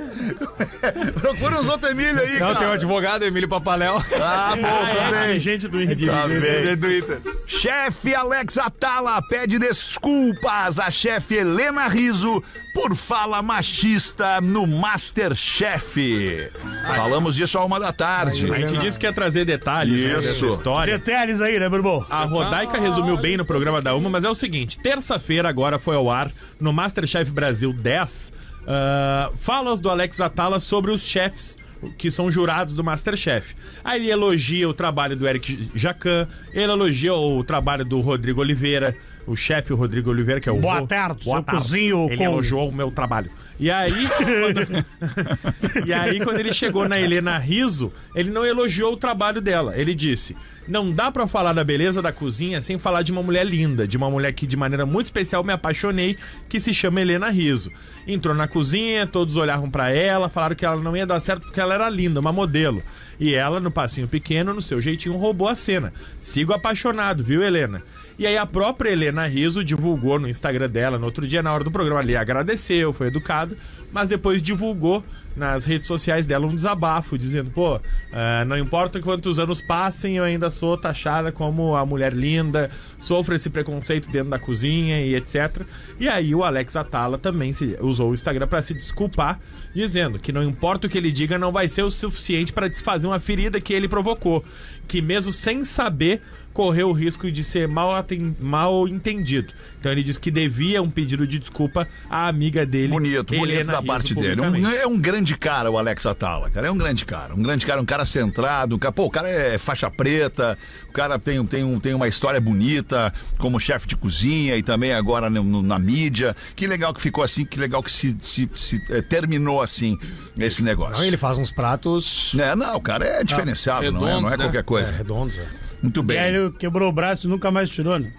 Procura 1.19 1.59
uns 1.59 1.67
outros 1.69 1.91
Emílio 1.91 2.19
aí, 2.21 2.33
Não, 2.39 2.47
cara. 2.47 2.55
tem 2.59 2.67
o 2.67 2.71
advogado 2.71 3.23
Emílio 3.23 3.47
Papaléu. 3.49 3.97
Ah, 4.21 4.55
bom, 4.55 4.65
Ah, 4.67 4.89
é, 4.91 4.95
também. 5.11 5.27
dirigente 5.29 5.67
do 5.67 5.81
Inter. 5.81 6.07
Tá 6.09 6.27
bem. 6.27 6.75
do 6.75 6.91
Inter. 6.91 7.19
Chefe 7.45 8.15
Alex 8.15 8.57
Atala 8.57 9.21
pede 9.27 9.59
desculpas. 9.59 10.79
A 10.79 10.89
chefe 10.89 11.35
Helena 11.35 11.87
Riso 11.87 12.43
por 12.73 12.95
fala 12.95 13.41
machista 13.41 14.39
no 14.41 14.65
Masterchef. 14.65 16.51
Falamos 16.95 17.35
disso 17.35 17.57
a 17.57 17.65
uma 17.65 17.79
da 17.79 17.91
tarde. 17.91 18.51
A 18.51 18.59
gente 18.59 18.77
disse 18.77 18.97
que 18.97 19.05
ia 19.05 19.13
trazer 19.13 19.45
detalhes 19.45 20.01
né, 20.01 20.15
dessa 20.15 20.31
Isso. 20.31 20.47
história. 20.47 20.97
Detalhes 20.97 21.41
aí, 21.41 21.59
né, 21.59 21.65
irmão? 21.65 22.05
A 22.09 22.23
Rodaica 22.25 22.79
resumiu 22.79 23.17
bem 23.17 23.37
no 23.37 23.45
programa 23.45 23.81
da 23.81 23.95
Uma, 23.95 24.09
mas 24.09 24.23
é 24.23 24.29
o 24.29 24.35
seguinte: 24.35 24.77
terça-feira 24.77 25.49
agora 25.49 25.79
foi 25.79 25.95
ao 25.95 26.09
ar 26.09 26.31
no 26.59 26.71
Masterchef 26.71 27.31
Brasil 27.31 27.73
10 27.73 28.31
ah, 28.67 29.31
falas 29.39 29.81
do 29.81 29.89
Alex 29.89 30.19
Atala 30.19 30.59
sobre 30.59 30.91
os 30.91 31.03
chefs 31.03 31.57
que 31.97 32.11
são 32.11 32.31
jurados 32.31 32.73
do 32.73 32.83
Masterchef. 32.83 33.55
Aí 33.83 34.01
ele 34.01 34.11
elogia 34.11 34.67
o 34.67 34.73
trabalho 34.73 35.15
do 35.15 35.27
Eric 35.27 35.69
Jacan, 35.73 36.27
ele 36.51 36.71
elogia 36.71 37.13
o 37.13 37.43
trabalho 37.43 37.85
do 37.85 38.01
Rodrigo 38.01 38.41
Oliveira, 38.41 38.95
o 39.31 39.35
chefe 39.35 39.73
Rodrigo 39.73 40.09
Oliveira, 40.09 40.41
que 40.41 40.49
é 40.49 40.51
o 40.51 40.59
Boa 40.59 40.81
vô- 40.81 40.87
tarde, 40.87 41.23
Boa 41.25 41.37
seu 41.37 41.43
tarde. 41.43 41.61
cozinho 41.61 42.05
Ele 42.07 42.17
com- 42.17 42.23
elogiou 42.23 42.69
o 42.69 42.71
meu 42.73 42.89
trabalho. 42.91 43.29
E 43.59 43.69
aí, 43.69 44.07
quando... 44.07 44.85
e 45.85 45.93
aí, 45.93 46.19
quando 46.21 46.39
ele 46.39 46.53
chegou 46.53 46.87
na 46.87 46.99
Helena 46.99 47.37
Riso, 47.37 47.91
ele 48.15 48.29
não 48.31 48.45
elogiou 48.45 48.93
o 48.93 48.97
trabalho 48.97 49.41
dela. 49.41 49.77
Ele 49.77 49.93
disse: 49.93 50.33
Não 50.65 50.91
dá 50.93 51.11
pra 51.11 51.27
falar 51.27 51.51
da 51.51 51.61
beleza 51.63 52.01
da 52.01 52.11
cozinha 52.13 52.61
sem 52.61 52.77
falar 52.77 53.01
de 53.01 53.11
uma 53.11 53.21
mulher 53.21 53.45
linda, 53.45 53.85
de 53.85 53.97
uma 53.97 54.09
mulher 54.09 54.31
que 54.31 54.47
de 54.47 54.55
maneira 54.55 54.85
muito 54.85 55.07
especial 55.07 55.43
me 55.43 55.51
apaixonei, 55.51 56.17
que 56.47 56.57
se 56.59 56.73
chama 56.73 57.01
Helena 57.01 57.29
Riso. 57.29 57.69
Entrou 58.07 58.33
na 58.33 58.47
cozinha, 58.47 59.05
todos 59.05 59.35
olhavam 59.35 59.69
pra 59.69 59.91
ela, 59.91 60.29
falaram 60.29 60.55
que 60.55 60.65
ela 60.65 60.81
não 60.81 60.95
ia 60.95 61.05
dar 61.05 61.19
certo 61.19 61.41
porque 61.43 61.59
ela 61.59 61.75
era 61.75 61.89
linda, 61.89 62.19
uma 62.21 62.31
modelo. 62.31 62.81
E 63.19 63.35
ela, 63.35 63.59
no 63.59 63.69
passinho 63.69 64.07
pequeno, 64.07 64.53
no 64.53 64.61
seu 64.61 64.81
jeitinho, 64.81 65.17
roubou 65.17 65.49
a 65.49 65.55
cena. 65.57 65.93
Sigo 66.21 66.53
apaixonado, 66.53 67.21
viu, 67.23 67.43
Helena? 67.43 67.83
E 68.19 68.27
aí 68.27 68.37
a 68.37 68.45
própria 68.45 68.91
Helena 68.91 69.25
Riso 69.25 69.63
divulgou 69.63 70.19
no 70.19 70.27
Instagram 70.27 70.69
dela, 70.69 70.99
no 70.99 71.05
outro 71.05 71.25
dia, 71.25 71.41
na 71.41 71.53
hora 71.53 71.63
do 71.63 71.71
programa, 71.71 72.01
ali 72.01 72.17
agradeceu, 72.17 72.91
foi 72.91 73.07
educado, 73.07 73.55
mas 73.93 74.09
depois 74.09 74.43
divulgou 74.43 75.01
nas 75.37 75.63
redes 75.63 75.87
sociais 75.87 76.27
dela 76.27 76.45
um 76.45 76.53
desabafo, 76.53 77.17
dizendo, 77.17 77.49
pô, 77.49 77.79
ah, 78.11 78.43
não 78.45 78.57
importa 78.57 78.99
quantos 78.99 79.39
anos 79.39 79.61
passem, 79.61 80.17
eu 80.17 80.25
ainda 80.25 80.49
sou 80.49 80.75
taxada 80.77 81.31
como 81.31 81.77
a 81.77 81.85
mulher 81.85 82.11
linda, 82.11 82.69
sofro 82.97 83.33
esse 83.35 83.49
preconceito 83.49 84.09
dentro 84.11 84.29
da 84.31 84.37
cozinha 84.37 84.99
e 85.01 85.15
etc. 85.15 85.65
E 85.97 86.09
aí 86.09 86.35
o 86.35 86.43
Alex 86.43 86.75
Atala 86.75 87.17
também 87.17 87.53
se- 87.53 87.77
usou 87.79 88.11
o 88.11 88.13
Instagram 88.13 88.47
para 88.47 88.61
se 88.61 88.73
desculpar, 88.73 89.39
dizendo 89.73 90.19
que 90.19 90.33
não 90.33 90.43
importa 90.43 90.87
o 90.87 90.89
que 90.89 90.97
ele 90.97 91.11
diga, 91.11 91.37
não 91.39 91.53
vai 91.53 91.69
ser 91.69 91.83
o 91.83 91.89
suficiente 91.89 92.51
para 92.51 92.67
desfazer 92.67 93.07
uma 93.07 93.19
ferida 93.19 93.61
que 93.61 93.71
ele 93.71 93.87
provocou, 93.87 94.43
que 94.89 95.01
mesmo 95.01 95.31
sem 95.31 95.63
saber 95.63 96.21
correu 96.53 96.89
o 96.89 96.93
risco 96.93 97.31
de 97.31 97.43
ser 97.43 97.67
mal, 97.67 97.91
mal 98.39 98.87
entendido. 98.87 99.53
Então 99.79 99.91
ele 99.91 100.03
disse 100.03 100.19
que 100.19 100.29
devia 100.29 100.81
um 100.81 100.89
pedido 100.89 101.25
de 101.25 101.39
desculpa 101.39 101.87
à 102.09 102.27
amiga 102.27 102.65
dele. 102.65 102.89
Bonito, 102.89 103.33
bonito 103.33 103.45
Helena 103.45 103.71
da 103.71 103.79
Rizzo, 103.79 103.87
parte 103.87 104.15
dele. 104.15 104.41
Um- 104.41 104.67
é 104.69 104.85
um 104.85 104.99
grande 104.99 105.37
cara 105.37 105.71
o 105.71 105.77
Alex 105.77 106.05
Atala, 106.05 106.49
cara. 106.49 106.67
É 106.67 106.71
um 106.71 106.77
grande 106.77 107.05
cara. 107.05 107.33
Um 107.33 107.41
grande 107.41 107.65
cara, 107.65 107.81
um 107.81 107.85
cara 107.85 108.05
centrado. 108.05 108.75
Um 108.75 108.79
cara, 108.79 108.91
pô, 108.91 109.05
o 109.05 109.09
cara 109.09 109.29
é 109.29 109.57
faixa 109.57 109.89
preta, 109.89 110.57
o 110.89 110.91
cara 110.91 111.17
tem, 111.17 111.43
tem, 111.45 111.63
um, 111.63 111.79
tem 111.79 111.93
uma 111.93 112.07
história 112.07 112.41
bonita 112.41 113.13
como 113.37 113.57
chefe 113.59 113.87
de 113.87 113.95
cozinha 113.95 114.57
e 114.57 114.63
também 114.63 114.91
agora 114.93 115.29
no- 115.29 115.43
no- 115.43 115.61
na 115.61 115.79
mídia. 115.79 116.35
Que 116.55 116.67
legal 116.67 116.93
que 116.93 117.01
ficou 117.01 117.23
assim, 117.23 117.45
que 117.45 117.57
legal 117.59 117.81
que 117.81 117.91
se, 117.91 118.15
se- 118.19 118.49
se, 118.55 118.83
eh, 118.89 119.01
terminou 119.01 119.61
assim 119.61 119.97
esse 120.37 120.61
negócio. 120.61 120.97
Não, 120.97 121.05
ele 121.05 121.17
faz 121.17 121.37
uns 121.37 121.51
pratos 121.51 122.33
É, 122.37 122.53
não, 122.55 122.75
o 122.75 122.81
cara 122.81 123.05
é 123.05 123.23
diferenciado, 123.23 123.89
não 123.91 123.99
é, 123.99 124.01
não 124.01 124.07
é 124.07 124.11
redondos, 124.15 124.31
né? 124.31 124.37
qualquer 124.45 124.59
é, 124.59 124.63
coisa. 124.63 124.91
redondos. 124.91 125.37
é. 125.37 125.68
Muito 125.81 125.99
E 126.01 126.03
bem. 126.03 126.19
aí 126.19 126.35
ele 126.35 126.51
quebrou 126.51 126.89
o 126.89 126.91
braço 126.91 127.27
e 127.27 127.29
nunca 127.29 127.49
mais 127.51 127.69
tirou, 127.69 127.97
né? 127.99 128.11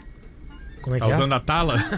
Como 0.83 0.97
é 0.97 0.99
Tá 0.99 1.07
que 1.07 1.13
é? 1.13 1.15
usando 1.15 1.33
a 1.35 1.41
tala? 1.41 1.77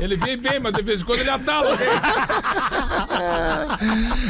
Ele 0.00 0.16
vem 0.16 0.38
bem, 0.38 0.58
mas 0.58 0.72
de 0.72 0.82
vez 0.82 1.02
em 1.02 1.04
quando 1.04 1.20
ele 1.20 1.28
atala. 1.30 1.76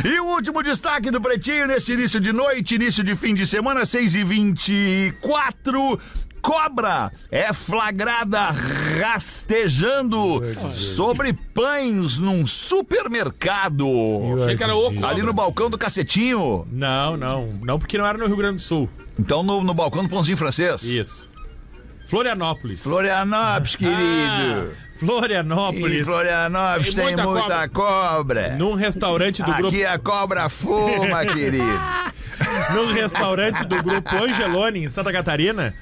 E 0.04 0.18
o 0.20 0.24
último 0.26 0.62
destaque 0.62 1.10
do 1.10 1.20
Pretinho 1.20 1.66
neste 1.66 1.92
início 1.92 2.18
de 2.20 2.32
noite, 2.32 2.74
início 2.74 3.04
de 3.04 3.14
fim 3.14 3.34
de 3.34 3.46
semana, 3.46 3.84
6 3.84 4.14
e 4.16 4.24
24 4.24 6.00
Cobra 6.42 7.12
é 7.30 7.52
flagrada 7.52 8.48
rastejando 9.00 10.40
sobre 10.72 11.32
pães 11.32 12.18
num 12.18 12.46
supermercado. 12.46 13.86
Achei 14.42 14.56
que 14.56 14.62
era 14.62 14.74
oco. 14.74 15.04
Ali 15.04 15.22
no 15.22 15.32
balcão 15.32 15.68
do 15.70 15.78
cacetinho. 15.78 16.66
não, 16.70 17.16
não. 17.16 17.52
Não, 17.62 17.78
porque 17.78 17.98
não 17.98 18.06
era 18.06 18.16
no 18.18 18.26
Rio 18.26 18.36
Grande 18.36 18.56
do 18.56 18.62
Sul. 18.62 18.88
Então 19.18 19.42
no, 19.42 19.62
no 19.62 19.74
balcão 19.74 20.02
do 20.02 20.08
pãozinho 20.08 20.36
francês. 20.36 20.82
Isso. 20.82 21.30
Florianópolis. 22.06 22.82
Florianópolis, 22.82 23.76
querido. 23.76 24.72
Em 24.96 24.98
Florianópolis. 24.98 26.04
Florianópolis 26.04 26.94
Tem 26.94 27.06
tem 27.06 27.16
muita 27.16 27.30
muita 27.40 27.68
cobra. 27.68 28.56
Num 28.56 28.74
restaurante 28.74 29.42
do 29.42 29.52
grupo. 29.52 29.68
Aqui 29.68 29.84
a 29.84 29.98
cobra 29.98 30.48
fuma, 30.48 31.24
querido. 31.32 31.80
Num 32.74 32.92
restaurante 32.92 33.64
do 33.64 33.82
grupo 33.82 34.14
Angeloni, 34.16 34.84
em 34.84 34.88
Santa 34.88 35.12
Catarina. 35.12 35.72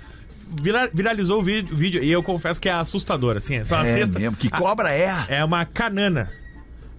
Vira- 0.48 0.90
viralizou 0.92 1.40
o 1.40 1.42
vídeo, 1.42 1.76
vídeo 1.76 2.02
e 2.02 2.10
eu 2.10 2.22
confesso 2.22 2.60
que 2.60 2.68
é 2.68 2.72
assustador, 2.72 3.36
assim. 3.36 3.56
Essa 3.56 3.78
É 3.86 3.94
cesta 3.94 4.18
mesmo. 4.18 4.36
Que 4.36 4.48
cobra 4.50 4.92
é? 4.94 5.12
é 5.28 5.44
uma 5.44 5.64
canana. 5.64 6.30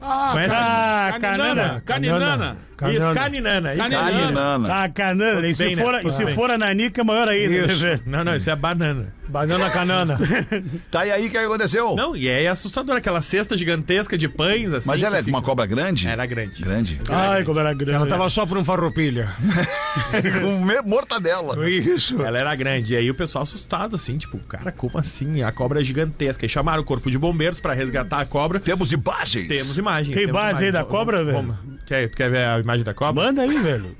Ah, 0.01 0.29
Conhece? 0.31 0.55
Ah, 0.55 1.17
caninana. 1.19 1.55
canana. 1.55 1.83
Caninana. 1.85 2.57
Isso, 2.87 3.11
caninana. 3.13 3.73
Isso 3.75 3.89
Caninana. 3.89 4.73
Ah, 4.83 4.89
canana. 4.89 5.39
E 5.47 5.51
Fosse 5.53 5.63
bem, 5.63 5.69
se 5.71 5.75
né? 5.75 5.83
for, 5.83 5.93
e 5.95 6.01
Fosse 6.03 6.25
se 6.25 6.31
for 6.33 6.51
a 6.51 6.57
nanica, 6.57 7.03
maior 7.03 7.27
ainda. 7.27 7.49
né, 7.67 7.73
Isso. 7.73 7.81
velho? 7.81 8.01
Não, 8.05 8.23
não, 8.23 8.35
isso 8.35 8.49
é 8.49 8.55
banana. 8.55 9.13
Banana 9.27 9.69
canana. 9.69 10.17
Tá 10.89 11.05
e 11.05 11.11
aí 11.11 11.27
o 11.27 11.29
que 11.29 11.37
aconteceu? 11.37 11.95
Não, 11.95 12.15
e 12.15 12.27
é 12.27 12.47
assustador 12.47 12.95
aquela 12.95 13.21
cesta 13.21 13.55
gigantesca 13.55 14.17
de 14.17 14.27
pães, 14.27 14.73
assim. 14.73 14.87
Mas 14.87 15.03
ela 15.03 15.17
é 15.17 15.23
que 15.23 15.29
uma 15.29 15.37
fica- 15.39 15.49
cobra 15.51 15.65
grande? 15.67 16.07
Era 16.07 16.25
grande. 16.25 16.63
Grande. 16.63 16.99
Ai, 17.07 17.43
como 17.43 17.59
era 17.59 17.71
grande. 17.73 17.93
Ela 17.93 18.07
tava 18.07 18.27
só 18.29 18.45
por 18.45 18.57
um 18.57 18.63
farroupilha. 18.65 19.29
Com 20.41 20.89
mortadela. 20.89 21.69
Isso. 21.69 22.21
Ela 22.21 22.39
era 22.39 22.55
grande. 22.55 22.93
E 22.93 22.97
aí 22.97 23.09
o 23.09 23.13
pessoal 23.15 23.43
assustado, 23.43 23.95
assim, 23.95 24.17
tipo, 24.17 24.37
cara, 24.39 24.71
como 24.71 24.97
assim? 24.97 25.43
A 25.43 25.51
cobra 25.51 25.81
é 25.81 25.83
gigantesca. 25.83 26.45
E 26.45 26.49
chamaram 26.49 26.81
o 26.81 26.85
corpo 26.85 27.09
de 27.11 27.17
bombeiros 27.17 27.59
pra 27.59 27.73
resgatar 27.73 28.19
a 28.21 28.25
cobra. 28.25 28.59
Temos 28.59 28.91
imagens. 28.91 29.47
Temos 29.47 29.77
imagens. 29.77 30.15
Tem 30.15 30.25
temos 30.25 30.41
imagem 30.41 30.65
aí 30.67 30.71
da 30.71 30.83
cobra, 30.83 31.23
velho? 31.23 31.57
Quer, 31.85 32.09
quer 32.09 32.29
ver 32.31 32.45
a 32.45 32.59
imagem 32.59 32.68
da 32.83 32.93
cobra? 32.93 33.23
Manda 33.25 33.41
aí, 33.41 33.57
velho. 33.57 33.95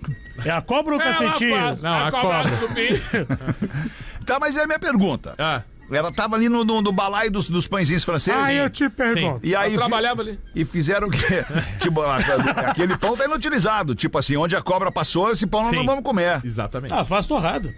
É 0.46 0.52
a 0.52 0.62
cobra 0.62 0.94
ou 0.94 1.00
o 1.00 1.04
cacetinho? 1.04 1.56
Ela 1.56 1.68
faz 1.68 1.82
Não, 1.82 2.06
a 2.06 2.12
cobra. 2.12 2.56
subir. 2.58 3.04
Tá, 4.26 4.38
mas 4.40 4.56
é 4.56 4.62
a 4.64 4.68
minha 4.68 4.78
pergunta. 4.78 5.34
Ah, 5.40 5.64
Ela 5.92 6.12
tava 6.12 6.36
ali 6.36 6.48
no, 6.48 6.64
no, 6.64 6.84
no 6.84 6.92
balaio 6.92 7.32
dos, 7.32 7.50
dos 7.50 7.66
pãezinhos 7.66 8.04
franceses. 8.04 8.40
Ah, 8.40 8.54
eu 8.54 8.70
te 8.70 8.88
pergunto. 8.90 9.40
E 9.44 9.56
aí 9.56 9.74
Eu 9.74 9.80
trabalhava 9.80 10.22
ali. 10.22 10.40
E 10.54 10.64
fizeram 10.64 11.08
o 11.08 11.10
quê? 11.10 11.44
tipo, 11.82 12.00
a- 12.02 12.18
a- 12.18 12.70
aquele 12.70 12.96
pão 12.96 13.18
tá 13.18 13.26
inutilizado. 13.26 13.96
Tipo 13.96 14.20
assim, 14.20 14.38
onde 14.38 14.56
a 14.56 14.62
cobra 14.62 14.92
passou, 14.92 15.32
esse 15.32 15.48
pão 15.48 15.68
Sim. 15.70 15.78
não 15.78 15.86
vamos 15.86 16.04
comer. 16.04 16.40
exatamente. 16.46 16.94
Ah, 16.94 17.04
faz 17.04 17.26
torrado. 17.26 17.74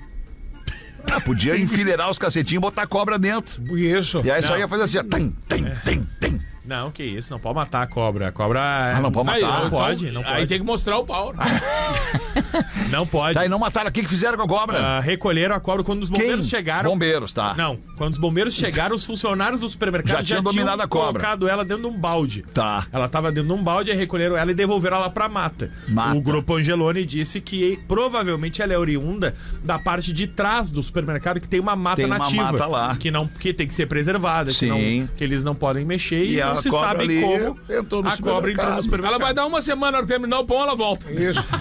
Ah, 1.10 1.22
podia 1.22 1.58
enfileirar 1.58 2.12
os 2.12 2.20
cacetinhos 2.20 2.60
e 2.60 2.62
botar 2.62 2.84
a 2.84 2.88
cobra 2.88 3.18
dentro. 3.18 3.62
Isso. 3.78 4.22
E 4.26 4.30
aí 4.30 4.44
só 4.44 4.52
Não. 4.52 4.60
ia 4.60 4.68
fazer 4.68 4.84
assim, 4.84 4.98
ó, 4.98 5.04
tem, 5.04 5.32
tem, 5.48 5.64
tem, 5.86 6.08
tem. 6.20 6.41
Não, 6.64 6.92
que 6.92 7.04
isso, 7.04 7.32
não 7.32 7.40
pode 7.40 7.56
matar 7.56 7.82
a 7.82 7.88
cobra. 7.88 8.28
A 8.28 8.32
cobra. 8.32 8.60
é- 8.60 8.94
Ah, 8.96 9.00
não 9.02 9.12
pode 9.12 9.30
Aí, 9.30 9.42
matar. 9.42 9.52
Não 9.62 9.68
então, 9.68 9.80
pode, 9.80 10.12
não 10.12 10.22
Aí 10.22 10.34
pode. 10.36 10.48
tem 10.48 10.60
que 10.60 10.66
mostrar 10.66 10.98
o 11.00 11.06
pau. 11.06 11.34
Não 12.90 13.06
pode. 13.08 13.34
Tá, 13.36 13.46
e 13.46 13.50
não 13.50 13.60
mataram. 13.60 13.90
O 13.90 13.92
que, 13.94 14.04
que 14.04 14.10
fizeram 14.10 14.38
com 14.38 14.44
a 14.44 14.48
cobra? 14.48 14.78
Ah, 14.78 15.00
recolheram 15.00 15.56
a 15.56 15.60
cobra 15.60 15.84
quando 15.84 16.04
os 16.04 16.10
bombeiros 16.10 16.48
chegaram. 16.48 16.90
Bombeiros, 16.92 17.32
tá. 17.34 17.54
Não, 17.56 17.78
quando 17.98 18.14
os 18.14 18.20
bombeiros 18.20 18.54
chegaram, 18.54 18.96
os 18.96 19.04
funcionários 19.04 19.62
do 19.62 19.70
supermercado 19.70 20.18
Já 20.20 20.24
tinham 20.24 20.44
dominado 20.44 20.82
a 20.82 20.88
cobra. 20.88 21.12
colocado 21.22 21.48
ela 21.48 21.64
dentro 21.64 21.84
de 21.84 21.90
um 21.90 21.98
balde. 21.98 22.44
Tá. 22.54 22.86
Ela 22.92 23.08
tava 23.08 23.32
dentro 23.32 23.54
de 23.54 23.60
um 23.60 23.64
balde, 23.64 23.92
aí 23.92 23.98
recolheram 23.98 24.36
ela 24.38 24.52
e 24.52 24.54
devolveram 24.54 24.98
ela 24.98 25.10
pra 25.10 25.28
mata. 25.30 25.72
Mata. 25.88 26.16
O 26.18 26.22
grupo 26.22 26.56
Angeloni 26.58 27.06
disse 27.06 27.40
que 27.42 27.80
provavelmente 27.88 28.62
ela 28.62 28.74
é 28.74 28.78
oriunda 28.78 29.36
da 29.64 29.80
parte 29.80 30.12
de 30.14 30.28
trás 30.28 30.72
do 30.72 30.82
supermercado 30.84 31.40
que 31.40 31.48
tem 31.48 31.60
uma 31.60 31.76
mata 31.76 31.98
Tem 31.98 32.06
uma 32.06 32.18
nativa. 32.20 32.44
mata 32.52 32.66
lá. 32.68 32.96
Que, 32.98 33.10
não, 33.12 33.28
que 33.28 33.54
tem 33.54 33.68
que 33.68 33.74
ser 33.74 33.86
preservada, 33.88 34.52
que, 34.52 34.58
Sim. 34.58 35.02
não, 35.02 35.08
que 35.16 35.24
eles 35.24 35.44
não 35.44 35.56
podem 35.56 35.86
mexer 35.86 36.24
e, 36.26 36.36
E 36.36 36.42
não 36.56 36.62
se 36.62 36.72
sabe 36.72 37.04
ali 37.04 37.22
como 37.22 37.60
entrou 37.70 38.04
no 38.04 38.10
a 38.10 38.18
cobra 38.18 38.52
entrou 38.52 38.72
no 38.72 38.84
supermercado. 38.84 39.14
Ela 39.16 39.24
vai 39.24 39.34
dar 39.34 39.46
uma 39.46 39.62
semana 39.62 39.98
pra 40.00 40.08
terminar 40.08 40.40
o 40.40 40.46
pão, 40.46 40.62
ela 40.62 40.76
volta. 40.76 41.12
Isso. 41.12 41.44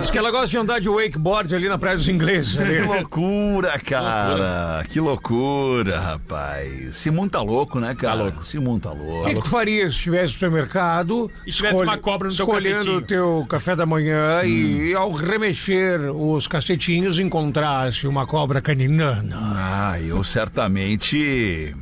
Diz 0.00 0.10
que 0.10 0.18
ela 0.18 0.30
gosta 0.30 0.48
de 0.48 0.58
andar 0.58 0.78
de 0.80 0.88
wakeboard 0.88 1.54
ali 1.54 1.68
na 1.68 1.78
Praia 1.78 1.96
dos 1.96 2.08
Ingleses. 2.08 2.54
Que 2.54 2.76
ali. 2.76 2.86
loucura, 2.86 3.78
cara. 3.78 4.84
Que 4.88 5.00
loucura, 5.00 5.98
rapaz. 5.98 6.88
Esse 6.90 7.10
mundo 7.10 7.30
tá 7.30 7.40
louco, 7.40 7.80
né, 7.80 7.94
cara? 7.94 8.16
Tá 8.16 8.22
louco. 8.24 8.42
Esse 8.42 8.58
mundo 8.58 8.82
tá 8.82 8.92
O 8.92 8.96
louco. 8.96 9.28
que, 9.28 9.34
que 9.36 9.42
tu 9.42 9.48
faria 9.48 9.88
se 9.90 9.96
estivesse 9.96 10.24
no 10.24 10.30
supermercado 10.40 11.30
E 11.46 11.52
tivesse 11.52 11.82
uma 11.82 11.96
cobra 11.96 12.28
no 12.28 12.34
teu 12.36 12.44
escolhendo 12.44 12.96
o 12.96 13.02
teu 13.02 13.46
café 13.48 13.74
da 13.74 13.86
manhã 13.86 14.42
e 14.44 14.94
ao 14.94 15.12
remexer 15.12 16.00
os 16.14 16.46
cacetinhos 16.46 17.18
encontrasse 17.18 18.06
uma 18.06 18.26
cobra 18.26 18.60
caninana? 18.60 19.36
Ah, 19.40 19.98
eu 20.00 20.22
certamente 20.22 21.74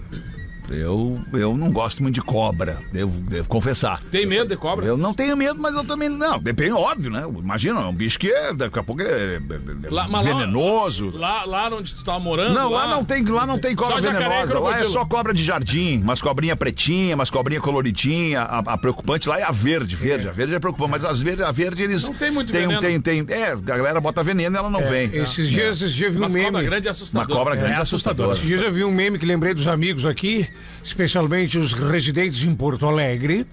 Eu, 0.71 1.19
eu 1.33 1.57
não 1.57 1.71
gosto 1.71 2.03
muito 2.03 2.15
de 2.17 2.23
cobra, 2.23 2.79
devo, 2.93 3.21
devo 3.21 3.49
confessar. 3.49 4.03
Tem 4.11 4.27
medo 4.27 4.49
de 4.49 4.57
cobra? 4.57 4.85
Eu 4.87 4.97
não 4.97 5.15
tenho 5.15 5.37
medo, 5.37 5.61
mas 5.61 5.75
eu 5.75 5.85
também 5.85 6.09
não. 6.09 6.39
Depende, 6.39 6.73
óbvio, 6.73 7.11
né? 7.11 7.25
Imagina, 7.39 7.81
é 7.81 7.85
um 7.85 7.93
bicho 7.95 8.19
que 8.19 8.29
é, 8.31 8.53
daqui 8.53 8.79
a 8.79 8.83
pouco 8.83 9.03
é, 9.03 9.07
é- 9.07 9.37
é 9.37 9.91
Lá- 9.91 10.07
lá- 10.07 10.23
venenoso. 10.23 11.11
Lá, 11.17 11.45
lá 11.45 11.69
onde 11.73 11.95
tu 11.95 12.03
tá 12.05 12.19
morando? 12.19 12.55
Não, 12.55 12.71
lá 12.71 12.89
não 12.89 13.05
tem, 13.05 13.25
lá 13.25 13.47
não 13.47 13.59
tem 13.59 13.75
cobra 13.77 14.01
venenosa. 14.01 14.59
Lá 14.59 14.81
é 14.81 14.85
só 14.85 15.05
cobra 15.05 15.33
de 15.33 15.43
jardim, 15.45 16.01
umas 16.03 16.21
cobrinha 16.21 16.57
pretinha, 16.57 17.15
umas 17.15 17.31
cobrinha 17.31 17.61
coloridinha. 17.61 18.41
A, 18.43 18.59
a 18.59 18.79
preocupante 18.79 19.29
lá 19.29 19.39
é 19.39 19.43
a 19.43 19.51
verde, 19.53 19.95
verde. 19.95 20.29
A 20.29 20.33
verde 20.33 20.55
é 20.55 20.59
preocupante, 20.59 20.91
mas 20.91 21.05
as 21.05 21.21
verde, 21.21 21.43
a 21.43 21.53
verde 21.53 21.83
eles. 21.83 22.05
Não 22.09 22.15
tem 22.15 22.31
muito 22.31 22.53
tem, 22.53 22.63
veneno. 22.63 22.81
tem, 22.81 23.01
tem, 23.01 23.25
É, 23.29 23.53
a 23.53 23.57
galera 23.57 24.01
bota 24.01 24.23
veneno 24.23 24.57
e 24.57 24.59
ela 24.59 24.71
não 24.71 24.85
vem. 24.85 25.15
Esses 25.15 25.49
dias, 25.49 25.77
esses 25.77 25.95
dias 25.95 26.15
eu 26.15 26.21
vi 26.21 26.27
um 26.27 26.29
meme. 26.29 26.65
grande 26.65 26.89
é 26.89 26.93
Uma 27.13 27.27
cobra 27.27 27.55
grande 27.57 27.75
é 27.75 27.81
assustadora. 27.81 28.33
Esses 28.33 28.47
dias 28.47 28.63
eu 28.63 28.73
vi 28.73 28.85
um 28.85 28.91
meme 28.91 29.19
que 29.19 29.27
lembrei 29.27 29.55
dos 29.55 29.67
amigos 29.69 30.05
aqui, 30.07 30.49
especialmente 30.85 31.59
os 31.59 31.73
residentes 31.73 32.43
em 32.43 32.55
Porto 32.55 32.87
Alegre, 32.87 33.47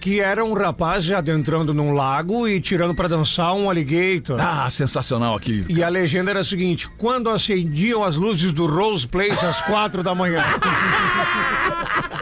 que 0.00 0.20
era 0.20 0.44
um 0.44 0.52
rapaz 0.52 1.10
adentrando 1.10 1.72
num 1.72 1.92
lago 1.92 2.46
e 2.46 2.60
tirando 2.60 2.94
pra 2.94 3.08
dançar 3.08 3.54
um 3.54 3.70
alligator. 3.70 4.38
Ah, 4.40 4.68
sensacional 4.68 5.34
aqui. 5.36 5.64
E 5.68 5.82
a 5.82 5.88
legenda 5.88 6.30
era 6.30 6.40
a 6.40 6.44
seguinte: 6.44 6.88
quando 6.98 7.30
acendiam 7.30 8.04
as 8.04 8.16
luzes 8.16 8.52
do 8.52 8.66
Rose 8.66 9.08
Place 9.08 9.44
às 9.44 9.62
quatro 9.62 10.02
da 10.02 10.14
manhã. 10.14 10.42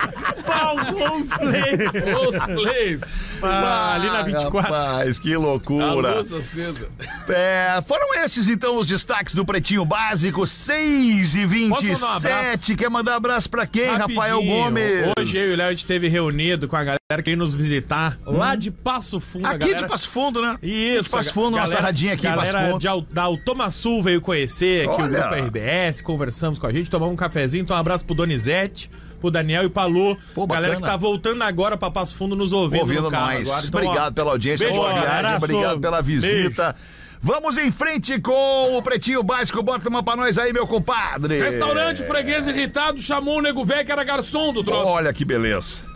Os 2.29 2.46
plays. 2.46 3.01
Ah, 3.42 3.94
ali 3.94 4.07
na 4.09 4.22
24. 4.22 4.59
Rapaz, 4.61 5.18
que 5.18 5.35
A 5.35 5.38
loucura. 5.38 6.14
luz 6.16 6.33
acesa. 6.33 6.88
É, 7.29 7.81
foram 7.87 8.14
estes 8.25 8.48
então 8.48 8.77
os 8.79 8.87
destaques 8.87 9.35
do 9.35 9.44
Pretinho 9.44 9.85
Básico 9.85 10.46
6 10.46 11.35
e 11.35 11.40
Posso 11.68 11.85
mandar 11.85 11.85
um 11.85 11.88
27. 12.14 12.27
abraço? 12.27 12.77
Quer 12.77 12.88
mandar 12.90 13.16
abraço 13.16 13.51
pra 13.51 13.66
quem, 13.66 13.87
Rafael 13.87 14.37
Rapidinho. 14.37 14.64
Gomes? 14.64 15.12
Hoje 15.18 15.37
eu 15.37 15.51
e 15.51 15.55
o 15.55 15.57
Léo 15.57 15.66
a 15.66 15.70
gente 15.72 15.81
esteve 15.83 16.09
reunido 16.09 16.68
com 16.68 16.77
a 16.77 16.85
galera 16.85 16.98
que 17.18 17.22
veio 17.25 17.37
nos 17.37 17.55
visitar 17.55 18.16
lá 18.25 18.55
de 18.55 18.70
Passo 18.70 19.18
Fundo. 19.20 19.46
a 19.46 19.51
Aqui 19.51 19.59
galera... 19.61 19.79
de 19.83 19.87
Passo 19.88 20.09
Fundo, 20.09 20.40
né? 20.40 20.57
Isso, 20.62 21.03
De 21.05 21.11
Passo 21.11 21.33
Fundo, 21.33 21.51
nossa 21.57 21.66
galera- 21.75 21.87
radinha 21.87 22.12
aqui 22.14 22.27
em 22.27 22.31
Passo 22.35 22.53
galera 22.53 22.72
Fundo. 22.72 22.81
de 22.81 23.14
da 23.14 23.22
Automasul 23.22 24.03
veio 24.03 24.20
conhecer 24.20 24.88
aqui 24.88 25.03
Olha. 25.03 25.18
o 25.27 25.29
Grupo 25.31 25.35
RBS, 25.46 26.01
conversamos 26.03 26.59
com 26.59 26.66
a 26.66 26.72
gente, 26.72 26.90
tomamos 26.90 27.12
um 27.12 27.16
cafezinho. 27.16 27.62
Então, 27.62 27.77
um 27.77 27.81
abraço 27.81 28.05
pro 28.05 28.14
Donizete, 28.14 28.88
pro 29.23 29.31
Daniel 29.31 29.65
e 29.65 29.71
pra 29.71 29.87
Lu. 29.87 30.19
Pô, 30.35 30.47
galera 30.47 30.77
que 30.77 30.83
tá 30.83 30.97
voltando 30.97 31.41
agora 31.43 31.77
pra 31.79 31.91
Passo 31.91 32.17
Fundo 32.17 32.37
nos 32.37 32.53
ouvindo, 32.53 32.81
Ouvindo 32.81 33.03
no 33.03 33.11
nós. 33.11 33.49
agora. 33.49 33.67
Então, 33.67 33.81
ó, 33.81 33.85
obrigado 33.85 34.15
pela 34.15 34.31
audiência, 34.33 34.67
beijo, 34.67 34.81
boa 34.83 34.93
ó, 34.93 35.01
viagem, 35.01 35.17
abraço. 35.19 35.37
obrigado 35.47 35.81
pela 35.81 36.03
visita. 36.03 36.77
Vamos 37.25 37.57
em 37.57 37.71
frente 37.71 38.21
com 38.21 38.77
o 38.77 38.83
Pretinho 38.83 39.23
Básico. 39.23 39.63
Bota 39.63 39.89
uma 39.89 40.03
pra 40.03 40.17
nós 40.17 40.37
aí, 40.37 40.53
meu 40.53 40.67
compadre. 40.67 41.41
Restaurante 41.41 42.03
freguês 42.03 42.49
irritado 42.49 43.01
chamou 43.01 43.39
o 43.39 43.41
nego 43.41 43.65
velho 43.65 43.87
que 43.87 43.93
era 43.93 44.03
garçom 44.03 44.53
do 44.53 44.65
troço. 44.65 44.87
Olha 44.89 45.13
que 45.13 45.25
beleza. 45.25 45.87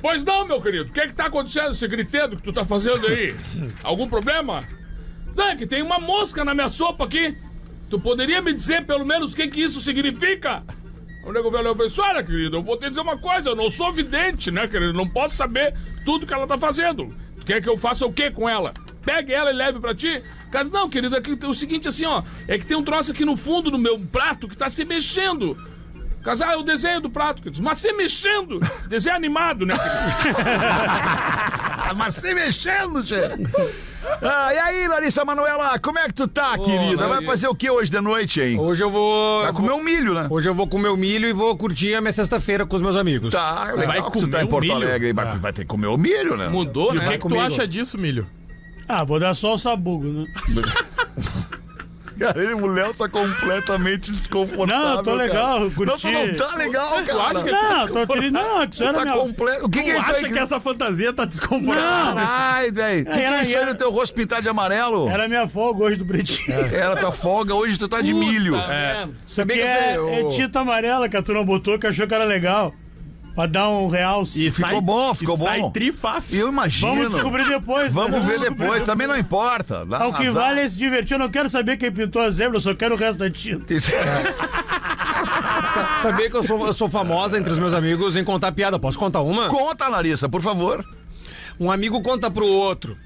Pois 0.00 0.24
não, 0.24 0.44
meu 0.44 0.60
querido. 0.60 0.90
O 0.90 0.92
que 0.92 1.00
é 1.00 1.06
que 1.06 1.14
tá 1.14 1.26
acontecendo, 1.26 1.70
esse 1.70 1.86
gritedo 1.86 2.36
que 2.36 2.42
tu 2.42 2.52
tá 2.52 2.64
fazendo 2.64 3.06
aí? 3.06 3.32
Algum 3.84 4.08
problema? 4.08 4.64
Não, 5.36 5.50
é 5.50 5.54
que 5.56 5.66
tem 5.68 5.80
uma 5.82 6.00
mosca 6.00 6.44
na 6.44 6.52
minha 6.52 6.68
sopa 6.68 7.04
aqui. 7.04 7.38
Tu 7.88 8.00
poderia 8.00 8.42
me 8.42 8.52
dizer 8.52 8.84
pelo 8.84 9.04
menos 9.06 9.32
o 9.32 9.36
que 9.36 9.46
que 9.46 9.60
isso 9.62 9.80
significa? 9.80 10.64
O 11.24 11.32
nego 11.32 11.50
velho 11.50 11.68
eu 11.68 11.76
pensei, 11.76 12.02
olha, 12.02 12.22
querido, 12.22 12.56
eu 12.56 12.62
vou 12.62 12.76
te 12.76 12.88
dizer 12.88 13.00
uma 13.00 13.16
coisa, 13.16 13.50
eu 13.50 13.56
não 13.56 13.70
sou 13.70 13.92
vidente, 13.92 14.50
né, 14.50 14.66
querido? 14.66 14.92
Não 14.92 15.08
posso 15.08 15.36
saber 15.36 15.74
tudo 16.04 16.26
que 16.26 16.34
ela 16.34 16.46
tá 16.46 16.58
fazendo. 16.58 17.10
Tu 17.38 17.46
quer 17.46 17.62
que 17.62 17.68
eu 17.68 17.76
faça 17.78 18.04
o 18.04 18.12
quê 18.12 18.30
com 18.30 18.48
ela? 18.48 18.72
Pegue 19.04 19.32
ela 19.32 19.50
e 19.50 19.54
leve 19.54 19.78
pra 19.80 19.94
ti? 19.94 20.22
Caso 20.50 20.70
não, 20.70 20.88
querido, 20.88 21.16
é 21.16 21.20
que 21.20 21.36
tem 21.36 21.48
o 21.48 21.54
seguinte 21.54 21.88
assim, 21.88 22.04
ó. 22.06 22.22
É 22.48 22.58
que 22.58 22.66
tem 22.66 22.76
um 22.76 22.82
troço 22.82 23.12
aqui 23.12 23.24
no 23.24 23.36
fundo 23.36 23.70
do 23.70 23.78
meu 23.78 23.98
prato 23.98 24.48
que 24.48 24.56
tá 24.56 24.68
se 24.68 24.84
mexendo. 24.84 25.56
Casar 26.22 26.52
é 26.52 26.56
o 26.56 26.62
desenho 26.62 27.00
do 27.00 27.10
prato, 27.10 27.42
querido. 27.42 27.62
Mas 27.62 27.78
se 27.78 27.92
mexendo. 27.92 28.60
Desenho 28.88 29.16
animado, 29.16 29.66
né? 29.66 29.74
Ah, 31.84 31.94
mas 31.94 32.14
se 32.14 32.32
mexendo, 32.32 33.02
gente. 33.02 33.50
Ah, 34.22 34.52
e 34.54 34.58
aí, 34.58 34.88
Larissa 34.88 35.24
Manoela, 35.24 35.78
como 35.78 35.98
é 35.98 36.06
que 36.06 36.14
tu 36.14 36.26
tá, 36.28 36.56
querida? 36.58 37.08
Vai 37.08 37.24
fazer 37.24 37.48
o 37.48 37.54
que 37.54 37.70
hoje 37.70 37.90
de 37.90 38.00
noite, 38.00 38.40
hein? 38.40 38.58
Hoje 38.58 38.82
eu 38.82 38.90
vou. 38.90 39.42
Vai 39.42 39.52
comer 39.52 39.72
um 39.72 39.82
milho, 39.82 40.14
né? 40.14 40.26
Hoje 40.30 40.48
eu 40.48 40.54
vou 40.54 40.66
comer 40.66 40.88
o 40.88 40.96
milho 40.96 41.26
e 41.28 41.32
vou 41.32 41.56
curtir 41.56 41.94
a 41.94 42.00
minha 42.00 42.12
sexta-feira 42.12 42.66
com 42.66 42.76
os 42.76 42.82
meus 42.82 42.96
amigos. 42.96 43.32
Tá, 43.32 43.64
legal 43.72 43.86
Vai 43.86 44.02
que 44.10 44.18
tu 44.20 44.28
tá 44.30 44.42
em 44.42 44.44
o 44.44 44.48
Porto 44.48 44.62
milho? 44.62 44.74
Alegre. 44.74 45.12
Vai, 45.12 45.36
vai 45.38 45.52
ter 45.52 45.62
que 45.62 45.68
comer 45.68 45.86
o 45.88 45.96
milho, 45.96 46.36
né? 46.36 46.48
Mudou, 46.48 46.94
E 46.94 46.98
o 46.98 47.00
né? 47.00 47.08
que, 47.08 47.18
que 47.18 47.28
tu 47.28 47.38
acha 47.40 47.66
disso, 47.66 47.96
Milho? 47.98 48.26
Ah, 48.88 49.04
vou 49.04 49.18
dar 49.20 49.34
só 49.34 49.54
o 49.54 49.58
sabugo, 49.58 50.06
né? 50.06 50.26
Cara, 52.22 52.42
ele, 52.42 52.54
o 52.54 52.66
Léo 52.66 52.94
tá 52.94 53.08
completamente 53.08 54.10
desconfortável. 54.10 54.96
Não, 54.96 55.02
tô 55.02 55.14
legal, 55.14 55.58
cara. 55.58 55.70
curti. 55.70 56.12
Não, 56.12 56.20
tu 56.22 56.28
não 56.28 56.34
tá 56.48 56.56
legal, 56.56 56.90
cara. 56.90 57.04
Tu 57.06 57.20
acha 57.20 57.44
que 57.44 57.50
Não, 57.50 57.86
tô 57.88 58.06
querendo. 58.14 58.32
Não, 58.34 58.66
que 58.68 58.74
isso 58.74 58.84
era 58.84 58.92
tá 58.94 59.02
minha... 59.04 59.14
completo. 59.16 59.64
O 59.66 59.68
que, 59.68 59.82
que 59.82 59.90
é 59.90 59.94
Tu 59.94 60.00
isso 60.00 60.10
acha 60.10 60.26
aí? 60.26 60.32
que 60.32 60.38
essa 60.38 60.60
fantasia 60.60 61.12
tá 61.12 61.24
desconfortável? 61.24 62.22
Ai, 62.26 62.70
velho. 62.70 63.02
O 63.02 63.06
que, 63.06 63.18
que 63.18 63.24
é 63.24 63.52
Era- 63.58 63.66
no 63.72 63.74
teu 63.78 63.90
rosto 63.90 64.14
pintado 64.14 64.42
de 64.42 64.48
amarelo? 64.48 65.08
Era 65.08 65.28
minha 65.28 65.46
folga 65.48 65.84
hoje 65.84 65.96
do 65.96 66.04
Pretinho. 66.06 66.58
Era 66.72 66.96
tua 66.96 67.12
folga, 67.12 67.54
hoje 67.54 67.78
tu 67.78 67.88
tá 67.88 68.00
de 68.00 68.12
milho. 68.14 68.54
Puta 68.54 68.68
merda. 68.68 69.12
Sabia 69.28 69.56
que 69.56 69.62
que 69.62 69.68
é, 69.68 70.00
o- 70.00 70.08
é 70.08 70.28
tinta 70.30 70.60
amarela 70.60 71.08
que 71.08 71.16
a 71.16 71.22
turma 71.22 71.44
botou, 71.44 71.78
que 71.78 71.86
achou 71.86 72.06
que 72.06 72.14
era 72.14 72.24
legal. 72.24 72.72
Pra 73.34 73.46
dar 73.46 73.68
um 73.70 73.88
realce. 73.88 74.46
E 74.46 74.50
Ficou 74.50 74.70
sai- 74.70 74.80
bom, 74.82 75.14
ficou 75.14 75.34
e 75.36 75.38
bom. 75.38 75.44
Sai 75.44 75.70
trifácil. 75.70 76.38
Eu 76.38 76.48
imagino. 76.48 76.94
Vamos 76.94 77.14
descobrir 77.14 77.48
depois. 77.48 77.84
né? 77.84 77.90
Vamos 78.02 78.24
ver 78.24 78.38
depois, 78.40 78.82
também 78.82 79.06
não 79.06 79.16
importa. 79.16 79.86
Dá 79.86 80.06
O 80.06 80.12
que 80.12 80.22
azar. 80.26 80.34
vale 80.34 80.60
é 80.60 80.68
se 80.68 80.76
divertir. 80.76 81.14
Eu 81.14 81.18
não 81.18 81.30
quero 81.30 81.48
saber 81.48 81.76
quem 81.78 81.90
pintou 81.90 82.20
a 82.20 82.28
zebra, 82.30 82.56
eu 82.58 82.60
só 82.60 82.74
quero 82.74 82.94
o 82.94 82.98
resto 82.98 83.18
da 83.20 83.30
tinta. 83.30 83.74
Sabia 86.02 86.28
que 86.28 86.36
eu 86.36 86.42
sou, 86.44 86.66
eu 86.66 86.72
sou 86.72 86.88
famosa 86.88 87.38
entre 87.38 87.52
os 87.52 87.58
meus 87.58 87.72
amigos 87.72 88.16
em 88.16 88.24
contar 88.24 88.52
piada. 88.52 88.78
Posso 88.78 88.98
contar 88.98 89.20
uma? 89.22 89.48
Conta, 89.48 89.88
Larissa, 89.88 90.28
por 90.28 90.42
favor. 90.42 90.84
Um 91.58 91.70
amigo 91.70 92.00
conta 92.02 92.30
pro 92.30 92.46
outro. 92.46 92.96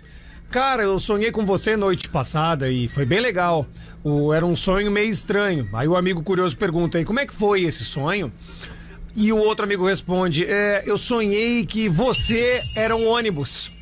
Cara, 0.50 0.82
eu 0.82 0.98
sonhei 0.98 1.30
com 1.30 1.44
você 1.44 1.76
noite 1.76 2.08
passada 2.08 2.70
e 2.70 2.88
foi 2.88 3.04
bem 3.04 3.20
legal. 3.20 3.66
O, 4.02 4.32
era 4.32 4.46
um 4.46 4.54
sonho 4.56 4.90
meio 4.90 5.10
estranho. 5.10 5.68
Aí 5.72 5.86
o 5.88 5.96
amigo 5.96 6.22
curioso 6.22 6.56
pergunta: 6.56 6.98
e 7.00 7.04
como 7.04 7.20
é 7.20 7.26
que 7.26 7.34
foi 7.34 7.62
esse 7.62 7.84
sonho? 7.84 8.32
E 9.16 9.32
o 9.32 9.38
outro 9.38 9.64
amigo 9.64 9.88
responde: 9.88 10.44
é, 10.44 10.82
Eu 10.86 10.98
sonhei 10.98 11.64
que 11.64 11.88
você 11.88 12.62
era 12.76 12.94
um 12.94 13.08
ônibus. 13.08 13.72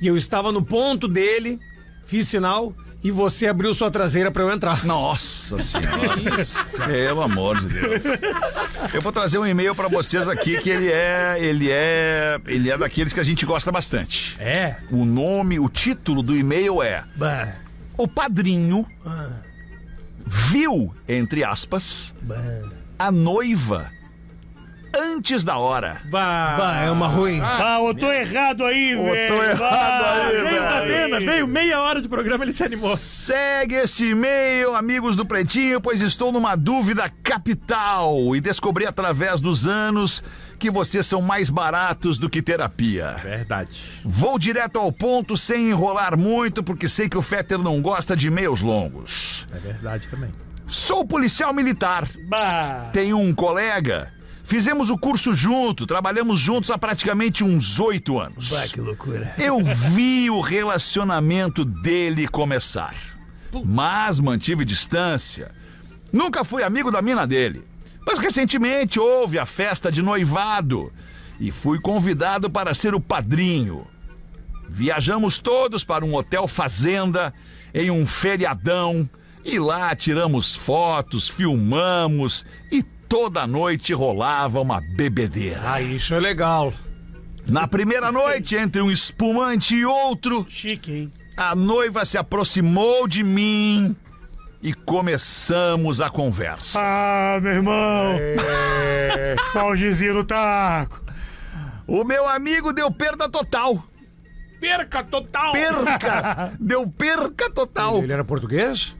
E 0.00 0.08
eu 0.08 0.16
estava 0.16 0.50
no 0.50 0.60
ponto 0.60 1.06
dele, 1.06 1.60
fiz 2.04 2.26
sinal 2.26 2.74
e 3.04 3.10
você 3.10 3.46
abriu 3.46 3.72
sua 3.72 3.90
traseira 3.90 4.30
pra 4.30 4.42
eu 4.42 4.50
entrar. 4.50 4.84
Nossa 4.84 5.58
senhora. 5.62 6.20
Pelo 6.86 7.22
amor 7.22 7.60
de 7.60 7.68
Deus. 7.68 8.02
Eu 8.92 9.00
vou 9.00 9.12
trazer 9.12 9.38
um 9.38 9.46
e-mail 9.46 9.74
pra 9.74 9.86
vocês 9.86 10.28
aqui 10.28 10.58
que 10.58 10.70
ele 10.70 10.90
é, 10.90 11.36
ele 11.38 11.70
é, 11.70 12.40
ele 12.46 12.70
é 12.70 12.76
daqueles 12.76 13.12
que 13.12 13.20
a 13.20 13.24
gente 13.24 13.46
gosta 13.46 13.70
bastante. 13.70 14.36
É. 14.40 14.76
O 14.90 15.04
nome, 15.04 15.60
o 15.60 15.68
título 15.68 16.22
do 16.22 16.36
e-mail 16.36 16.82
é 16.82 17.04
O 17.96 18.08
padrinho 18.08 18.84
viu, 20.26 20.94
entre 21.08 21.44
aspas, 21.44 22.14
a 22.98 23.10
noiva 23.12 23.90
antes 24.96 25.44
da 25.44 25.58
hora. 25.58 26.00
Bah. 26.04 26.82
é 26.84 26.90
uma 26.90 27.06
ruim. 27.06 27.40
Ah, 27.42 27.78
eu 27.82 27.94
tô 27.94 28.10
errado 28.12 28.64
aí, 28.64 28.94
velho. 28.94 29.34
tô 29.36 29.42
errado 29.42 30.04
aí, 30.04 30.42
Veio 30.42 30.62
da 30.62 30.78
Atena, 30.78 31.20
veio 31.20 31.46
meia 31.46 31.80
hora 31.80 32.00
de 32.00 32.08
programa, 32.08 32.44
ele 32.44 32.52
se 32.52 32.62
animou. 32.64 32.96
Segue 32.96 33.74
este 33.76 34.10
e-mail, 34.10 34.74
amigos 34.74 35.16
do 35.16 35.24
Pretinho, 35.24 35.80
pois 35.80 36.00
estou 36.00 36.32
numa 36.32 36.56
dúvida 36.56 37.10
capital 37.22 38.34
e 38.36 38.40
descobri 38.40 38.86
através 38.86 39.40
dos 39.40 39.66
anos 39.66 40.22
que 40.58 40.70
vocês 40.70 41.06
são 41.06 41.20
mais 41.20 41.50
baratos 41.50 42.18
do 42.18 42.30
que 42.30 42.40
terapia. 42.40 43.16
Verdade. 43.22 43.82
Vou 44.04 44.38
direto 44.38 44.78
ao 44.78 44.92
ponto 44.92 45.36
sem 45.36 45.70
enrolar 45.70 46.16
muito, 46.16 46.62
porque 46.62 46.88
sei 46.88 47.08
que 47.08 47.18
o 47.18 47.22
Fetter 47.22 47.58
não 47.58 47.82
gosta 47.82 48.16
de 48.16 48.28
e-mails 48.28 48.60
longos. 48.60 49.46
É 49.52 49.58
verdade 49.58 50.06
também. 50.08 50.30
Sou 50.66 51.04
policial 51.04 51.52
militar, 51.52 52.08
Bah. 52.28 52.90
tenho 52.92 53.18
um 53.18 53.34
colega. 53.34 54.12
Fizemos 54.52 54.90
o 54.90 54.98
curso 54.98 55.34
junto, 55.34 55.86
trabalhamos 55.86 56.38
juntos 56.38 56.70
há 56.70 56.76
praticamente 56.76 57.42
uns 57.42 57.80
oito 57.80 58.20
anos. 58.20 58.52
que 58.70 58.82
loucura. 58.82 59.34
Eu 59.38 59.64
vi 59.64 60.28
o 60.28 60.40
relacionamento 60.40 61.64
dele 61.64 62.28
começar, 62.28 62.94
mas 63.64 64.20
mantive 64.20 64.66
distância. 64.66 65.50
Nunca 66.12 66.44
fui 66.44 66.62
amigo 66.62 66.90
da 66.90 67.00
mina 67.00 67.26
dele. 67.26 67.64
Mas 68.06 68.18
recentemente 68.18 69.00
houve 69.00 69.38
a 69.38 69.46
festa 69.46 69.90
de 69.90 70.02
noivado 70.02 70.92
e 71.40 71.50
fui 71.50 71.80
convidado 71.80 72.50
para 72.50 72.74
ser 72.74 72.94
o 72.94 73.00
padrinho. 73.00 73.86
Viajamos 74.68 75.38
todos 75.38 75.82
para 75.82 76.04
um 76.04 76.14
hotel 76.14 76.46
fazenda 76.46 77.32
em 77.72 77.90
um 77.90 78.04
feriadão 78.04 79.08
e 79.42 79.58
lá 79.58 79.96
tiramos 79.96 80.54
fotos, 80.54 81.26
filmamos 81.26 82.44
e 82.70 82.82
toda 83.12 83.46
noite 83.46 83.92
rolava 83.92 84.58
uma 84.58 84.80
bebedeira. 84.80 85.60
Ah, 85.66 85.82
isso 85.82 86.14
é 86.14 86.18
legal. 86.18 86.72
Na 87.46 87.68
primeira 87.68 88.10
noite, 88.10 88.54
entre 88.54 88.80
um 88.80 88.90
espumante 88.90 89.74
e 89.76 89.84
outro, 89.84 90.46
Chique, 90.48 90.90
hein? 90.90 91.12
a 91.36 91.54
noiva 91.54 92.06
se 92.06 92.16
aproximou 92.16 93.06
de 93.06 93.22
mim 93.22 93.94
e 94.62 94.72
começamos 94.72 96.00
a 96.00 96.08
conversa. 96.08 96.80
Ah, 96.82 97.38
meu 97.42 97.52
irmão. 97.52 98.16
Só 99.52 99.68
o 99.68 99.76
gizinho 99.76 100.14
no 100.14 100.24
taco. 100.24 100.98
O 101.86 102.04
meu 102.04 102.26
amigo 102.26 102.72
deu 102.72 102.90
perda 102.90 103.28
total. 103.28 103.84
Perca 104.58 105.04
total! 105.04 105.52
Perca! 105.52 106.54
deu 106.58 106.88
perca 106.88 107.50
total. 107.50 108.02
Ele 108.02 108.12
era 108.14 108.24
português? 108.24 108.96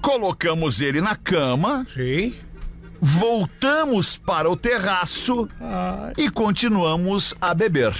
Colocamos 0.00 0.80
ele 0.80 1.00
na 1.00 1.16
cama, 1.16 1.84
Sim. 1.92 2.32
Voltamos 3.00 4.16
para 4.16 4.50
o 4.50 4.56
terraço 4.56 5.48
e 6.16 6.30
continuamos 6.30 7.34
a 7.40 7.54
beber. 7.54 7.94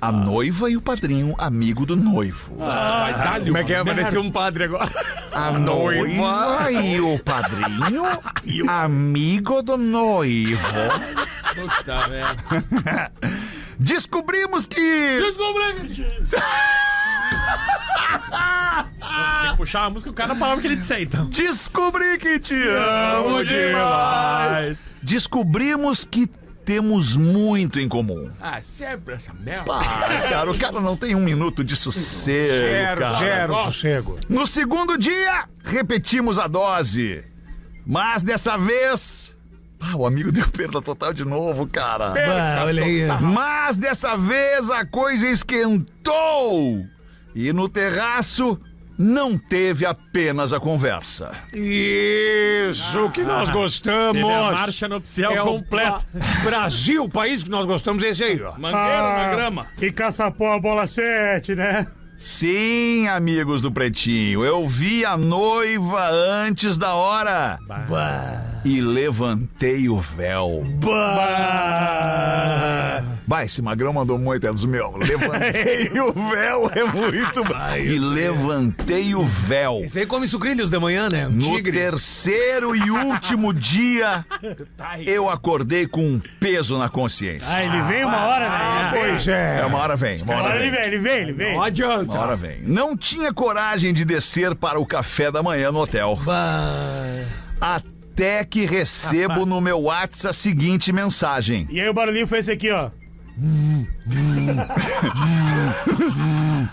A 0.00 0.12
noiva 0.12 0.68
e 0.70 0.76
o 0.76 0.82
padrinho, 0.82 1.34
amigo 1.38 1.86
do 1.86 1.96
noivo. 1.96 2.56
Vai 2.58 3.14
dar-lhe 3.14 3.46
Como 3.46 3.56
é 3.56 3.64
que 3.64 3.72
é? 3.72 3.80
uma 3.80 3.94
Parecia 3.94 4.20
um 4.20 4.30
padre 4.30 4.64
agora. 4.64 4.90
A 5.32 5.50
noiva 5.58 6.70
e 6.70 7.00
o 7.00 7.18
padrinho, 7.18 8.04
amigo 8.68 9.62
do 9.62 9.78
noivo. 9.78 10.68
Puta 11.54 12.08
merda. 12.08 13.12
Descobrimos 13.78 14.66
que. 14.66 15.20
Descobri! 15.20 16.06
Tem 19.42 19.50
que 19.50 19.56
puxar 19.56 19.84
a 19.84 19.90
música, 19.90 20.10
o 20.10 20.14
cara 20.14 20.28
não 20.34 20.36
falava 20.40 20.58
o 20.58 20.60
que 20.60 20.66
ele 20.66 20.76
disse 20.76 20.92
aí, 20.92 21.04
então. 21.04 21.26
Descobri 21.26 22.18
que 22.18 22.38
te 22.38 22.54
amo 22.54 23.44
demais. 23.44 24.78
Descobrimos 25.02 26.04
que 26.04 26.26
temos 26.64 27.14
muito 27.14 27.78
em 27.78 27.86
comum. 27.88 28.30
Ah, 28.40 28.60
sempre 28.62 29.14
essa 29.14 29.34
merda. 29.34 29.70
Ah, 29.70 30.22
cara, 30.28 30.50
o 30.50 30.58
cara 30.58 30.80
não 30.80 30.96
tem 30.96 31.14
um 31.14 31.20
minuto 31.20 31.62
de 31.62 31.76
sossego, 31.76 32.48
Zero, 32.68 33.00
cara. 33.00 33.18
zero 33.18 33.54
sossego. 33.64 34.18
No 34.28 34.46
segundo 34.46 34.96
dia, 34.96 35.44
repetimos 35.62 36.38
a 36.38 36.46
dose. 36.46 37.22
Mas 37.86 38.22
dessa 38.22 38.56
vez. 38.56 39.34
Ah, 39.78 39.94
o 39.96 40.06
amigo 40.06 40.32
deu 40.32 40.48
perda 40.48 40.80
total 40.80 41.12
de 41.12 41.22
novo, 41.26 41.66
cara. 41.66 42.12
Perca 42.12 42.64
olha 42.64 42.82
aí. 42.82 43.06
Mas 43.20 43.76
dessa 43.76 44.16
vez 44.16 44.70
a 44.70 44.86
coisa 44.86 45.28
esquentou. 45.28 46.86
E 47.34 47.52
no 47.52 47.68
terraço 47.68 48.60
não 48.96 49.36
teve 49.36 49.84
apenas 49.84 50.52
a 50.52 50.60
conversa. 50.60 51.32
Isso 51.52 53.10
que 53.10 53.22
nós 53.24 53.50
gostamos. 53.50 54.22
Teve 54.22 54.32
a 54.32 54.52
marcha 54.52 54.88
nupcial 54.88 55.32
É 55.32 55.42
o 55.42 55.46
completa. 55.46 55.98
Ba- 56.14 56.40
Brasil, 56.44 57.04
o 57.04 57.08
país 57.08 57.42
que 57.42 57.50
nós 57.50 57.66
gostamos, 57.66 58.02
é 58.04 58.08
esse 58.10 58.22
aí, 58.22 58.40
ó. 58.42 58.52
Mangueira 58.52 59.02
na 59.02 59.30
Ah, 59.30 59.34
grama. 59.34 59.66
Que 59.76 59.90
caçapou 59.90 60.52
a 60.52 60.60
bola 60.60 60.86
7, 60.86 61.54
né? 61.56 61.86
Sim, 62.18 63.06
amigos 63.08 63.60
do 63.60 63.70
Pretinho, 63.70 64.44
eu 64.44 64.66
vi 64.66 65.04
a 65.04 65.16
noiva 65.16 66.08
antes 66.10 66.78
da 66.78 66.94
hora. 66.94 67.58
E 68.64 68.80
levantei 68.80 69.88
o 69.90 70.00
véu. 70.00 70.64
Bah, 73.26 73.44
esse 73.44 73.60
magrão 73.62 73.92
mandou 73.92 74.18
muito, 74.18 74.46
é 74.46 74.52
dos 74.52 74.64
meus. 74.64 74.94
Levantei 75.06 75.90
o 76.00 76.12
véu, 76.30 76.70
é 76.74 76.84
muito 76.84 77.42
bom. 77.44 77.76
E 77.76 77.98
levantei 77.98 79.14
o 79.14 79.24
véu. 79.24 79.80
Esse 79.84 79.98
aí 80.00 80.06
come 80.06 80.26
sucrilhos 80.26 80.70
de 80.70 80.78
manhã, 80.78 81.08
né? 81.10 81.26
Um 81.26 81.30
No 81.32 81.56
tigre. 81.56 81.72
terceiro 81.72 82.74
e 82.76 82.90
último 82.90 83.52
dia, 83.52 84.24
eu 85.06 85.28
acordei 85.28 85.86
com 85.86 86.02
um 86.02 86.22
peso 86.40 86.78
na 86.78 86.88
consciência. 86.88 87.54
Ah, 87.54 87.64
ele 87.64 87.82
vem 87.82 88.04
uma 88.04 88.26
hora, 88.26 88.48
né? 88.48 88.90
Pois 88.94 89.28
é. 89.28 89.60
É, 89.60 89.66
uma 89.66 89.78
hora 89.78 89.96
vem, 89.96 90.22
uma 90.22 90.34
hora 90.34 90.44
hora 90.44 90.56
ele 90.64 90.70
vem. 90.70 90.80
vem, 90.80 90.86
ele 90.88 90.98
vem, 90.98 91.16
ele 91.22 91.32
vem. 91.32 91.54
Não 91.54 91.62
adianta. 91.62 92.03
Uma 92.12 92.20
hora 92.20 92.36
vem. 92.36 92.62
Não 92.62 92.96
tinha 92.96 93.32
coragem 93.32 93.92
de 93.92 94.04
descer 94.04 94.54
para 94.54 94.78
o 94.78 94.86
café 94.86 95.30
da 95.30 95.42
manhã 95.42 95.70
no 95.72 95.80
hotel. 95.80 96.18
Até 97.60 98.44
que 98.44 98.64
recebo 98.64 99.44
no 99.46 99.60
meu 99.60 99.80
WhatsApp 99.82 100.28
a 100.30 100.32
seguinte 100.32 100.92
mensagem. 100.92 101.66
E 101.70 101.80
aí 101.80 101.88
o 101.88 101.94
barulhinho 101.94 102.26
foi 102.26 102.38
esse 102.38 102.50
aqui, 102.50 102.70
ó. 102.70 102.90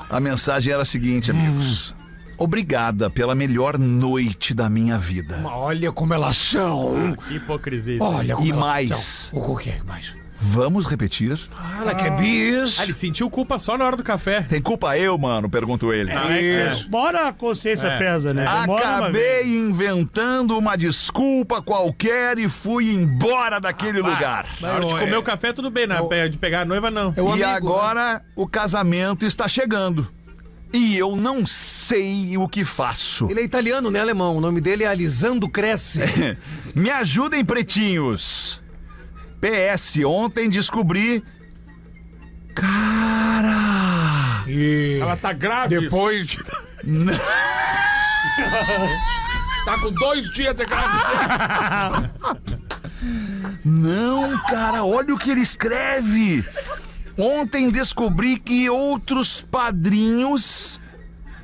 A 0.10 0.20
mensagem 0.20 0.72
era 0.74 0.82
a 0.84 0.86
seguinte, 0.86 1.32
amigos. 1.32 1.94
Obrigada 2.38 3.10
pela 3.10 3.36
melhor 3.36 3.78
noite 3.78 4.54
da 4.54 4.67
minha 4.70 4.98
vida. 4.98 5.41
Olha 5.46 5.91
como 5.91 6.13
elas 6.13 6.38
são. 6.38 7.15
Que 7.28 7.36
hipocrisia. 7.36 8.02
Olha 8.02 8.36
como 8.36 8.48
E 8.48 8.52
elas 8.52 8.60
mais. 8.62 8.98
são. 9.00 9.39
O 9.39 9.56
que 9.58 9.70
é 9.70 9.82
mais? 9.86 10.13
Vamos 10.43 10.88
repetir? 10.88 11.39
Ah, 11.56 11.82
ela 11.82 11.93
quer 11.95 12.10
bis. 12.17 12.80
Ah, 12.80 12.84
ele 12.84 12.93
sentiu 12.95 13.30
culpa 13.30 13.60
só 13.60 13.77
na 13.77 13.86
hora 13.86 13.95
do 13.95 14.04
café. 14.04 14.41
Tem 14.41 14.60
culpa 14.62 14.97
eu, 14.97 15.15
mano? 15.17 15.47
Pergunto 15.47 15.93
ele. 15.93 16.12
Isso. 16.12 16.88
Uma 16.88 16.99
hora 16.99 17.27
a 17.27 17.34
consciência 17.34 17.88
É. 17.88 17.97
pesa, 17.99 18.34
né? 18.34 18.43
Uma 18.43 18.63
uma 18.65 18.75
Acabei 18.77 19.43
vez. 19.43 19.47
inventando 19.47 20.58
uma 20.58 20.75
desculpa 20.75 21.62
qualquer 21.62 22.39
e 22.39 22.49
fui 22.49 22.91
embora 22.91 23.60
daquele 23.60 24.01
lugar. 24.01 24.47
Na 24.60 24.71
hora 24.73 24.86
de 24.86 24.93
comer 24.95 25.17
o 25.17 25.23
café, 25.23 25.54
tudo 25.54 25.69
bem. 25.69 25.86
Na, 25.86 26.01
de 26.27 26.38
pegar 26.39 26.62
a 26.62 26.65
noiva, 26.65 26.89
não. 26.89 27.13
É 27.15 27.21
e 27.21 27.43
amigo, 27.43 27.45
agora 27.45 28.21
o 28.36 28.47
casamento 28.47 29.25
está 29.25 29.47
chegando. 29.47 30.08
E 30.73 30.97
eu 30.97 31.17
não 31.17 31.45
sei 31.45 32.38
o 32.38 32.47
que 32.47 32.63
faço. 32.63 33.27
Ele 33.30 33.41
é 33.41 33.43
italiano, 33.43 33.91
né, 33.91 33.99
alemão? 33.99 34.38
O 34.38 34.41
nome 34.41 34.62
dele 34.62 34.86
é 34.86 34.88
Alisando 34.88 35.49
Cresce. 35.49 35.99
Me 36.73 36.89
ajudem, 36.89 37.43
pretinhos. 37.43 38.61
PS, 39.41 39.97
ontem 40.06 40.49
descobri. 40.49 41.23
Cara! 42.56 44.43
E 44.47 44.99
Ela 45.01 45.17
tá 45.17 45.34
grave. 45.34 45.80
depois 45.80 46.27
de... 46.27 46.38
Tá 49.63 49.77
com 49.80 49.91
dois 49.91 50.27
dias 50.32 50.56
de 50.56 50.65
gravidez. 50.65 52.10
Não, 53.63 54.36
cara, 54.49 54.84
olha 54.84 55.13
o 55.13 55.19
que 55.19 55.30
ele 55.30 55.41
escreve. 55.41 56.43
Ontem 57.15 57.69
descobri 57.69 58.39
que 58.39 58.67
outros 58.71 59.41
padrinhos 59.41 60.81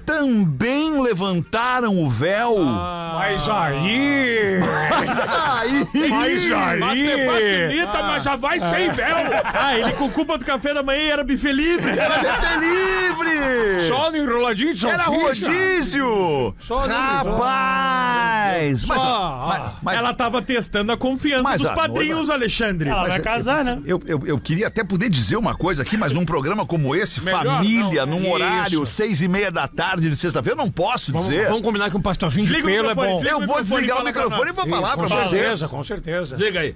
também 0.07 1.01
levantaram 1.01 2.01
o 2.01 2.09
véu. 2.09 2.55
Mas 2.57 3.45
aí... 3.49 4.57
Aí! 4.57 5.85
Mas 5.93 6.09
aí... 6.13 6.49
Mas 6.79 6.97
me 6.97 7.25
facilita, 7.25 8.03
mas 8.03 8.23
já 8.23 8.37
vai 8.37 8.57
sem 8.57 8.89
véu. 8.91 9.17
Ah, 9.43 9.77
ele 9.77 9.91
com 9.91 10.09
culpa 10.09 10.37
do 10.37 10.45
café 10.45 10.73
da 10.73 10.81
manhã 10.81 11.11
era 11.11 11.25
bife 11.25 11.51
livre. 11.51 11.91
É 11.91 12.55
livre! 12.57 13.87
Só 13.89 14.09
no 14.09 14.15
enroladinho 14.17 14.73
de 14.73 14.87
Era 14.87 15.03
rodízio! 15.03 16.55
Só 16.61 16.87
Rapaz! 16.87 18.85
Mas, 18.85 19.01
Só, 19.01 19.45
mas- 19.49 19.71
mas- 19.81 19.97
Ela 19.97 20.13
tava 20.13 20.41
testando 20.41 20.93
a 20.93 20.97
confiança 20.97 21.43
Mas 21.43 21.61
dos 21.61 21.71
padrinhos, 21.71 22.29
Alexandre. 22.29 22.89
Ela 22.89 23.09
vai 23.09 23.19
casar, 23.19 23.65
né? 23.65 23.81
eu, 23.85 24.01
eu, 24.05 24.25
eu 24.25 24.39
queria 24.39 24.67
até 24.67 24.85
poder 24.85 25.09
dizer 25.09 25.35
uma 25.35 25.53
coisa 25.53 25.81
aqui, 25.81 25.97
mas 25.97 26.13
num 26.13 26.23
programa 26.23 26.65
como 26.65 26.95
esse, 26.95 27.21
Melhor 27.21 27.43
família, 27.43 28.05
não, 28.05 28.15
num 28.17 28.21
isso. 28.25 28.31
horário, 28.33 28.85
seis 28.85 29.19
e 29.21 29.27
meia 29.27 29.51
da 29.51 29.67
tarde 29.67 29.96
de 30.01 30.15
sexta-feira, 30.15 30.59
eu 30.59 30.63
não 30.65 30.71
posso 30.71 31.11
dizer. 31.11 31.47
Vamos 31.47 31.61
combinar 31.63 31.89
que 31.89 31.97
um 31.97 32.01
pastorzinho 32.01 32.45
de 32.45 32.61
pelo 32.61 32.89
é 32.89 32.95
bom. 32.95 33.17
desliga 33.17 33.29
Eu 33.29 33.47
vou 33.47 33.61
desligar 33.61 34.01
o 34.01 34.05
microfone 34.05 34.49
e 34.49 34.53
vou 34.53 34.67
falar 34.67 34.97
pra 34.97 35.07
com 35.07 35.15
vocês. 35.15 35.29
certeza, 35.29 35.67
com 35.67 35.83
certeza. 35.83 36.35
Diga 36.37 36.59
aí. 36.61 36.75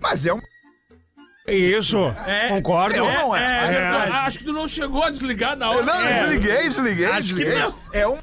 Mas 0.00 0.26
é 0.26 0.32
um. 0.32 0.40
Isso, 1.48 1.96
concordo. 2.48 2.96
Eu 2.96 3.04
não 3.04 3.34
é. 3.34 3.66
É, 3.66 3.70
verdade. 3.72 4.12
Ah, 4.12 4.26
Acho 4.26 4.38
que 4.38 4.44
tu 4.44 4.52
não 4.52 4.68
chegou 4.68 5.02
a 5.02 5.10
desligar 5.10 5.56
na 5.56 5.70
hora. 5.70 5.78
Eu 5.80 5.84
não, 5.84 6.00
eu 6.00 6.12
desliguei, 6.30 6.62
desliguei, 6.68 7.04
Acho 7.06 7.34
que 7.34 7.44
desliguei. 7.44 7.58
não. 7.58 7.74
É 7.92 8.06
um. 8.08 8.16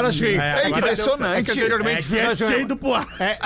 Agora 0.00 0.12
sim. 0.12 0.34
É 0.34 0.66
agora 0.66 0.78
impressionante. 0.78 1.38
É 1.38 1.42
que 1.42 1.50
anteriormente 1.52 1.98
É 1.98 2.02
que 2.02 2.08
fiz 2.08 2.18
é 2.18 2.26
assim, 2.26 2.46
cheio 2.46 2.66
do 2.66 2.76
poar. 2.76 3.06
É, 3.20 3.38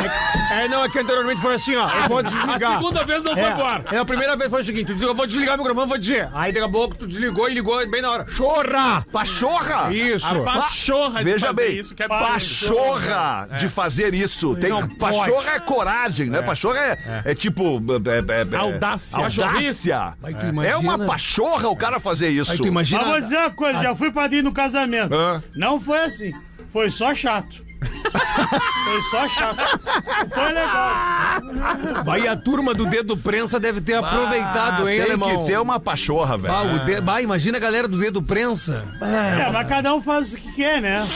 é, 0.51 0.65
é, 0.65 0.69
não, 0.69 0.85
é 0.85 0.89
que 0.89 0.99
anteriormente 0.99 1.41
foi 1.41 1.55
assim, 1.55 1.77
ó. 1.77 1.89
Eu 1.89 2.09
vou 2.09 2.19
A 2.19 2.23
desligar. 2.23 2.73
segunda 2.79 3.05
vez 3.05 3.23
não 3.23 3.33
foi 3.35 3.43
É, 3.43 3.51
pro 3.53 3.65
ar. 3.65 3.85
é, 3.93 3.99
a 3.99 4.05
primeira 4.05 4.37
vez 4.37 4.51
foi 4.51 4.63
o 4.63 4.65
seguinte: 4.65 4.87
tu 4.87 4.93
disse, 4.95 5.05
eu 5.05 5.15
vou 5.15 5.27
desligar 5.27 5.55
o 5.57 5.59
microfone, 5.59 5.89
vou 5.89 5.99
dizer. 5.99 6.29
Aí 6.33 6.53
daqui 6.53 6.65
a 6.65 6.69
pouco 6.69 6.97
tu 6.97 7.07
desligou 7.07 7.49
e 7.49 7.55
ligou 7.55 7.85
bem 7.91 8.01
na 8.03 8.11
hora. 8.11 8.27
Chorra! 8.29 9.05
Pachorra! 9.13 9.93
Isso! 9.93 10.27
A 10.27 10.43
pachorra 10.43 11.19
de 11.19 11.25
Veja 11.25 11.47
fazer 11.49 11.69
bem, 11.69 11.79
isso 11.79 11.95
que 11.95 12.03
é 12.03 12.09
pachorra 12.09 13.49
de 13.59 13.69
fazer 13.69 14.15
isso. 14.15 14.55
Tem, 14.57 14.71
Não 14.71 14.89
pachorra 14.89 15.53
é 15.53 15.61
coragem, 15.61 16.31
né? 16.31 16.43
Pachorra 16.43 16.79
é, 16.79 16.99
é 17.27 17.35
tipo. 17.35 17.81
é- 18.07 18.41
é- 18.41 18.55
é- 18.55 18.57
Audácia. 18.57 19.19
Audácia. 19.19 20.15
É 20.67 20.77
uma 20.77 20.99
pachorra 20.99 21.69
o 21.69 21.77
cara 21.77 21.99
fazer 22.01 22.29
isso. 22.29 22.53
Aí 22.53 22.59
tu 22.59 22.67
imagina. 22.67 23.03
Mas 23.03 23.11
vou 23.11 23.21
dizer 23.21 23.37
uma 23.39 23.51
coisa, 23.51 23.83
já 23.83 23.95
fui 23.95 24.11
padrinho 24.11 24.45
no 24.45 24.53
casamento. 24.53 25.15
Ah. 25.15 25.43
Não 25.55 25.81
foi 25.81 25.99
assim. 26.05 26.31
Foi 26.75 26.91
só 26.91 27.15
chato. 27.15 27.65
Foi 28.85 29.03
só 29.11 29.29
chato. 29.29 29.81
Foi 30.33 30.45
legal. 30.53 32.05
Vai 32.05 32.29
a 32.29 32.37
turma 32.37 32.73
do 32.75 32.87
dedo 32.87 33.17
prensa 33.17 33.59
deve 33.59 33.81
ter 33.81 33.95
aproveitado, 33.95 34.89
hein, 34.89 34.97
Tem 34.99 35.07
alemão? 35.07 35.41
que 35.45 35.47
ter 35.53 35.59
uma 35.59 35.81
pachorra, 35.81 36.37
velho. 36.39 36.55
Ah, 36.55 36.85
de... 36.85 37.01
bah, 37.01 37.21
imagina 37.23 37.57
a 37.59 37.61
galera 37.61 37.89
do 37.89 37.99
dedo 37.99 38.23
prensa. 38.23 38.85
É, 39.01 39.51
mas 39.51 39.69
cada 39.69 39.95
um 39.95 40.01
faz 40.01 40.33
o 40.33 40.37
que 40.37 40.53
quer, 40.53 40.81
né? 40.81 41.09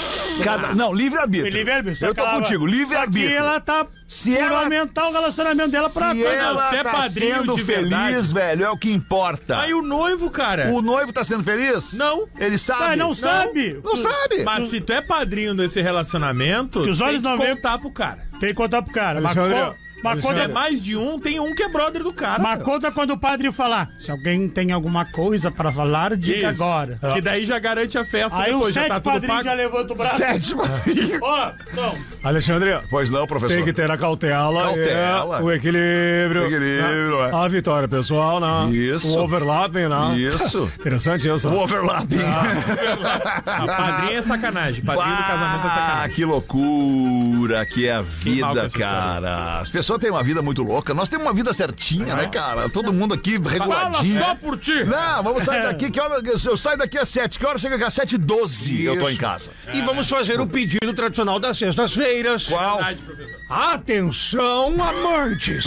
Cada- 0.42 0.74
Não, 0.74 0.92
livre-arbítrio. 0.92 1.52
Livre-arbítrio. 1.52 2.08
Eu 2.08 2.14
tô 2.14 2.22
ela- 2.22 2.34
contigo, 2.40 2.66
livre-arbítrio. 2.66 3.36
ela 3.36 3.60
tá 3.60 3.86
Se 4.06 4.36
ela- 4.36 4.62
aumentar 4.62 5.06
o 5.08 5.12
relacionamento 5.12 5.70
dela 5.70 5.90
pra 5.90 6.10
Se 6.14 6.22
coisa. 6.22 6.34
ela 6.36 6.74
é 6.74 6.82
tá 6.82 6.90
padrinho 6.90 7.36
sendo 7.38 7.56
de 7.56 7.62
feliz, 7.62 7.88
verdade. 7.90 8.34
velho, 8.34 8.64
é 8.64 8.70
o 8.70 8.76
que 8.78 8.90
importa. 8.92 9.58
Aí 9.60 9.74
o 9.74 9.82
noivo, 9.82 10.30
cara. 10.30 10.70
O 10.72 10.80
noivo 10.80 11.12
tá 11.12 11.22
sendo 11.22 11.42
feliz? 11.44 11.92
Não. 11.94 12.26
Ele 12.38 12.56
sabe? 12.58 12.84
Ah, 12.94 12.96
não 12.96 13.12
sabe. 13.12 13.80
Não 13.84 13.96
sabe. 13.96 14.42
Mas 14.44 14.70
se 14.70 14.80
tu 14.80 14.92
é 14.92 15.00
padrinho 15.02 15.54
desse 15.54 15.80
relacionamento, 15.82 16.57
Que 16.66 16.90
os 16.90 17.00
olhos 17.00 17.22
tem 17.22 17.30
não 17.30 17.38
que 17.38 17.44
veem- 17.44 17.56
contar 17.56 17.78
pro 17.78 17.90
cara. 17.90 18.28
Tem 18.40 18.48
que 18.50 18.54
contar 18.54 18.82
pro 18.82 18.92
cara. 18.92 19.20
Mas, 19.20 19.34
co- 19.34 19.74
mas 20.02 20.20
Se 20.20 20.28
é 20.28 20.48
mais 20.48 20.82
de 20.82 20.96
um, 20.96 21.18
tem 21.18 21.40
um 21.40 21.54
que 21.54 21.62
é 21.62 21.68
brother 21.68 22.02
do 22.02 22.12
cara. 22.12 22.42
mas 22.42 22.62
conta 22.62 22.90
quando 22.90 23.10
o 23.12 23.18
padre 23.18 23.50
falar. 23.52 23.88
Se 23.98 24.10
alguém 24.10 24.48
tem 24.48 24.72
alguma 24.72 25.04
coisa 25.04 25.50
pra 25.50 25.70
falar, 25.72 26.16
diga 26.16 26.50
Isso. 26.52 26.62
agora. 26.62 26.98
Que 27.12 27.20
daí 27.20 27.44
já 27.44 27.58
garante 27.58 27.96
a 27.98 28.04
festa 28.04 28.36
Aí 28.38 28.46
depois, 28.52 28.68
os 28.68 28.74
já 28.74 28.80
sete 28.82 28.88
tá 28.90 29.00
tudo 29.00 29.12
padrinhos 29.12 29.36
pago. 29.36 29.48
já 29.48 29.54
levantam 29.54 29.94
o 29.94 29.98
braço. 29.98 30.16
Sete 30.16 30.54
padrinhos. 30.54 31.18
Ó, 31.22 31.50
não. 31.74 31.94
Alexandre, 32.22 32.78
Pois 32.90 33.10
não, 33.10 33.26
professor. 33.26 33.54
tem 33.54 33.64
que 33.64 33.72
ter 33.72 33.90
a 33.90 33.96
cautela, 33.96 34.62
Cautela. 34.64 35.38
é, 35.38 35.42
o 35.42 35.52
equilíbrio. 35.52 36.44
Equilíbrio, 36.44 37.22
né? 37.22 37.30
é. 37.30 37.34
A 37.44 37.48
vitória 37.48 37.88
pessoal, 37.88 38.38
né? 38.40 38.70
Isso. 38.76 39.08
O 39.16 39.22
overlapping, 39.22 39.88
né? 39.88 40.16
Isso. 40.18 40.70
Interessante 40.78 41.28
isso. 41.28 41.48
O 41.48 41.58
overlapping. 41.62 42.18
Ah, 42.22 43.66
padrinho 43.66 44.18
é 44.18 44.22
sacanagem. 44.22 44.84
Padrinho 44.84 45.16
do 45.16 45.22
casamento 45.22 45.64
é 45.66 45.68
Ah, 45.70 45.74
sacanagem. 45.74 46.14
que 46.14 46.24
loucura 46.24 47.66
que 47.66 47.86
é 47.88 47.92
a 47.94 48.02
vida, 48.02 48.66
essa 48.66 48.78
cara. 48.78 49.60
As 49.60 49.70
pessoas 49.70 49.87
têm 49.96 50.10
uma 50.10 50.24
vida 50.24 50.42
muito 50.42 50.64
louca. 50.64 50.92
Nós 50.92 51.08
temos 51.08 51.24
uma 51.24 51.32
vida 51.32 51.52
certinha, 51.52 52.16
né, 52.16 52.26
cara? 52.26 52.68
Todo 52.68 52.92
mundo 52.92 53.14
aqui 53.14 53.38
Fala 53.38 53.50
reguladinho. 53.50 54.18
só 54.18 54.34
por 54.34 54.58
ti. 54.58 54.82
Não, 54.82 55.22
vamos 55.22 55.44
sair 55.44 55.62
daqui. 55.62 55.88
Que 55.88 56.00
hora, 56.00 56.20
eu 56.24 56.56
saio 56.56 56.76
daqui 56.76 56.98
às 56.98 57.08
sete. 57.08 57.38
Que 57.38 57.46
hora 57.46 57.58
chega 57.60 57.76
aqui? 57.76 57.84
Às 57.84 57.94
sete 57.94 58.16
e 58.16 58.18
doze 58.18 58.82
eu 58.82 58.98
tô 58.98 59.08
em 59.08 59.16
casa. 59.16 59.50
E 59.72 59.80
vamos 59.82 60.08
fazer 60.08 60.40
o 60.40 60.46
pedido 60.48 60.92
tradicional 60.92 61.38
das 61.38 61.56
sextas-feiras. 61.56 62.46
Qual? 62.48 62.76
Verdade, 62.78 63.02
professor. 63.02 63.37
Atenção, 63.48 64.74
amantes! 64.82 65.64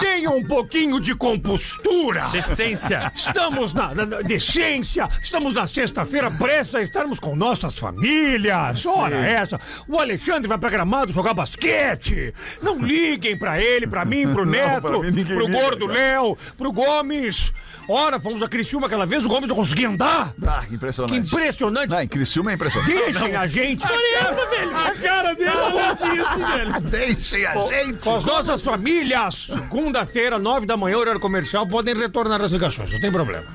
Tenham 0.00 0.36
um 0.38 0.44
pouquinho 0.46 1.00
de 1.00 1.14
compostura! 1.14 2.26
Decência. 2.28 3.12
Estamos 3.14 3.72
na, 3.72 3.94
na- 3.94 4.06
na 4.06 4.20
decência, 4.22 5.08
estamos 5.22 5.54
na 5.54 5.66
sexta-feira 5.66 6.30
prestes 6.30 6.74
a 6.74 6.82
estarmos 6.82 7.20
com 7.20 7.36
nossas 7.36 7.76
famílias. 7.78 8.84
Ora 8.86 9.16
essa, 9.16 9.60
o 9.86 9.98
Alexandre 9.98 10.48
vai 10.48 10.58
pra 10.58 10.70
Gramado 10.70 11.12
jogar 11.12 11.32
basquete. 11.34 12.34
Não 12.62 12.78
liguem 12.80 13.38
pra 13.38 13.60
ele, 13.60 13.86
pra 13.86 14.04
mim, 14.04 14.26
pro 14.32 14.44
Neto, 14.46 14.80
pra 15.00 15.10
mim 15.10 15.24
pro 15.24 15.46
liga, 15.46 15.60
Gordo 15.60 15.86
cara. 15.86 15.98
Léo, 15.98 16.38
pro 16.56 16.72
Gomes. 16.72 17.52
Ora, 17.88 18.20
fomos 18.20 18.42
a 18.42 18.48
Criciúma 18.48 18.86
aquela 18.86 19.06
vez, 19.06 19.24
o 19.24 19.28
Gomes 19.28 19.48
não 19.48 19.56
conseguia 19.56 19.88
andar. 19.88 20.34
Ah, 20.46 20.62
impressionante. 20.70 21.12
Que 21.12 21.36
impressionante. 21.36 21.88
Não, 21.88 22.02
em 22.02 22.08
Criciúma 22.08 22.50
é 22.50 22.54
impressionante. 22.54 22.92
Deixem 22.92 23.34
a 23.34 23.46
gente. 23.46 23.82
A 23.82 24.94
cara 24.94 25.34
dele 25.34 25.50
não 25.50 25.94
disse, 25.94 26.52
velho. 26.52 26.80
Deixem 26.90 27.46
a 27.46 27.56
gente. 27.64 28.04
Com 28.04 28.16
as 28.16 28.24
nossas 28.24 28.62
famílias, 28.62 29.46
segunda-feira, 29.46 30.38
nove 30.38 30.66
da 30.66 30.76
manhã, 30.76 30.98
horário 30.98 31.20
comercial, 31.20 31.66
podem 31.66 31.94
retornar 31.94 32.42
as 32.42 32.52
ligações, 32.52 32.92
não 32.92 33.00
tem 33.00 33.10
problema. 33.10 33.46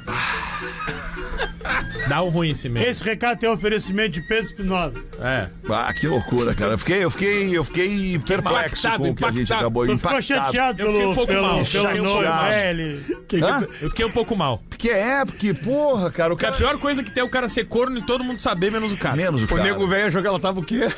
Dá 2.08 2.22
um 2.22 2.30
ruim 2.30 2.52
esse 2.52 2.68
mesmo. 2.68 2.88
Esse 2.88 3.04
recado 3.04 3.40
tem 3.40 3.50
oferecimento 3.50 4.12
de 4.12 4.22
Pedro 4.22 4.46
Espinosa. 4.46 5.04
É. 5.20 5.50
Ah, 5.70 5.94
que 5.94 6.08
loucura, 6.08 6.54
cara. 6.54 6.74
Eu 6.74 6.78
fiquei, 6.78 7.04
eu 7.04 7.12
fiquei, 7.12 7.58
eu 7.58 7.64
fiquei 7.64 8.20
perplexo 8.20 8.88
Impactado, 8.88 9.04
com 9.04 9.10
o 9.10 9.16
que 9.16 9.26
a 9.26 9.32
gente 9.32 9.54
acabou 9.54 9.84
ficou 9.84 9.96
impactado. 9.96 10.24
chateado 10.24 10.82
Eu 10.82 10.92
fiquei 10.92 11.06
um 11.06 11.14
pouco 11.14 11.28
pelo, 11.28 11.48
mal, 11.48 11.66
pelo 11.66 12.24
é, 12.48 12.70
ele... 12.70 13.06
Hã? 13.42 13.68
Eu 13.82 13.90
fiquei 13.90 14.06
um 14.06 14.12
pouco 14.12 14.36
mal. 14.36 14.62
Porque 14.70 14.90
é, 14.90 15.24
porque, 15.26 15.54
porra, 15.54 16.12
cara, 16.12 16.34
o 16.34 16.36
Porque 16.36 16.46
a 16.46 16.52
cara... 16.52 16.58
pior 16.58 16.80
coisa 16.80 17.04
que 17.04 17.12
tem 17.12 17.22
é 17.22 17.26
o 17.26 17.30
cara 17.30 17.48
ser 17.48 17.66
corno 17.66 17.98
e 17.98 18.02
todo 18.02 18.24
mundo 18.24 18.42
saber, 18.42 18.72
menos 18.72 18.92
o 18.92 18.98
cara. 18.98 19.16
Menos 19.16 19.42
o 19.42 19.46
O 19.46 19.48
cara. 19.48 19.64
nego 19.64 19.88
velho 19.88 20.08
achou 20.08 20.22
que 20.22 20.28
ela 20.28 20.40
tava 20.40 20.60
o 20.60 20.64
quê? 20.64 20.90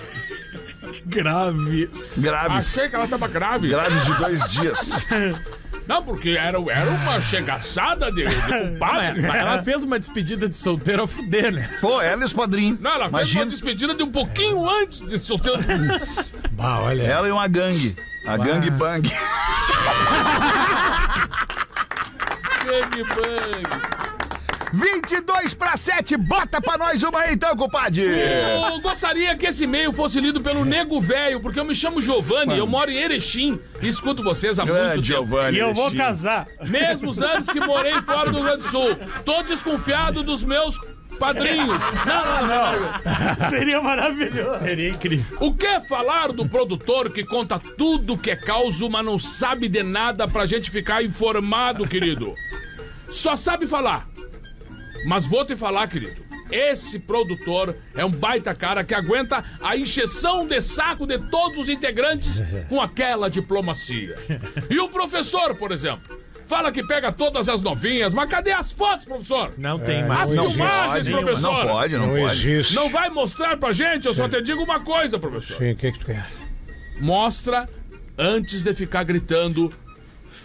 Grave. 1.05 1.89
Graves. 2.17 2.77
Achei 2.77 2.89
que 2.89 2.95
ela 2.95 3.07
tava 3.07 3.27
grave. 3.27 3.67
Graves 3.69 4.05
de 4.05 4.13
dois 4.15 4.49
dias. 4.49 5.07
Não, 5.87 6.03
porque 6.03 6.29
era, 6.31 6.57
era 6.71 6.89
uma 6.91 7.21
chegaçada 7.21 8.11
de, 8.11 8.25
de 8.25 8.35
Mas, 8.35 8.45
compadre. 8.73 9.21
mas 9.21 9.35
ela 9.35 9.63
fez 9.63 9.83
uma 9.83 9.99
despedida 9.99 10.49
de 10.49 10.55
solteiro 10.55 11.03
a 11.03 11.07
fuder, 11.07 11.51
né? 11.53 11.69
Pô, 11.81 12.01
ela 12.01 12.21
e 12.21 12.25
os 12.25 12.33
padrinhos. 12.33 12.79
Não, 12.79 12.91
ela 12.91 13.03
fez 13.03 13.11
Imagina, 13.11 13.43
uma 13.43 13.49
despedida 13.51 13.93
de 13.95 14.03
um 14.03 14.11
pouquinho 14.11 14.67
antes 14.69 15.01
de 15.07 15.19
solteiro. 15.19 15.59
Bah, 16.51 16.79
olha. 16.81 17.03
ela 17.03 17.27
e 17.27 17.31
uma 17.31 17.47
gangue. 17.47 17.95
A 18.25 18.37
gangue 18.37 18.69
bang. 18.71 19.07
Gangue 22.65 23.03
bang. 23.03 23.94
22 24.75 25.53
para 25.53 25.77
7, 25.77 26.17
bota 26.17 26.59
pra 26.59 26.77
nós 26.77 27.01
uma 27.01 27.21
aí 27.21 27.33
então, 27.33 27.55
compadre. 27.55 28.01
Eu 28.03 28.81
gostaria 28.81 29.33
que 29.37 29.45
esse 29.45 29.63
e-mail 29.63 29.93
fosse 29.93 30.19
lido 30.19 30.41
pelo 30.41 30.65
Nego 30.65 30.99
Velho, 30.99 31.39
porque 31.39 31.57
eu 31.57 31.63
me 31.63 31.73
chamo 31.73 32.01
Giovanni, 32.01 32.57
eu 32.57 32.67
moro 32.67 32.91
em 32.91 32.97
Erechim 32.97 33.57
e 33.81 33.87
escuto 33.87 34.21
vocês 34.21 34.59
há 34.59 34.65
muito 34.65 34.75
Grande 34.75 34.89
tempo. 34.95 35.03
Giovanni. 35.05 35.57
E 35.57 35.59
eu 35.61 35.73
vou 35.73 35.85
Erechim. 35.85 35.97
casar. 35.97 36.47
Mesmos 36.67 37.21
anos 37.21 37.47
que 37.47 37.59
morei 37.61 38.01
fora 38.01 38.29
do 38.29 38.37
Rio 38.37 38.45
Grande 38.45 38.63
do 38.63 38.69
Sul. 38.69 38.97
Tô 39.23 39.41
desconfiado 39.43 40.23
dos 40.23 40.43
meus 40.43 40.77
padrinhos. 41.17 41.81
Não, 42.05 42.25
não, 42.25 42.47
não. 42.47 43.49
Seria 43.49 43.81
maravilhoso. 43.81 44.59
Seria 44.59 44.89
incrível. 44.89 45.37
O 45.39 45.53
que 45.53 45.79
falar 45.87 46.33
do 46.33 46.49
produtor 46.49 47.13
que 47.13 47.23
conta 47.23 47.57
tudo 47.77 48.17
que 48.17 48.31
é 48.31 48.35
causa, 48.35 48.89
mas 48.89 49.05
não 49.05 49.17
sabe 49.17 49.69
de 49.69 49.83
nada 49.83 50.27
pra 50.27 50.45
gente 50.45 50.69
ficar 50.69 51.01
informado, 51.01 51.87
querido? 51.87 52.35
Só 53.09 53.37
sabe 53.37 53.65
falar. 53.65 54.05
Mas 55.05 55.25
vou 55.25 55.45
te 55.45 55.55
falar, 55.55 55.87
querido. 55.87 56.23
Esse 56.51 56.99
produtor 56.99 57.75
é 57.95 58.05
um 58.05 58.09
baita 58.11 58.53
cara 58.53 58.83
que 58.83 58.93
aguenta 58.93 59.43
a 59.61 59.75
encheção 59.75 60.47
de 60.47 60.61
saco 60.61 61.07
de 61.07 61.17
todos 61.29 61.57
os 61.57 61.69
integrantes 61.69 62.41
com 62.69 62.79
aquela 62.79 63.29
diplomacia. 63.29 64.15
E 64.69 64.79
o 64.79 64.87
professor, 64.87 65.55
por 65.55 65.71
exemplo, 65.71 66.03
fala 66.47 66.71
que 66.71 66.83
pega 66.85 67.11
todas 67.11 67.49
as 67.49 67.61
novinhas, 67.63 68.13
mas 68.13 68.29
cadê 68.29 68.51
as 68.51 68.71
fotos, 68.71 69.05
professor? 69.05 69.53
Não 69.57 69.79
tem 69.79 70.01
As 70.03 70.07
mais. 70.07 70.33
Não 70.33 70.49
filmagens, 70.51 71.07
pode, 71.09 71.25
professor. 71.25 71.51
não 71.65 71.67
pode, 71.67 71.97
não, 71.97 72.07
Não 72.07 72.15
pode. 72.21 72.49
existe. 72.51 72.75
Não 72.75 72.89
vai 72.89 73.09
mostrar 73.09 73.57
pra 73.57 73.71
gente, 73.71 74.05
eu 74.05 74.13
só 74.13 74.29
te 74.29 74.39
digo 74.43 74.63
uma 74.63 74.79
coisa, 74.81 75.17
professor. 75.17 75.57
Sim, 75.57 75.71
o 75.71 75.75
que, 75.75 75.91
que 75.91 75.99
tu 75.99 76.05
quer? 76.05 76.27
Mostra 76.99 77.67
antes 78.17 78.61
de 78.63 78.73
ficar 78.73 79.03
gritando 79.03 79.73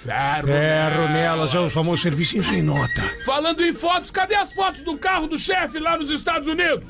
ferro. 0.01 0.49
Ferro 0.49 1.09
nelas." 1.09 1.11
nelas, 1.13 1.55
é 1.55 1.61
o 1.61 1.71
famoso 1.71 2.03
serviço 2.03 2.43
sem 2.43 2.63
nota. 2.63 3.03
Falando 3.25 3.65
em 3.65 3.73
fotos, 3.73 4.11
cadê 4.11 4.35
as 4.35 4.53
fotos 4.53 4.83
do 4.83 4.97
carro 4.97 5.27
do 5.27 5.39
chefe 5.39 5.79
lá 5.79 5.97
nos 5.97 6.11
Estados 6.11 6.49
Unidos? 6.49 6.87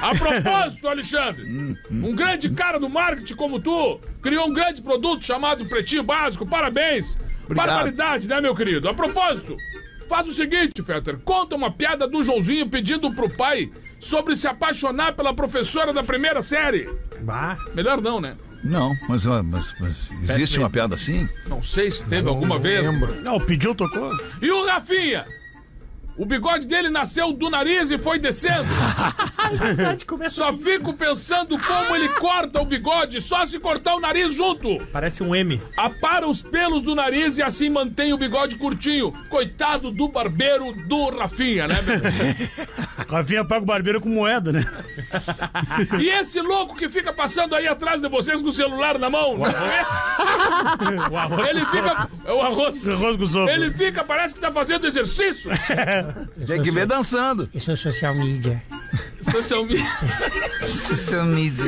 A 0.00 0.14
propósito, 0.14 0.88
Alexandre, 0.88 1.76
um 1.90 2.14
grande 2.14 2.50
cara 2.50 2.78
do 2.78 2.88
marketing 2.88 3.34
como 3.34 3.60
tu 3.60 4.00
criou 4.20 4.48
um 4.48 4.52
grande 4.52 4.82
produto 4.82 5.24
chamado 5.24 5.64
Pretinho 5.66 6.02
Básico. 6.02 6.46
Parabéns. 6.46 7.16
Barbaridade, 7.48 8.28
né, 8.28 8.40
meu 8.40 8.54
querido? 8.54 8.88
A 8.88 8.94
propósito, 8.94 9.56
faz 10.08 10.26
o 10.26 10.32
seguinte, 10.32 10.82
Fetter, 10.82 11.18
conta 11.18 11.56
uma 11.56 11.70
piada 11.70 12.06
do 12.06 12.22
Joãozinho 12.22 12.68
pedindo 12.68 13.12
pro 13.12 13.28
pai 13.28 13.70
sobre 14.00 14.36
se 14.36 14.48
apaixonar 14.48 15.14
pela 15.14 15.34
professora 15.34 15.92
da 15.92 16.02
primeira 16.02 16.42
série. 16.42 16.88
Bah. 17.20 17.56
Melhor 17.74 18.00
não, 18.00 18.20
né? 18.20 18.36
Não, 18.64 18.96
mas, 19.08 19.24
mas- 19.24 19.74
mas 19.80 20.10
existe 20.30 20.58
uma 20.58 20.70
piada 20.70 20.94
assim? 20.94 21.28
Não 21.48 21.62
sei 21.62 21.90
se 21.90 22.04
teve 22.06 22.28
alguma 22.28 22.58
vez. 22.58 22.82
Não, 23.22 23.38
pediu, 23.44 23.74
tocou. 23.74 24.12
E 24.40 24.50
o 24.50 24.66
Rafinha? 24.66 25.26
O 26.16 26.26
bigode 26.26 26.66
dele 26.66 26.88
nasceu 26.90 27.32
do 27.32 27.48
nariz 27.48 27.90
e 27.90 27.98
foi 27.98 28.18
descendo. 28.18 28.68
Só 30.30 30.52
fico 30.52 30.92
pensando 30.94 31.58
como 31.58 31.96
ele 31.96 32.08
corta 32.10 32.60
o 32.60 32.64
bigode 32.64 33.20
só 33.20 33.44
se 33.44 33.58
cortar 33.58 33.96
o 33.96 34.00
nariz 34.00 34.32
junto. 34.34 34.78
Parece 34.92 35.22
um 35.22 35.34
M. 35.34 35.60
Apara 35.76 36.26
os 36.26 36.40
pelos 36.42 36.82
do 36.82 36.94
nariz 36.94 37.38
e 37.38 37.42
assim 37.42 37.68
mantém 37.68 38.12
o 38.12 38.18
bigode 38.18 38.56
curtinho. 38.56 39.12
Coitado 39.28 39.90
do 39.90 40.08
barbeiro 40.08 40.72
do 40.86 41.10
Rafinha, 41.10 41.66
né, 41.68 41.78
meu? 41.82 42.00
Rafinha 43.08 43.44
paga 43.44 43.62
o 43.62 43.66
barbeiro 43.66 44.00
com 44.00 44.08
moeda, 44.08 44.52
né? 44.52 44.64
E 45.98 46.08
esse 46.08 46.40
louco 46.40 46.74
que 46.76 46.88
fica 46.88 47.12
passando 47.12 47.54
aí 47.54 47.66
atrás 47.66 48.00
de 48.00 48.08
vocês 48.08 48.40
com 48.40 48.48
o 48.48 48.52
celular 48.52 48.98
na 48.98 49.10
mão. 49.10 49.36
né? 49.38 49.52
O 51.10 51.16
arroz 51.16 51.48
Ele 51.48 51.60
com 51.60 51.66
fica. 51.66 52.08
É 52.24 52.32
o 52.32 52.40
arroz. 52.40 52.88
Arroz 52.88 53.16
com 53.16 53.26
sopa. 53.26 53.50
Ele 53.52 53.70
fica, 53.72 54.04
parece 54.04 54.34
que 54.34 54.40
tá 54.40 54.50
fazendo 54.50 54.86
exercício. 54.86 55.50
Tem 56.46 56.62
que 56.62 56.70
ver 56.70 56.86
dançando. 56.86 57.48
Isso 57.54 57.70
é 57.70 57.76
social 57.76 58.14
media. 58.14 58.62
Social 59.22 59.64
media. 59.64 59.84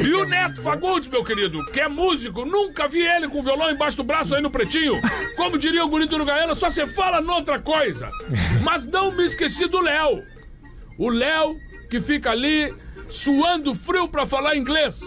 E 0.03 0.15
o 0.15 0.25
Neto 0.25 0.63
Fagundes, 0.63 1.09
meu 1.09 1.25
querido, 1.25 1.65
que 1.67 1.81
é 1.81 1.89
músico, 1.89 2.45
nunca 2.45 2.87
vi 2.89 3.01
ele 3.01 3.29
com 3.29 3.43
violão 3.43 3.71
embaixo 3.71 3.97
do 3.97 4.05
braço 4.05 4.35
aí 4.35 4.43
no 4.43 4.51
pretinho. 4.51 5.01
Como 5.37 5.59
diria 5.59 5.85
o 5.85 5.89
do 5.89 6.15
Uruguaiana, 6.17 6.55
só 6.55 6.69
você 6.71 6.87
fala 6.87 7.21
noutra 7.21 7.59
coisa. 7.59 8.11
Mas 8.63 8.87
não 8.87 9.13
me 9.13 9.25
esqueci 9.25 9.67
do 9.67 9.81
Léo. 9.81 10.23
O 10.99 11.09
Léo 11.09 11.57
que 11.89 12.01
fica 12.01 12.31
ali 12.31 12.75
suando 13.09 13.75
frio 13.75 14.09
pra 14.09 14.27
falar 14.27 14.57
inglês. 14.57 15.01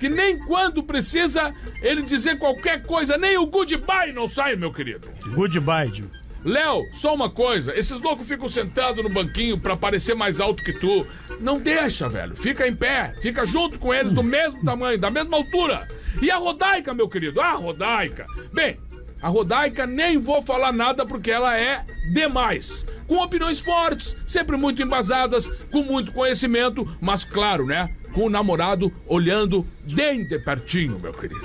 que 0.00 0.08
nem 0.08 0.38
quando 0.46 0.82
precisa 0.82 1.54
ele 1.80 2.02
dizer 2.02 2.38
qualquer 2.38 2.82
coisa, 2.82 3.16
nem 3.16 3.38
o 3.38 3.46
goodbye 3.46 4.12
não 4.12 4.28
sai, 4.28 4.56
meu 4.56 4.72
querido. 4.72 5.08
Goodbye, 5.34 5.94
Gil. 5.94 6.10
Léo, 6.46 6.88
só 6.92 7.12
uma 7.12 7.28
coisa, 7.28 7.76
esses 7.76 8.00
loucos 8.00 8.28
ficam 8.28 8.48
sentados 8.48 9.02
no 9.02 9.10
banquinho 9.10 9.58
pra 9.58 9.76
parecer 9.76 10.14
mais 10.14 10.38
alto 10.38 10.62
que 10.62 10.72
tu. 10.72 11.04
Não 11.40 11.58
deixa, 11.58 12.08
velho. 12.08 12.36
Fica 12.36 12.68
em 12.68 12.74
pé, 12.74 13.14
fica 13.20 13.44
junto 13.44 13.80
com 13.80 13.92
eles 13.92 14.12
do 14.12 14.22
mesmo 14.22 14.64
tamanho, 14.64 14.96
da 14.96 15.10
mesma 15.10 15.36
altura. 15.36 15.88
E 16.22 16.30
a 16.30 16.36
Rodaica, 16.36 16.94
meu 16.94 17.08
querido? 17.08 17.40
Ah, 17.40 17.54
Rodaica. 17.54 18.28
Bem, 18.52 18.78
a 19.20 19.28
Rodaica 19.28 19.88
nem 19.88 20.18
vou 20.18 20.40
falar 20.40 20.72
nada 20.72 21.04
porque 21.04 21.32
ela 21.32 21.58
é 21.58 21.84
demais. 22.14 22.86
Com 23.08 23.16
opiniões 23.16 23.58
fortes, 23.58 24.16
sempre 24.24 24.56
muito 24.56 24.80
embasadas, 24.80 25.48
com 25.72 25.82
muito 25.82 26.12
conhecimento, 26.12 26.88
mas 27.00 27.24
claro, 27.24 27.66
né? 27.66 27.92
Com 28.12 28.26
o 28.26 28.30
namorado 28.30 28.92
olhando 29.04 29.66
bem 29.82 30.24
de 30.28 30.38
pertinho, 30.38 31.00
meu 31.00 31.12
querido. 31.12 31.44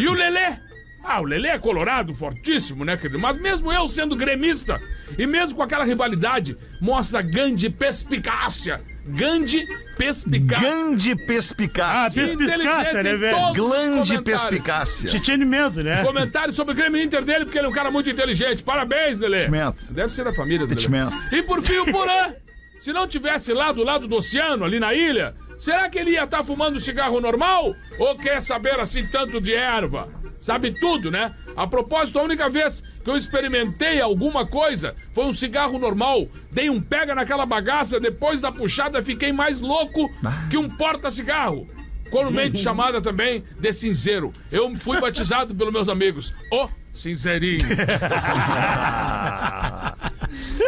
E 0.00 0.08
o 0.08 0.12
Lelê? 0.12 0.71
Ah, 1.04 1.20
o 1.20 1.24
Lelê 1.24 1.48
é 1.48 1.58
colorado, 1.58 2.14
fortíssimo, 2.14 2.84
né, 2.84 2.96
querido? 2.96 3.18
Mas 3.18 3.36
mesmo 3.36 3.72
eu 3.72 3.88
sendo 3.88 4.14
gremista, 4.14 4.80
e 5.18 5.26
mesmo 5.26 5.56
com 5.56 5.62
aquela 5.62 5.84
rivalidade, 5.84 6.56
mostra 6.80 7.20
grande 7.20 7.68
perspicácia. 7.68 8.80
Grande 9.04 9.66
perspicácia. 9.98 10.60
Grande 10.68 11.12
Ah, 11.12 11.26
perspicácia. 11.26 12.22
perspicácia, 12.22 12.32
inteligência 12.32 13.02
né, 13.02 13.16
velho? 13.16 13.52
Grande 13.52 14.22
perspicácia. 14.22 15.08
Entretenimento, 15.08 15.82
né? 15.82 16.04
Comentário 16.04 16.52
sobre 16.52 16.72
o 16.72 16.76
Grêmio 16.76 17.02
Inter 17.02 17.24
dele, 17.24 17.44
porque 17.44 17.58
ele 17.58 17.66
é 17.66 17.70
um 17.70 17.72
cara 17.72 17.90
muito 17.90 18.08
inteligente. 18.08 18.62
Parabéns, 18.62 19.18
Lelê. 19.18 19.40
Sentimento. 19.40 19.92
Deve 19.92 20.12
ser 20.12 20.24
da 20.24 20.32
família 20.32 20.66
dele. 20.66 20.80
Sentimento. 20.80 21.16
E 21.32 21.42
por 21.42 21.62
fim, 21.62 21.78
o 21.78 21.86
Porã. 21.90 22.32
Se 22.80 22.92
não 22.92 23.06
tivesse 23.06 23.52
lá 23.52 23.72
do 23.72 23.82
lado 23.84 24.06
do 24.08 24.16
oceano, 24.16 24.64
ali 24.64 24.78
na 24.80 24.92
ilha, 24.94 25.34
será 25.58 25.88
que 25.88 25.98
ele 25.98 26.12
ia 26.12 26.24
estar 26.24 26.42
fumando 26.42 26.80
cigarro 26.80 27.20
normal? 27.20 27.74
Ou 27.98 28.16
quer 28.16 28.42
saber 28.42 28.78
assim 28.80 29.06
tanto 29.06 29.40
de 29.40 29.54
erva? 29.54 30.08
Sabe 30.42 30.72
tudo, 30.72 31.08
né? 31.08 31.32
A 31.56 31.68
propósito, 31.68 32.18
a 32.18 32.22
única 32.24 32.50
vez 32.50 32.82
que 33.04 33.08
eu 33.08 33.16
experimentei 33.16 34.00
alguma 34.00 34.44
coisa 34.44 34.96
foi 35.12 35.24
um 35.24 35.32
cigarro 35.32 35.78
normal. 35.78 36.26
Dei 36.50 36.68
um 36.68 36.80
pega 36.82 37.14
naquela 37.14 37.46
bagaça, 37.46 38.00
depois 38.00 38.40
da 38.40 38.50
puxada 38.50 39.00
fiquei 39.02 39.32
mais 39.32 39.60
louco 39.60 40.10
que 40.50 40.58
um 40.58 40.68
porta-cigarro. 40.68 41.68
Comumente 42.10 42.58
chamada 42.62 43.00
também 43.00 43.44
de 43.58 43.72
cinzeiro. 43.72 44.32
Eu 44.50 44.74
fui 44.76 45.00
batizado 45.00 45.54
pelos 45.54 45.72
meus 45.72 45.88
amigos. 45.88 46.34
O 46.50 46.68
cinzeirinho. 46.92 47.64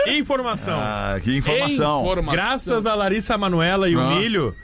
Informação. 0.06 0.78
Ah, 0.78 1.18
que 1.22 1.34
informação. 1.36 2.02
Informação. 2.02 2.32
Graças 2.32 2.86
a 2.86 2.94
Larissa 2.94 3.36
Manoela 3.38 3.88
e 3.88 3.96
o 3.96 4.00
Ah. 4.00 4.14
Milho, 4.14 4.54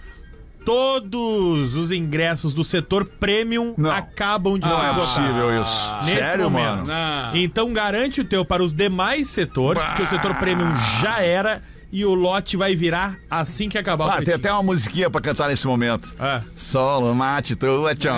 todos 0.65 1.75
os 1.75 1.91
ingressos 1.91 2.53
do 2.55 2.63
setor 2.65 3.05
premium 3.05 3.75
Não. 3.77 3.91
acabam 3.91 4.59
de 4.59 4.67
Não 4.67 4.85
é 4.85 4.95
possível 4.95 5.63
isso. 5.63 5.95
Nesse 6.05 6.17
Sério, 6.17 6.51
momento. 6.51 6.67
mano? 6.69 7.33
Não. 7.33 7.37
Então 7.37 7.73
garante 7.73 8.21
o 8.21 8.25
teu 8.25 8.45
para 8.45 8.63
os 8.63 8.73
demais 8.73 9.29
setores, 9.29 9.83
porque 9.83 10.03
o 10.03 10.07
setor 10.07 10.35
premium 10.37 10.73
já 11.01 11.23
era 11.23 11.63
e 11.93 12.05
o 12.05 12.15
lote 12.15 12.57
vai 12.57 12.77
virar 12.77 13.17
assim 13.29 13.69
que 13.69 13.77
acabar 13.77 14.07
o 14.07 14.11
Ah, 14.11 14.23
tem 14.23 14.35
até 14.35 14.53
uma 14.53 14.63
musiquinha 14.63 15.11
pra 15.11 15.21
cantar 15.21 15.49
nesse 15.49 15.67
momento. 15.67 16.13
Ah. 16.21 16.41
Solo, 16.57 17.13
mate, 17.15 17.57
tua, 17.57 17.95
tchone. 17.95 18.15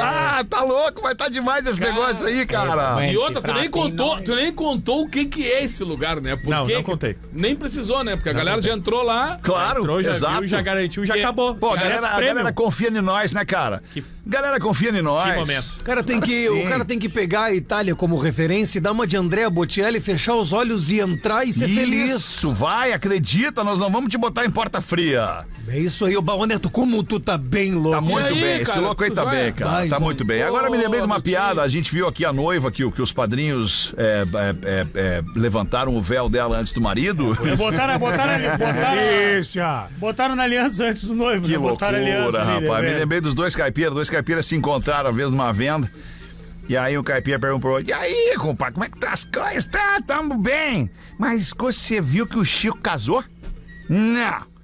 Ah, 0.00 0.33
tá 0.42 0.62
louco, 0.62 1.02
vai 1.02 1.12
estar 1.12 1.28
demais 1.28 1.66
esse 1.66 1.78
negócio 1.80 2.26
aí, 2.26 2.46
cara. 2.46 3.06
E 3.06 3.16
outra, 3.16 3.42
tu 3.42 3.52
nem 3.52 3.70
contou, 3.70 4.22
tu 4.22 4.34
nem 4.34 4.52
contou 4.52 5.02
o 5.02 5.08
que 5.08 5.26
que 5.26 5.46
é 5.46 5.62
esse 5.64 5.84
lugar, 5.84 6.20
né? 6.20 6.34
Por 6.34 6.48
Não, 6.48 6.64
que 6.66 6.74
não 6.74 6.82
contei. 6.82 7.16
Nem 7.32 7.54
precisou, 7.54 8.02
né? 8.02 8.16
Porque 8.16 8.30
a 8.30 8.32
galera 8.32 8.60
já 8.62 8.72
entrou 8.72 9.02
lá. 9.02 9.38
Claro, 9.42 9.82
Entrou, 9.82 10.02
já 10.02 10.10
exato. 10.12 10.40
viu, 10.40 10.48
já 10.48 10.62
garantiu, 10.62 11.04
já 11.04 11.14
acabou. 11.14 11.54
Pô, 11.54 11.70
a 11.72 11.76
galera, 11.76 12.08
a 12.08 12.20
galera 12.20 12.52
confia 12.52 12.88
em 12.88 13.00
nós, 13.02 13.32
né, 13.32 13.44
cara? 13.44 13.82
Que- 13.92 14.02
Galera 14.26 14.58
confia 14.58 14.88
em 14.88 15.02
nós. 15.02 15.30
Que 15.30 15.38
momento. 15.38 15.80
O 15.80 15.84
cara, 15.84 16.02
tem 16.02 16.18
que, 16.18 16.46
Sim. 16.48 16.64
o 16.64 16.66
cara 16.66 16.82
tem 16.82 16.98
que 16.98 17.10
pegar 17.10 17.42
a 17.44 17.54
Itália 17.54 17.94
como 17.94 18.16
referência 18.18 18.78
e 18.78 18.80
dar 18.80 18.92
uma 18.92 19.06
de 19.06 19.18
Andrea 19.18 19.50
Bocelli, 19.50 20.00
fechar 20.00 20.34
os 20.34 20.50
olhos 20.50 20.90
e 20.90 20.98
entrar 20.98 21.44
e 21.46 21.52
ser 21.52 21.68
feliz. 21.68 22.10
Isso, 22.10 22.54
vai, 22.54 22.92
acredita, 22.94 23.62
nós 23.62 23.78
não 23.78 23.90
vamos 23.90 24.10
te 24.10 24.16
botar 24.16 24.46
em 24.46 24.50
porta 24.50 24.80
fria. 24.80 25.44
É 25.68 25.78
isso 25.78 26.06
aí, 26.06 26.16
ô 26.16 26.22
Baoneto, 26.22 26.70
como 26.70 27.02
tu 27.02 27.20
tá 27.20 27.36
bem 27.36 27.72
louco. 27.72 27.90
Tá 27.90 28.00
muito 28.00 28.26
aí, 28.28 28.40
bem, 28.40 28.56
esse 28.62 28.72
cara, 28.72 28.80
louco 28.80 29.04
aí 29.04 29.10
tá 29.10 29.24
vai? 29.24 29.36
bem, 29.44 29.52
cara. 29.52 29.70
Vai, 29.70 29.88
tá 29.88 29.98
vai. 29.98 30.04
muito 30.06 30.24
bem. 30.24 30.33
Agora 30.42 30.70
me 30.70 30.76
lembrei 30.76 31.00
de 31.00 31.06
uma 31.06 31.20
piada, 31.20 31.62
a 31.62 31.68
gente 31.68 31.92
viu 31.92 32.06
aqui 32.06 32.24
a 32.24 32.32
noiva 32.32 32.70
que, 32.70 32.84
o- 32.84 32.90
que 32.92 33.00
os 33.02 33.12
padrinhos 33.12 33.94
é, 33.96 34.24
é, 34.24 34.56
é, 34.68 34.86
é, 34.94 35.22
levantaram 35.36 35.94
o 35.96 36.00
véu 36.02 36.28
dela 36.28 36.58
antes 36.58 36.72
do 36.72 36.80
marido. 36.80 37.34
Botaram, 37.56 37.98
botaram, 37.98 38.32
ali- 38.34 38.48
botaram, 38.58 39.00
Deixa. 39.00 39.88
botaram 39.98 40.34
na 40.36 40.42
aliança 40.44 40.84
antes 40.84 41.04
do 41.04 41.14
noivo, 41.14 41.46
Que 41.46 41.52
né? 41.52 41.58
Botaram 41.58 41.98
a 41.98 42.00
aliança 42.00 42.22
loucura, 42.22 42.42
ali, 42.42 42.60
né, 42.62 42.68
rapaz. 42.68 42.84
Me 42.92 42.98
lembrei 42.98 43.20
dos 43.20 43.34
dois 43.34 43.54
caipiras. 43.56 43.94
Dois 43.94 44.10
caipiras 44.10 44.46
se 44.46 44.56
encontraram, 44.56 45.10
às 45.10 45.16
vezes, 45.16 45.32
numa 45.32 45.52
venda. 45.52 45.90
E 46.68 46.76
aí 46.76 46.96
o 46.96 47.04
caipira 47.04 47.38
perguntou 47.38 47.60
pro 47.60 47.70
outro, 47.78 47.90
e 47.90 47.92
aí, 47.92 48.34
compadre, 48.38 48.72
como 48.74 48.84
é 48.86 48.88
que 48.88 48.98
tá 48.98 49.12
as 49.12 49.22
coisas? 49.24 49.66
Tá, 49.66 50.00
tamo 50.06 50.38
bem. 50.38 50.90
Mas 51.18 51.52
você 51.54 52.00
viu 52.00 52.26
que 52.26 52.38
o 52.38 52.44
Chico 52.44 52.78
casou? 52.80 53.22
Não. 53.88 54.54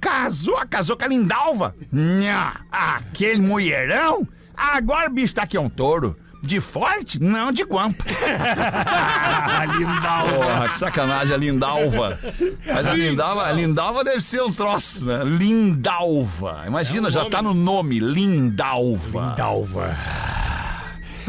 Casou, 0.00 0.56
casou 0.70 0.96
com 0.96 1.04
a 1.04 1.08
Lindalva? 1.08 1.74
Não. 1.92 2.50
Aquele 2.72 3.42
mulherão? 3.42 4.26
Agora 4.60 5.08
o 5.08 5.12
bicho 5.12 5.34
tá 5.34 5.42
aqui 5.42 5.56
é 5.56 5.60
um 5.60 5.68
touro. 5.70 6.16
De 6.42 6.58
forte? 6.58 7.22
Não, 7.22 7.52
de 7.52 7.62
guampa. 7.64 8.02
Lindalva. 9.76 10.32
Porra, 10.32 10.68
que 10.68 10.78
sacanagem, 10.78 11.34
a 11.34 11.36
Lindalva. 11.36 12.18
Mas 12.66 12.86
a 12.86 12.94
Lindalva, 12.94 13.42
a 13.42 13.52
Lindalva 13.52 14.02
deve 14.02 14.22
ser 14.22 14.42
um 14.42 14.50
troço, 14.50 15.04
né? 15.04 15.22
Lindalva. 15.22 16.64
Imagina, 16.66 17.10
já 17.10 17.26
tá 17.26 17.42
no 17.42 17.52
nome, 17.52 17.98
Lindalva. 17.98 19.34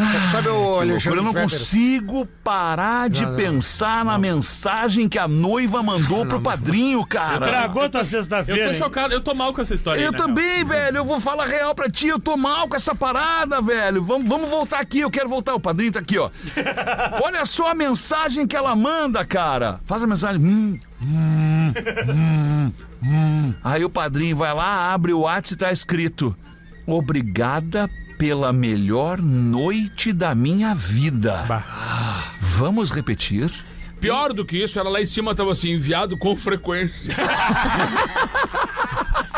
Dalva. 0.01 0.31
Sabe 0.31 0.47
o 0.49 0.79
Alexandre 0.79 1.19
Eu 1.19 1.23
não 1.23 1.33
Fetter? 1.33 1.49
consigo 1.49 2.25
parar 2.43 3.09
de 3.09 3.23
Não, 3.23 3.29
não. 3.31 3.37
pensar 3.37 4.03
na 4.05 4.17
mensagem 4.17 5.07
que 5.09 5.19
a 5.19 5.27
noiva 5.27 5.81
mandou 5.83 6.25
pro 6.25 6.41
padrinho, 6.41 7.05
cara. 7.05 7.45
Tragou 7.45 7.89
tua 7.89 8.01
Eu 8.01 8.05
sexta-feira. 8.05 8.63
tô 8.63 8.67
hein? 8.67 8.73
chocado, 8.73 9.13
eu 9.13 9.21
tô 9.21 9.33
mal 9.33 9.53
com 9.53 9.61
essa 9.61 9.73
história 9.75 9.99
Eu 10.01 10.07
aí, 10.07 10.11
né, 10.11 10.17
também, 10.17 10.63
velho. 10.63 10.97
Eu 10.97 11.05
vou 11.05 11.19
falar 11.19 11.45
real 11.45 11.73
pra 11.75 11.89
ti. 11.89 12.07
Eu 12.07 12.19
tô 12.19 12.35
mal 12.37 12.67
com 12.67 12.75
essa 12.75 12.95
parada, 12.95 13.61
velho. 13.61 14.01
Vamos, 14.03 14.27
vamos 14.27 14.49
voltar 14.49 14.79
aqui. 14.79 14.99
Eu 14.99 15.11
quero 15.11 15.29
voltar. 15.29 15.53
O 15.55 15.59
padrinho 15.59 15.91
tá 15.91 15.99
aqui, 15.99 16.17
ó. 16.17 16.29
Olha 17.23 17.45
só 17.45 17.71
a 17.71 17.75
mensagem 17.75 18.47
que 18.47 18.55
ela 18.55 18.75
manda, 18.75 19.23
cara. 19.25 19.79
Faz 19.85 20.01
a 20.03 20.07
mensagem. 20.07 20.41
Hum, 20.41 20.79
hum, 21.01 21.73
hum, 22.09 22.71
hum. 23.03 23.53
Aí 23.63 23.83
o 23.83 23.89
padrinho 23.89 24.35
vai 24.35 24.53
lá, 24.53 24.93
abre 24.93 25.13
o 25.13 25.19
WhatsApp 25.21 25.53
e 25.53 25.57
tá 25.57 25.71
escrito: 25.71 26.35
Obrigada 26.87 27.89
pela 28.21 28.53
melhor 28.53 29.19
noite 29.19 30.13
da 30.13 30.35
minha 30.35 30.75
vida. 30.75 31.43
Vamos 32.39 32.91
repetir? 32.91 33.51
Pior 33.99 34.31
do 34.31 34.45
que 34.45 34.61
isso, 34.61 34.77
ela 34.77 34.91
lá 34.91 35.01
em 35.01 35.07
cima 35.07 35.33
tava 35.33 35.51
assim, 35.51 35.71
enviado 35.71 36.15
com 36.15 36.35
frequência. 36.35 37.15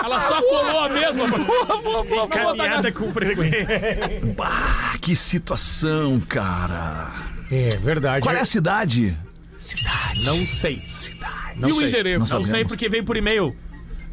ela 0.03 0.19
só 0.19 0.41
colou 0.41 0.79
a 0.81 0.89
mesma. 0.89 1.23
Caminhada 2.29 2.91
com 2.91 3.09
frequência. 3.13 3.65
Ah, 4.45 4.97
que 4.99 5.15
situação, 5.15 6.19
cara. 6.19 7.13
É 7.49 7.69
verdade. 7.77 8.21
Qual 8.21 8.35
é 8.35 8.41
a 8.41 8.45
cidade? 8.45 9.17
Não 10.25 10.45
sei. 10.45 10.83
Não 11.55 11.69
E 11.69 11.71
o 11.71 11.77
sei. 11.77 11.87
endereço? 11.87 12.19
Não, 12.19 12.27
sabemos. 12.27 12.49
sei 12.49 12.65
porque 12.65 12.89
veio 12.89 13.05
por 13.05 13.15
e-mail. 13.15 13.55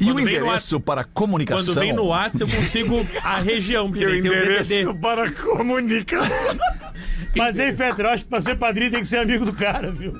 E 0.01 0.05
Quando 0.05 0.15
o 0.15 0.19
endereço 0.19 0.79
para 0.79 1.03
comunicação? 1.03 1.75
Quando 1.75 1.79
vem 1.79 1.93
no 1.93 2.05
WhatsApp, 2.05 2.41
eu 2.41 2.57
consigo 2.57 3.07
a 3.23 3.39
região, 3.39 3.87
porque 3.91 4.03
tem 4.03 4.17
o 4.19 4.23
DVD. 4.23 4.93
para 4.95 5.31
comunicar. 5.31 6.27
Mas, 7.37 7.59
hein, 7.59 7.71
Fetter, 7.75 8.05
eu 8.05 8.09
acho 8.09 8.23
que 8.23 8.29
pra 8.29 8.41
ser 8.41 8.57
padrinho 8.57 8.89
tem 8.89 9.01
que 9.01 9.07
ser 9.07 9.17
amigo 9.17 9.45
do 9.45 9.53
cara, 9.53 9.91
viu? 9.91 10.19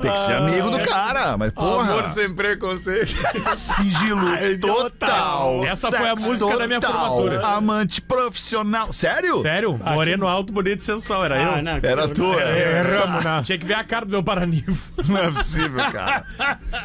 Tem 0.00 0.12
que 0.12 0.18
ser 0.20 0.32
amigo 0.34 0.70
do 0.70 0.80
cara, 0.80 1.36
mas 1.36 1.50
porra. 1.52 2.08
sem 2.10 2.32
preconceito. 2.32 3.16
Sigilo 3.56 4.26
total. 4.60 5.64
Essa 5.64 5.90
foi 5.90 6.08
a 6.08 6.16
Sex 6.16 6.26
música 6.28 6.56
da 6.56 6.66
minha 6.66 6.80
total, 6.80 7.16
formatura. 7.16 7.46
Amante 7.46 8.00
profissional. 8.00 8.92
Sério? 8.92 9.40
Sério? 9.42 9.78
Moreno 9.84 10.26
alto, 10.28 10.52
bonito 10.52 10.80
e 10.80 10.84
sensual, 10.84 11.24
era 11.24 11.40
eu? 11.42 11.54
Ah, 11.54 11.62
não, 11.62 11.80
Era 11.82 12.08
tua. 12.08 12.40
Erramos, 12.40 13.24
né? 13.24 13.42
Tinha 13.44 13.58
que 13.58 13.66
ver 13.66 13.74
a 13.74 13.84
cara 13.84 14.04
do 14.04 14.10
meu 14.10 14.22
paranivo. 14.22 14.76
Não 15.08 15.18
é 15.18 15.30
possível, 15.30 15.78
cara. 15.90 16.24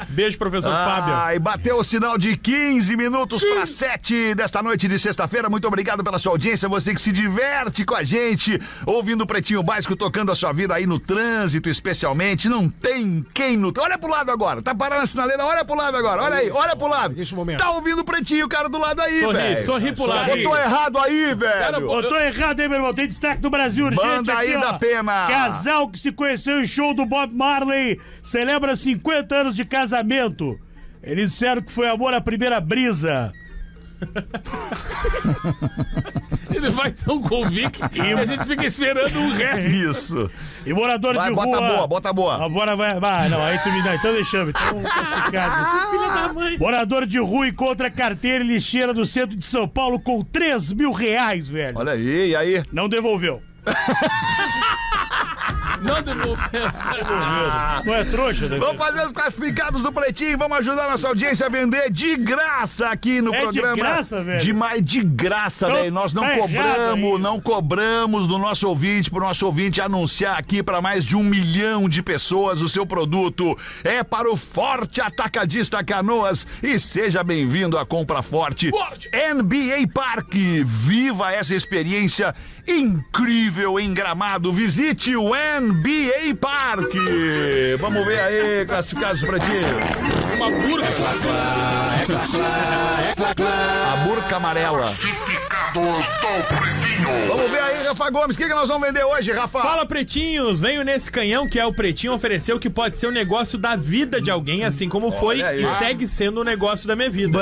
Beijo, 0.09 0.37
professor 0.37 0.71
Fábio. 0.71 1.13
Ah, 1.13 1.35
e 1.35 1.39
bateu 1.39 1.77
o 1.77 1.83
sinal 1.83 2.17
de 2.17 2.35
15 2.35 2.95
minutos 2.95 3.43
para 3.43 3.65
7 3.65 4.35
desta 4.35 4.61
noite 4.63 4.87
de 4.87 4.97
sexta-feira. 4.97 5.49
Muito 5.49 5.67
obrigado 5.67 6.03
pela 6.03 6.17
sua 6.17 6.31
audiência. 6.33 6.67
Você 6.69 6.93
que 6.93 7.01
se 7.01 7.11
diverte 7.11 7.85
com 7.85 7.95
a 7.95 8.03
gente, 8.03 8.59
ouvindo 8.85 9.21
o 9.21 9.27
Pretinho 9.27 9.61
Básico, 9.63 9.95
tocando 9.95 10.31
a 10.31 10.35
sua 10.35 10.51
vida 10.51 10.73
aí 10.73 10.85
no 10.85 10.99
trânsito, 10.99 11.69
especialmente. 11.69 12.47
Não 12.49 12.69
tem 12.69 13.02
quem 13.33 13.57
no. 13.57 13.73
Olha 13.77 13.97
pro 13.97 14.09
lado 14.09 14.31
agora. 14.31 14.61
Tá 14.61 14.75
parando 14.75 15.03
a 15.03 15.07
sinaleira? 15.07 15.45
Olha 15.45 15.65
pro 15.65 15.75
lado 15.75 15.97
agora. 15.97 16.23
Olha 16.23 16.35
aí, 16.35 16.51
olha 16.51 16.75
pro 16.75 16.87
lado. 16.87 17.15
Nesse 17.15 17.33
momento. 17.33 17.59
Tá 17.59 17.71
ouvindo 17.71 17.99
o 17.99 18.03
Pretinho, 18.03 18.47
cara 18.47 18.69
do 18.69 18.77
lado 18.77 19.01
aí, 19.01 19.19
Sorri, 19.19 19.37
velho. 19.37 19.65
sorri 19.65 19.91
pro 19.93 20.05
lado. 20.05 20.31
Eu 20.31 20.43
tô 20.43 20.55
errado 20.55 20.97
aí, 20.99 21.33
velho. 21.33 21.91
Eu 21.91 22.09
tô 22.09 22.17
errado, 22.17 22.59
hein, 22.59 22.69
meu 22.69 22.77
irmão? 22.77 22.93
Tem 22.93 23.07
destaque 23.07 23.41
do 23.41 23.49
Brasil 23.49 23.85
urgente 23.85 24.05
Manda 24.05 24.37
aí 24.37 24.59
da 24.59 24.73
pena. 24.73 25.27
Casal 25.27 25.89
que 25.89 25.99
se 25.99 26.11
conheceu 26.11 26.61
em 26.61 26.67
show 26.67 26.93
do 26.93 27.05
Bob 27.05 27.33
Marley 27.33 27.99
celebra 28.21 28.75
50 28.75 29.35
anos 29.35 29.55
de 29.55 29.65
casamento. 29.65 30.59
Eles 31.01 31.31
disseram 31.31 31.61
que 31.61 31.71
foi 31.71 31.89
amor 31.89 32.13
à 32.13 32.21
primeira 32.21 32.61
brisa. 32.61 33.33
Ele 36.53 36.69
vai 36.69 36.91
tão 36.91 37.21
convicto 37.21 37.79
e 37.93 38.01
a 38.13 38.25
gente 38.25 38.45
fica 38.45 38.65
esperando 38.65 39.19
o 39.19 39.31
resto. 39.31 39.69
Isso. 39.69 40.31
E 40.65 40.73
morador 40.73 41.15
Vai, 41.15 41.29
de 41.29 41.35
bota 41.35 41.57
rua... 41.57 41.67
boa, 41.67 41.87
bota 41.87 42.13
boa. 42.13 42.45
Agora 42.45 42.75
vai. 42.75 42.91
Ah, 42.91 43.29
não, 43.29 43.43
aí 43.43 43.57
tu 43.59 43.71
me 43.71 43.81
dá. 43.83 43.95
Então 43.95 44.13
deixamos. 44.13 44.49
Então, 44.49 44.83
tá 44.83 45.23
ficado. 45.25 45.89
Filha 45.91 46.09
da 46.09 46.33
mãe. 46.33 46.57
Morador 46.57 47.05
de 47.05 47.19
rua 47.19 47.47
encontra 47.47 47.89
carteira 47.89 48.43
e 48.43 48.47
lixeira 48.47 48.93
do 48.93 49.05
centro 49.05 49.35
de 49.35 49.45
São 49.45 49.67
Paulo 49.67 49.99
com 49.99 50.23
3 50.23 50.71
mil 50.71 50.91
reais, 50.91 51.49
velho. 51.49 51.77
Olha 51.77 51.93
aí, 51.93 52.29
e 52.29 52.35
aí? 52.35 52.63
Não 52.71 52.87
devolveu. 52.87 53.41
Não 55.83 56.01
devolveu. 56.01 56.63
Não 57.85 57.93
é 57.93 58.03
trouxa, 58.05 58.47
né? 58.47 58.57
Vamos 58.57 58.77
fazer 58.77 59.05
os 59.05 59.11
classificados 59.11 59.83
do 59.83 59.91
Pretinho, 59.91 60.37
vamos 60.37 60.57
ajudar 60.59 60.89
nossa 60.89 61.07
audiência 61.07 61.45
a 61.45 61.49
vender 61.49 61.91
de 61.91 62.15
graça 62.17 62.87
aqui 62.89 63.21
no 63.21 63.33
É 63.33 63.39
de 63.39 63.43
programa. 63.61 63.75
graça, 63.75 64.23
velho? 64.23 64.39
Demais, 64.41 64.81
de 64.83 65.01
graça, 65.03 65.65
Então, 65.67 65.77
velho. 65.81 65.93
Nós 65.93 66.13
não 66.13 66.23
tá 66.23 66.37
cobramos, 66.37 67.19
não 67.19 67.39
cobramos 67.39 68.27
do 68.27 68.37
nosso 68.37 68.67
ouvinte, 68.67 69.09
pro 69.09 69.19
nosso 69.19 69.45
ouvinte 69.45 69.81
anunciar 69.81 70.37
aqui 70.37 70.63
para 70.63 70.81
mais 70.81 71.03
de 71.03 71.15
um 71.15 71.23
milhão 71.23 71.89
de 71.89 72.01
pessoas 72.01 72.61
o 72.61 72.69
seu 72.69 72.85
produto. 72.85 73.57
É 73.83 74.03
para 74.03 74.31
o 74.31 74.37
Forte 74.37 75.01
Atacadista 75.01 75.83
Canoas 75.83 76.45
e 76.61 76.79
seja 76.79 77.23
bem-vindo 77.23 77.77
à 77.77 77.85
Compra 77.85 78.21
Forte. 78.21 78.69
Forte! 78.69 79.09
NBA 79.13 79.91
Parque. 79.93 80.63
Viva 80.65 81.31
essa 81.31 81.53
experiência 81.55 82.33
incrível 82.67 83.79
em 83.79 83.93
Gramado. 83.93 84.51
Visite 84.53 85.15
o 85.15 85.31
NBA 85.33 85.72
Parque. 86.39 87.77
Vamos 87.79 88.05
ver 88.05 88.19
aí, 88.19 88.65
classificados 88.65 89.21
do 89.21 89.27
Pretinho. 89.27 89.63
Uma 90.35 90.49
burca. 90.51 90.87
A 93.41 93.95
burca 94.05 94.35
amarela. 94.35 94.85
Vamos 97.27 97.51
ver 97.51 97.59
aí, 97.59 97.83
Rafa 97.87 98.09
Gomes. 98.09 98.35
O 98.35 98.39
que, 98.39 98.47
que 98.47 98.53
nós 98.53 98.67
vamos 98.67 98.87
vender 98.87 99.03
hoje, 99.03 99.31
Rafa? 99.31 99.59
Fala, 99.61 99.85
pretinhos! 99.85 100.59
Venho 100.59 100.83
nesse 100.83 101.09
canhão 101.11 101.47
que 101.47 101.59
é 101.59 101.65
o 101.65 101.73
Pretinho 101.73 102.13
ofereceu 102.13 102.59
que 102.59 102.69
pode 102.69 102.99
ser 102.99 103.07
o 103.07 103.11
negócio 103.11 103.57
da 103.57 103.75
vida 103.75 104.21
de 104.21 104.29
alguém, 104.29 104.63
assim 104.63 104.87
como 104.87 105.11
foi 105.11 105.37
Olha 105.37 105.47
aí. 105.49 105.63
e 105.63 105.77
segue 105.77 106.07
sendo 106.07 106.41
o 106.41 106.43
negócio 106.43 106.87
da 106.87 106.95
minha 106.95 107.09
vida. 107.09 107.39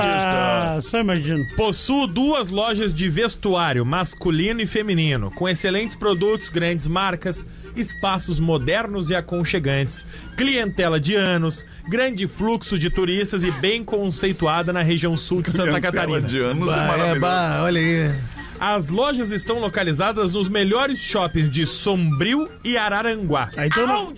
Ah, 0.00 0.78
só 0.82 0.98
imagino. 1.00 1.44
Possuo 1.56 2.06
duas 2.06 2.48
lojas 2.48 2.94
de 2.94 3.08
vestuário 3.08 3.84
masculino 3.84 4.60
e 4.60 4.66
feminino, 4.66 5.30
com 5.30 5.48
excelentes 5.48 5.96
produtos, 5.96 6.48
grandes 6.48 6.88
marcas, 6.88 7.44
espaços 7.76 8.40
modernos 8.40 9.10
e 9.10 9.14
aconchegantes, 9.14 10.04
clientela 10.36 10.98
de 11.00 11.14
anos, 11.14 11.64
grande 11.88 12.26
fluxo 12.28 12.78
de 12.78 12.90
turistas 12.90 13.42
e 13.42 13.50
bem 13.50 13.84
conceituada 13.84 14.72
na 14.72 14.82
região 14.82 15.16
sul 15.16 15.42
de 15.42 15.50
Santa 15.50 15.80
Catarina. 15.80 16.20
de 16.20 16.38
anos 16.38 16.66
Bah, 16.66 16.96
é, 16.98 17.18
bah, 17.18 17.60
olha 17.64 17.80
aí. 17.80 18.14
As 18.60 18.90
lojas 18.90 19.32
estão 19.32 19.58
localizadas 19.58 20.30
nos 20.30 20.48
melhores 20.48 21.00
shoppings 21.02 21.50
de 21.50 21.66
Sombrio 21.66 22.48
e 22.62 22.76
Araranguá. 22.76 23.50
Ah, 23.56 23.66
então, 23.66 23.86
não, 23.86 24.14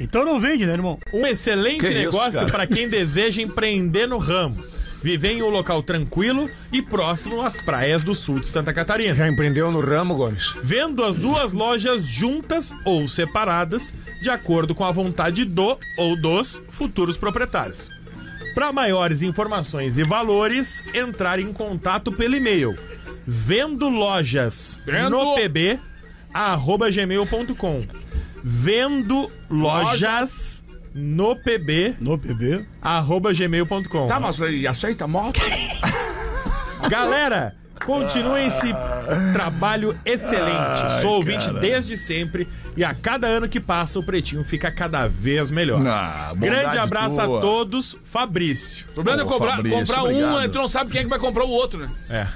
então 0.00 0.24
não 0.24 0.40
vende, 0.40 0.64
né, 0.64 0.72
irmão? 0.72 0.98
Um 1.12 1.26
excelente 1.26 1.84
Que 1.84 1.92
negócio 1.92 2.46
para 2.46 2.66
quem 2.66 2.88
deseja 2.88 3.42
empreender 3.42 4.06
no 4.06 4.16
ramo. 4.16 4.64
Viver 5.02 5.32
em 5.32 5.42
um 5.42 5.50
local 5.50 5.82
tranquilo 5.82 6.48
e 6.72 6.80
próximo 6.80 7.42
às 7.42 7.56
praias 7.56 8.02
do 8.02 8.14
sul 8.14 8.38
de 8.38 8.46
Santa 8.46 8.72
Catarina. 8.72 9.14
Já 9.14 9.28
empreendeu 9.28 9.70
no 9.70 9.80
ramo, 9.80 10.14
Gomes? 10.14 10.54
Vendo 10.62 11.04
as 11.04 11.16
duas 11.16 11.52
lojas 11.52 12.06
juntas 12.06 12.72
ou 12.86 13.08
separadas, 13.08 13.92
de 14.22 14.30
acordo 14.30 14.74
com 14.74 14.84
a 14.84 14.90
vontade 14.92 15.44
do 15.44 15.76
ou 15.98 16.16
dos 16.20 16.62
futuros 16.70 17.16
proprietários. 17.16 17.90
Para 18.54 18.72
maiores 18.72 19.20
informações 19.22 19.96
e 19.98 20.04
valores, 20.04 20.82
entrar 20.94 21.38
em 21.40 21.52
contato 21.52 22.12
pelo 22.12 22.36
e-mail 22.36 22.76
vendo 23.26 23.88
lojas 23.88 24.80
Vendo. 24.84 25.10
no 25.10 25.34
pb 25.36 25.78
arroba 26.34 26.90
gmail.com 26.90 27.86
vendo 28.42 29.30
lojas 29.48 30.62
no 30.94 31.36
pb 31.36 31.94
No 32.00 32.18
PB. 32.18 32.66
arroba 32.82 33.32
gmail.com 33.32 34.06
Tá, 34.08 34.18
mas 34.20 34.42
aí 34.42 34.66
aceita 34.66 35.06
moto? 35.06 35.40
Galera, 36.90 37.54
continuem 37.84 38.46
esse 38.46 38.72
trabalho 39.32 39.98
excelente. 40.04 41.00
Sou 41.00 41.14
ouvinte 41.16 41.52
desde 41.54 41.96
sempre 41.96 42.48
e 42.76 42.84
a 42.84 42.94
cada 42.94 43.26
ano 43.26 43.48
que 43.48 43.60
passa 43.60 43.98
o 43.98 44.02
Pretinho 44.02 44.44
fica 44.44 44.70
cada 44.70 45.06
vez 45.06 45.50
melhor. 45.50 45.84
Ah, 45.86 46.32
Grande 46.36 46.78
abraço 46.78 47.16
tua. 47.16 47.38
a 47.38 47.40
todos, 47.40 47.96
Fabrício. 48.04 48.86
O 48.90 48.94
problema 48.94 49.22
Ô, 49.22 49.26
é 49.26 49.28
comprar, 49.28 49.56
Fabrício, 49.56 49.78
comprar 49.80 50.02
um, 50.02 50.06
obrigado. 50.06 50.38
aí 50.38 50.48
tu 50.48 50.58
não 50.58 50.68
sabe 50.68 50.90
quem 50.90 51.00
é 51.00 51.04
que 51.04 51.10
vai 51.10 51.18
comprar 51.18 51.44
o 51.44 51.50
outro, 51.50 51.80
né? 51.80 51.90
É. 52.08 52.26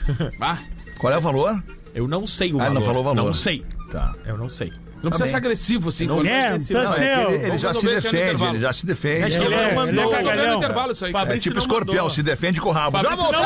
Ah, 0.41 0.59
Qual 0.99 1.13
é 1.13 1.19
o 1.19 1.21
valor? 1.21 1.63
Eu 1.95 2.07
não 2.09 2.27
sei 2.27 2.53
o 2.53 2.57
Ah, 2.61 2.65
valor. 2.65 2.75
não 2.75 2.83
falou 2.83 3.01
o 3.01 3.05
valor. 3.05 3.25
Não 3.25 3.33
sei. 3.35 3.65
Tá. 3.91 4.15
Eu 4.27 4.37
não 4.37 4.49
sei. 4.49 4.73
Não 5.03 5.11
precisa 5.11 5.27
ser 5.31 5.37
agressivo 5.37 5.89
assim. 5.89 6.07
Não 6.07 6.21
É, 6.27 6.51
Não, 6.51 6.57
precisa 6.59 6.79
é 6.81 6.93
ser. 6.93 7.31
ele, 7.47 7.59
já 7.59 7.75
se 7.75 7.87
defende, 7.87 8.45
ele 8.45 8.59
já 8.61 8.73
se 8.73 8.87
defende. 8.87 9.37
É 9.37 9.41
Ele 9.45 9.55
é- 9.55 9.71
é 9.71 9.75
mandou. 9.75 10.13
No 10.13 10.55
intervalo 10.57 10.93
isso 10.93 11.05
aí. 11.05 11.13
É 11.15 11.39
tipo 11.39 11.59
escorpião, 11.59 12.11
se 12.11 12.23
defende 12.23 12.61
com 12.61 12.69
o 12.71 12.73
rabo. 12.73 13.01
Já 13.01 13.15
voltou! 13.15 13.41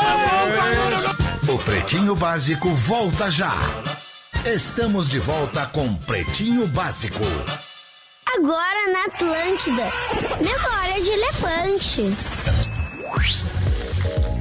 O 1.55 1.57
Pretinho 1.59 2.15
Básico 2.15 2.69
volta 2.69 3.29
já. 3.29 3.53
Estamos 4.45 5.07
de 5.09 5.19
volta 5.19 5.65
com 5.67 5.93
Pretinho 5.95 6.65
Básico. 6.67 7.23
Agora 8.37 8.91
na 8.93 9.13
Atlântida. 9.13 9.83
Memória 10.41 11.01
de 11.03 11.09
elefante. 11.11 12.15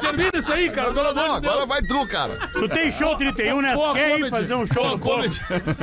Termina 0.00 0.30
isso 0.34 0.52
aí, 0.52 0.70
cara, 0.70 0.92
pelo 0.92 1.08
amor 1.08 1.14
Não, 1.14 1.34
de 1.36 1.40
Deus. 1.40 1.52
agora 1.54 1.66
vai 1.66 1.82
tu, 1.82 2.06
cara. 2.06 2.48
Tu 2.52 2.68
tem 2.68 2.90
show 2.90 3.16
31, 3.16 3.60
né? 3.60 3.74
Boa 3.74 3.94
Quer 3.94 4.08
ir 4.10 4.12
comedy. 4.14 4.30
fazer 4.30 4.54
um 4.54 4.66
show 4.66 4.82
Boa 4.82 4.90
no 4.92 4.98
povo? 4.98 5.14
comedy. 5.16 5.40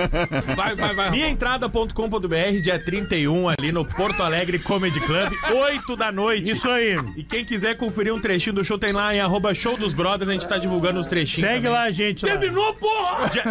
Vai, 0.55 0.75
vai, 0.75 0.95
vai. 0.95 1.11
Minhaentrada.com.br, 1.11 2.61
dia 2.61 2.79
31, 2.79 3.49
ali 3.49 3.71
no 3.71 3.85
Porto 3.85 4.21
Alegre 4.21 4.59
Comedy 4.59 4.99
Club, 4.99 5.33
8 5.51 5.95
da 5.95 6.11
noite. 6.11 6.51
Isso 6.51 6.69
aí. 6.69 6.97
E 7.17 7.23
quem 7.23 7.43
quiser 7.43 7.75
conferir 7.75 8.13
um 8.13 8.21
trechinho 8.21 8.55
do 8.55 8.60
show, 8.63 8.77
tem 8.77 8.91
lá 8.91 9.13
em 9.15 9.19
arroba 9.19 9.53
show 9.53 9.77
dos 9.77 9.93
brothers, 9.93 10.29
a 10.29 10.33
gente 10.33 10.47
tá 10.47 10.57
divulgando 10.57 10.99
os 10.99 11.07
trechinhos. 11.07 11.49
Segue 11.49 11.65
também. 11.67 11.71
lá, 11.71 11.91
gente. 11.91 12.25
lá. 12.25 12.31
Terminou, 12.31 12.73
porra! 12.75 13.29
Dia, 13.29 13.43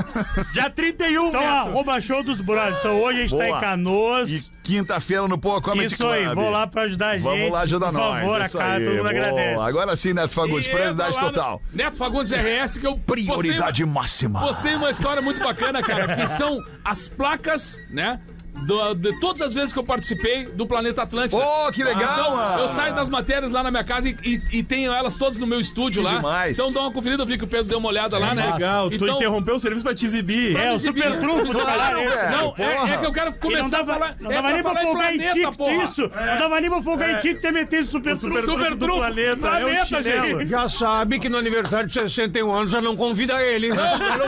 dia 0.52 0.70
31, 0.70 1.28
Então, 1.28 1.40
Neto. 1.40 1.52
arroba 1.52 2.00
show 2.00 2.22
dos 2.22 2.40
brothers. 2.40 2.78
Então, 2.78 3.00
hoje 3.00 3.18
a 3.18 3.20
gente 3.22 3.36
tá 3.38 3.44
Boa. 3.44 3.56
em 3.56 3.60
Canoas. 3.60 4.30
E 4.30 4.50
quinta-feira 4.62 5.26
no 5.26 5.36
Pô 5.38 5.60
Comedy 5.60 5.92
Isso 5.94 6.06
aí, 6.06 6.24
Club. 6.24 6.34
vou 6.36 6.50
lá 6.50 6.66
pra 6.66 6.82
ajudar 6.82 7.08
a 7.08 7.14
gente. 7.14 7.22
Vamos 7.24 7.50
lá 7.50 7.60
ajudar 7.62 7.86
Por 7.86 7.92
nós. 7.94 8.20
favor, 8.20 8.40
a 8.42 8.48
cara, 8.48 8.64
aí, 8.74 8.84
todo 8.84 8.88
mundo 8.90 8.98
boa. 8.98 9.10
agradece. 9.10 9.60
Agora 9.62 9.96
sim, 9.96 10.12
Neto 10.12 10.32
Fagundes, 10.34 10.66
E 10.66 10.70
prioridade 10.70 11.14
lá 11.16 11.22
no 11.22 11.28
total. 11.28 11.62
Neto 11.72 11.96
Fagundes 11.96 12.32
RS, 12.32 12.78
que 12.78 12.86
eu 12.86 12.96
Prioridade 12.98 13.82
postei, 13.82 13.86
máxima. 13.86 14.40
postei 14.40 14.74
uma 14.76 14.90
história 14.90 15.20
muito 15.22 15.40
bacana, 15.40 15.82
cara, 15.82 16.14
que 16.14 16.26
são 16.26 16.58
as 16.84 17.08
placas, 17.08 17.76
né? 17.90 18.20
Do- 18.66 18.94
de 18.94 19.18
todas 19.20 19.42
as 19.42 19.52
vezes 19.52 19.72
que 19.72 19.78
eu 19.78 19.84
participei 19.84 20.46
do 20.46 20.66
Planeta 20.66 21.02
Atlântico. 21.02 21.40
Ô, 21.42 21.70
que 21.72 21.82
legal, 21.82 22.34
Então, 22.34 22.58
eu 22.60 22.68
saio 22.68 22.94
das 22.94 23.08
matérias 23.08 23.52
lá 23.52 23.62
na 23.62 23.70
minha 23.70 23.84
casa 23.84 24.08
e, 24.08 24.16
e- 24.24 24.58
e 24.58 24.62
tenho 24.62 24.92
elas 24.92 25.16
todas 25.16 25.38
no 25.38 25.46
meu 25.46 25.60
estúdio 25.60 26.02
Que 26.02 26.08
lá. 26.08 26.16
demais. 26.16 26.58
Então 26.58 26.72
dá 26.72 26.80
uma 26.82 26.92
conferida, 26.92 27.22
eu 27.22 27.26
vi 27.26 27.38
que 27.38 27.44
o 27.44 27.46
Pedro 27.48 27.66
deu 27.66 27.78
uma 27.78 27.88
olhada 27.88 28.18
lá, 28.18 28.34
né? 28.34 28.52
Legal, 28.52 28.88
tu 28.90 28.96
Então- 28.96 29.16
interrompeu 29.16 29.54
o 29.54 29.58
serviço 29.58 29.82
pra 29.84 29.94
te 29.94 30.04
exibir. 30.04 30.56
É, 30.56 30.72
o 30.72 30.74
exibir, 30.74 31.02
super 31.04 31.18
trunfo 31.20 31.50
esse. 31.50 31.60
velho. 31.64 32.30
Não, 32.30 32.54
é, 32.58 32.94
é 32.94 32.96
que 32.98 33.06
eu 33.06 33.12
quero 33.12 33.30
não 33.30 33.38
começar 33.38 33.78
dava, 33.78 33.92
a 33.92 33.94
falar. 33.98 34.16
não 34.20 34.30
é 34.30 34.34
dava 34.34 34.52
nem 34.52 34.62
pra 34.62 34.74
folgar 34.74 35.14
em 35.14 35.18
planeta, 35.18 35.50
ti, 35.50 35.56
porra. 35.56 35.72
isso. 35.84 36.02
Não 36.02 36.38
dava 36.38 36.60
nem 36.60 36.70
pra 36.70 36.82
folgar 36.82 37.10
em 37.10 37.18
ti 37.18 37.34
que 37.34 37.40
você 37.40 37.52
meter 37.52 37.80
esse 37.80 37.90
super 37.90 38.16
super 38.16 38.42
trunfo. 38.42 38.58
trunfo 38.58 38.76
do 38.76 38.86
planeta, 38.96 39.30
é 39.30 39.34
o 39.34 39.38
planeta, 39.38 40.02
gente. 40.02 40.48
Já 40.48 40.68
sabe 40.68 41.18
que 41.18 41.28
no 41.28 41.38
aniversário 41.38 41.86
de 41.88 41.94
61 41.94 42.52
anos 42.52 42.70
já 42.70 42.80
não 42.80 42.96
convida 42.96 43.40
ele. 43.42 43.68
Não, 43.68 43.76
não, 43.98 44.18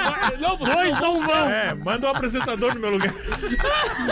não, 0.40 0.56
vocês 0.56 0.74
Dois 0.76 0.94
não 1.00 1.12
não 1.12 1.26
vão. 1.26 1.48
É, 1.50 1.74
manda 1.74 2.06
um 2.06 2.10
apresentador 2.10 2.74
no 2.74 2.80
meu 2.80 2.90
lugar. 2.90 3.12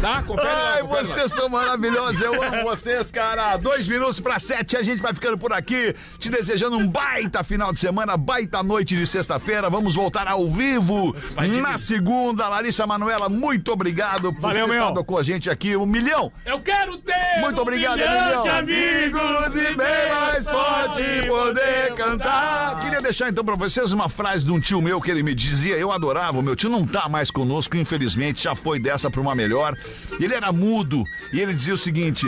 Tá, 0.00 0.22
confere 0.22 0.48
lá. 0.48 0.74
Ai, 0.74 0.82
confere 0.82 1.06
lá. 1.08 1.14
vocês 1.14 1.32
são 1.32 1.48
maravilhosos, 1.48 2.20
eu 2.20 2.42
amo 2.42 2.62
vocês, 2.64 3.10
cara. 3.10 3.56
Dois 3.56 3.86
minutos 3.86 4.20
para 4.20 4.38
sete, 4.38 4.76
a 4.76 4.82
gente 4.82 5.00
vai 5.00 5.14
ficando 5.14 5.38
por 5.38 5.52
aqui, 5.52 5.94
te 6.18 6.28
desejando 6.28 6.76
um 6.76 6.86
baita 6.86 7.42
final 7.42 7.72
de 7.72 7.78
semana, 7.78 8.16
baita 8.16 8.62
noite 8.62 8.96
de 8.96 9.06
sexta-feira. 9.06 9.70
Vamos 9.70 9.94
voltar 9.94 10.26
ao 10.28 10.48
vivo 10.50 11.14
na 11.60 11.78
segunda. 11.78 12.48
Larissa 12.48 12.86
Manuela, 12.86 13.28
muito 13.28 13.72
obrigado 13.72 14.32
por 14.32 14.40
Valeu, 14.40 14.68
ter 14.68 14.74
estado 14.74 15.04
com 15.04 15.18
a 15.18 15.22
gente 15.22 15.48
aqui. 15.48 15.76
Um 15.76 15.86
milhão. 15.86 16.32
Eu 16.44 16.60
quero 16.60 16.98
ter 16.98 17.40
Muito 17.40 17.58
um 17.58 17.62
obrigado, 17.62 17.96
milhão 17.96 18.24
milhão 18.24 18.42
de 18.42 18.48
amigos 18.48 19.54
e 19.54 19.76
bem 19.76 20.10
mais 20.10 20.44
forte 20.48 21.02
poder 21.26 21.94
cantar. 21.94 22.78
Queria 22.80 23.00
deixar 23.00 23.28
então 23.28 23.44
pra 23.44 23.54
vocês 23.56 23.92
uma 23.92 24.08
frase 24.08 24.44
de 24.44 24.52
um 24.52 24.60
tio 24.60 24.82
meu 24.82 25.00
que 25.00 25.10
ele 25.10 25.22
me 25.22 25.34
dizia, 25.34 25.76
eu 25.76 25.92
adorava, 25.92 26.38
o 26.38 26.42
meu 26.42 26.56
tio 26.56 26.68
não 26.68 26.86
tá 26.86 27.08
mais 27.08 27.30
conosco, 27.30 27.76
infelizmente, 27.76 28.42
já 28.42 28.54
foi 28.54 28.78
dessa 28.78 29.10
pra 29.10 29.20
uma 29.20 29.34
melhor. 29.34 29.76
Ele 30.20 30.34
era 30.34 30.52
mudo 30.52 31.04
e 31.32 31.40
ele 31.40 31.54
dizia 31.54 31.74
o 31.74 31.78
seguinte: 31.78 32.26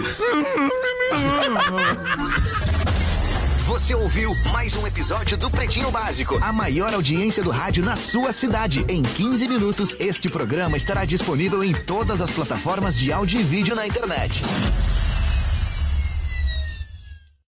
Você 3.66 3.94
ouviu 3.94 4.34
mais 4.52 4.74
um 4.76 4.86
episódio 4.86 5.36
do 5.36 5.50
Pretinho 5.50 5.90
Básico, 5.90 6.38
a 6.40 6.52
maior 6.52 6.94
audiência 6.94 7.42
do 7.42 7.50
rádio 7.50 7.84
na 7.84 7.96
sua 7.96 8.32
cidade. 8.32 8.84
Em 8.88 9.02
15 9.02 9.48
minutos, 9.48 9.96
este 9.98 10.28
programa 10.28 10.76
estará 10.76 11.04
disponível 11.04 11.62
em 11.62 11.72
todas 11.72 12.20
as 12.20 12.30
plataformas 12.30 12.98
de 12.98 13.12
áudio 13.12 13.40
e 13.40 13.44
vídeo 13.44 13.74
na 13.74 13.86
internet. 13.86 14.42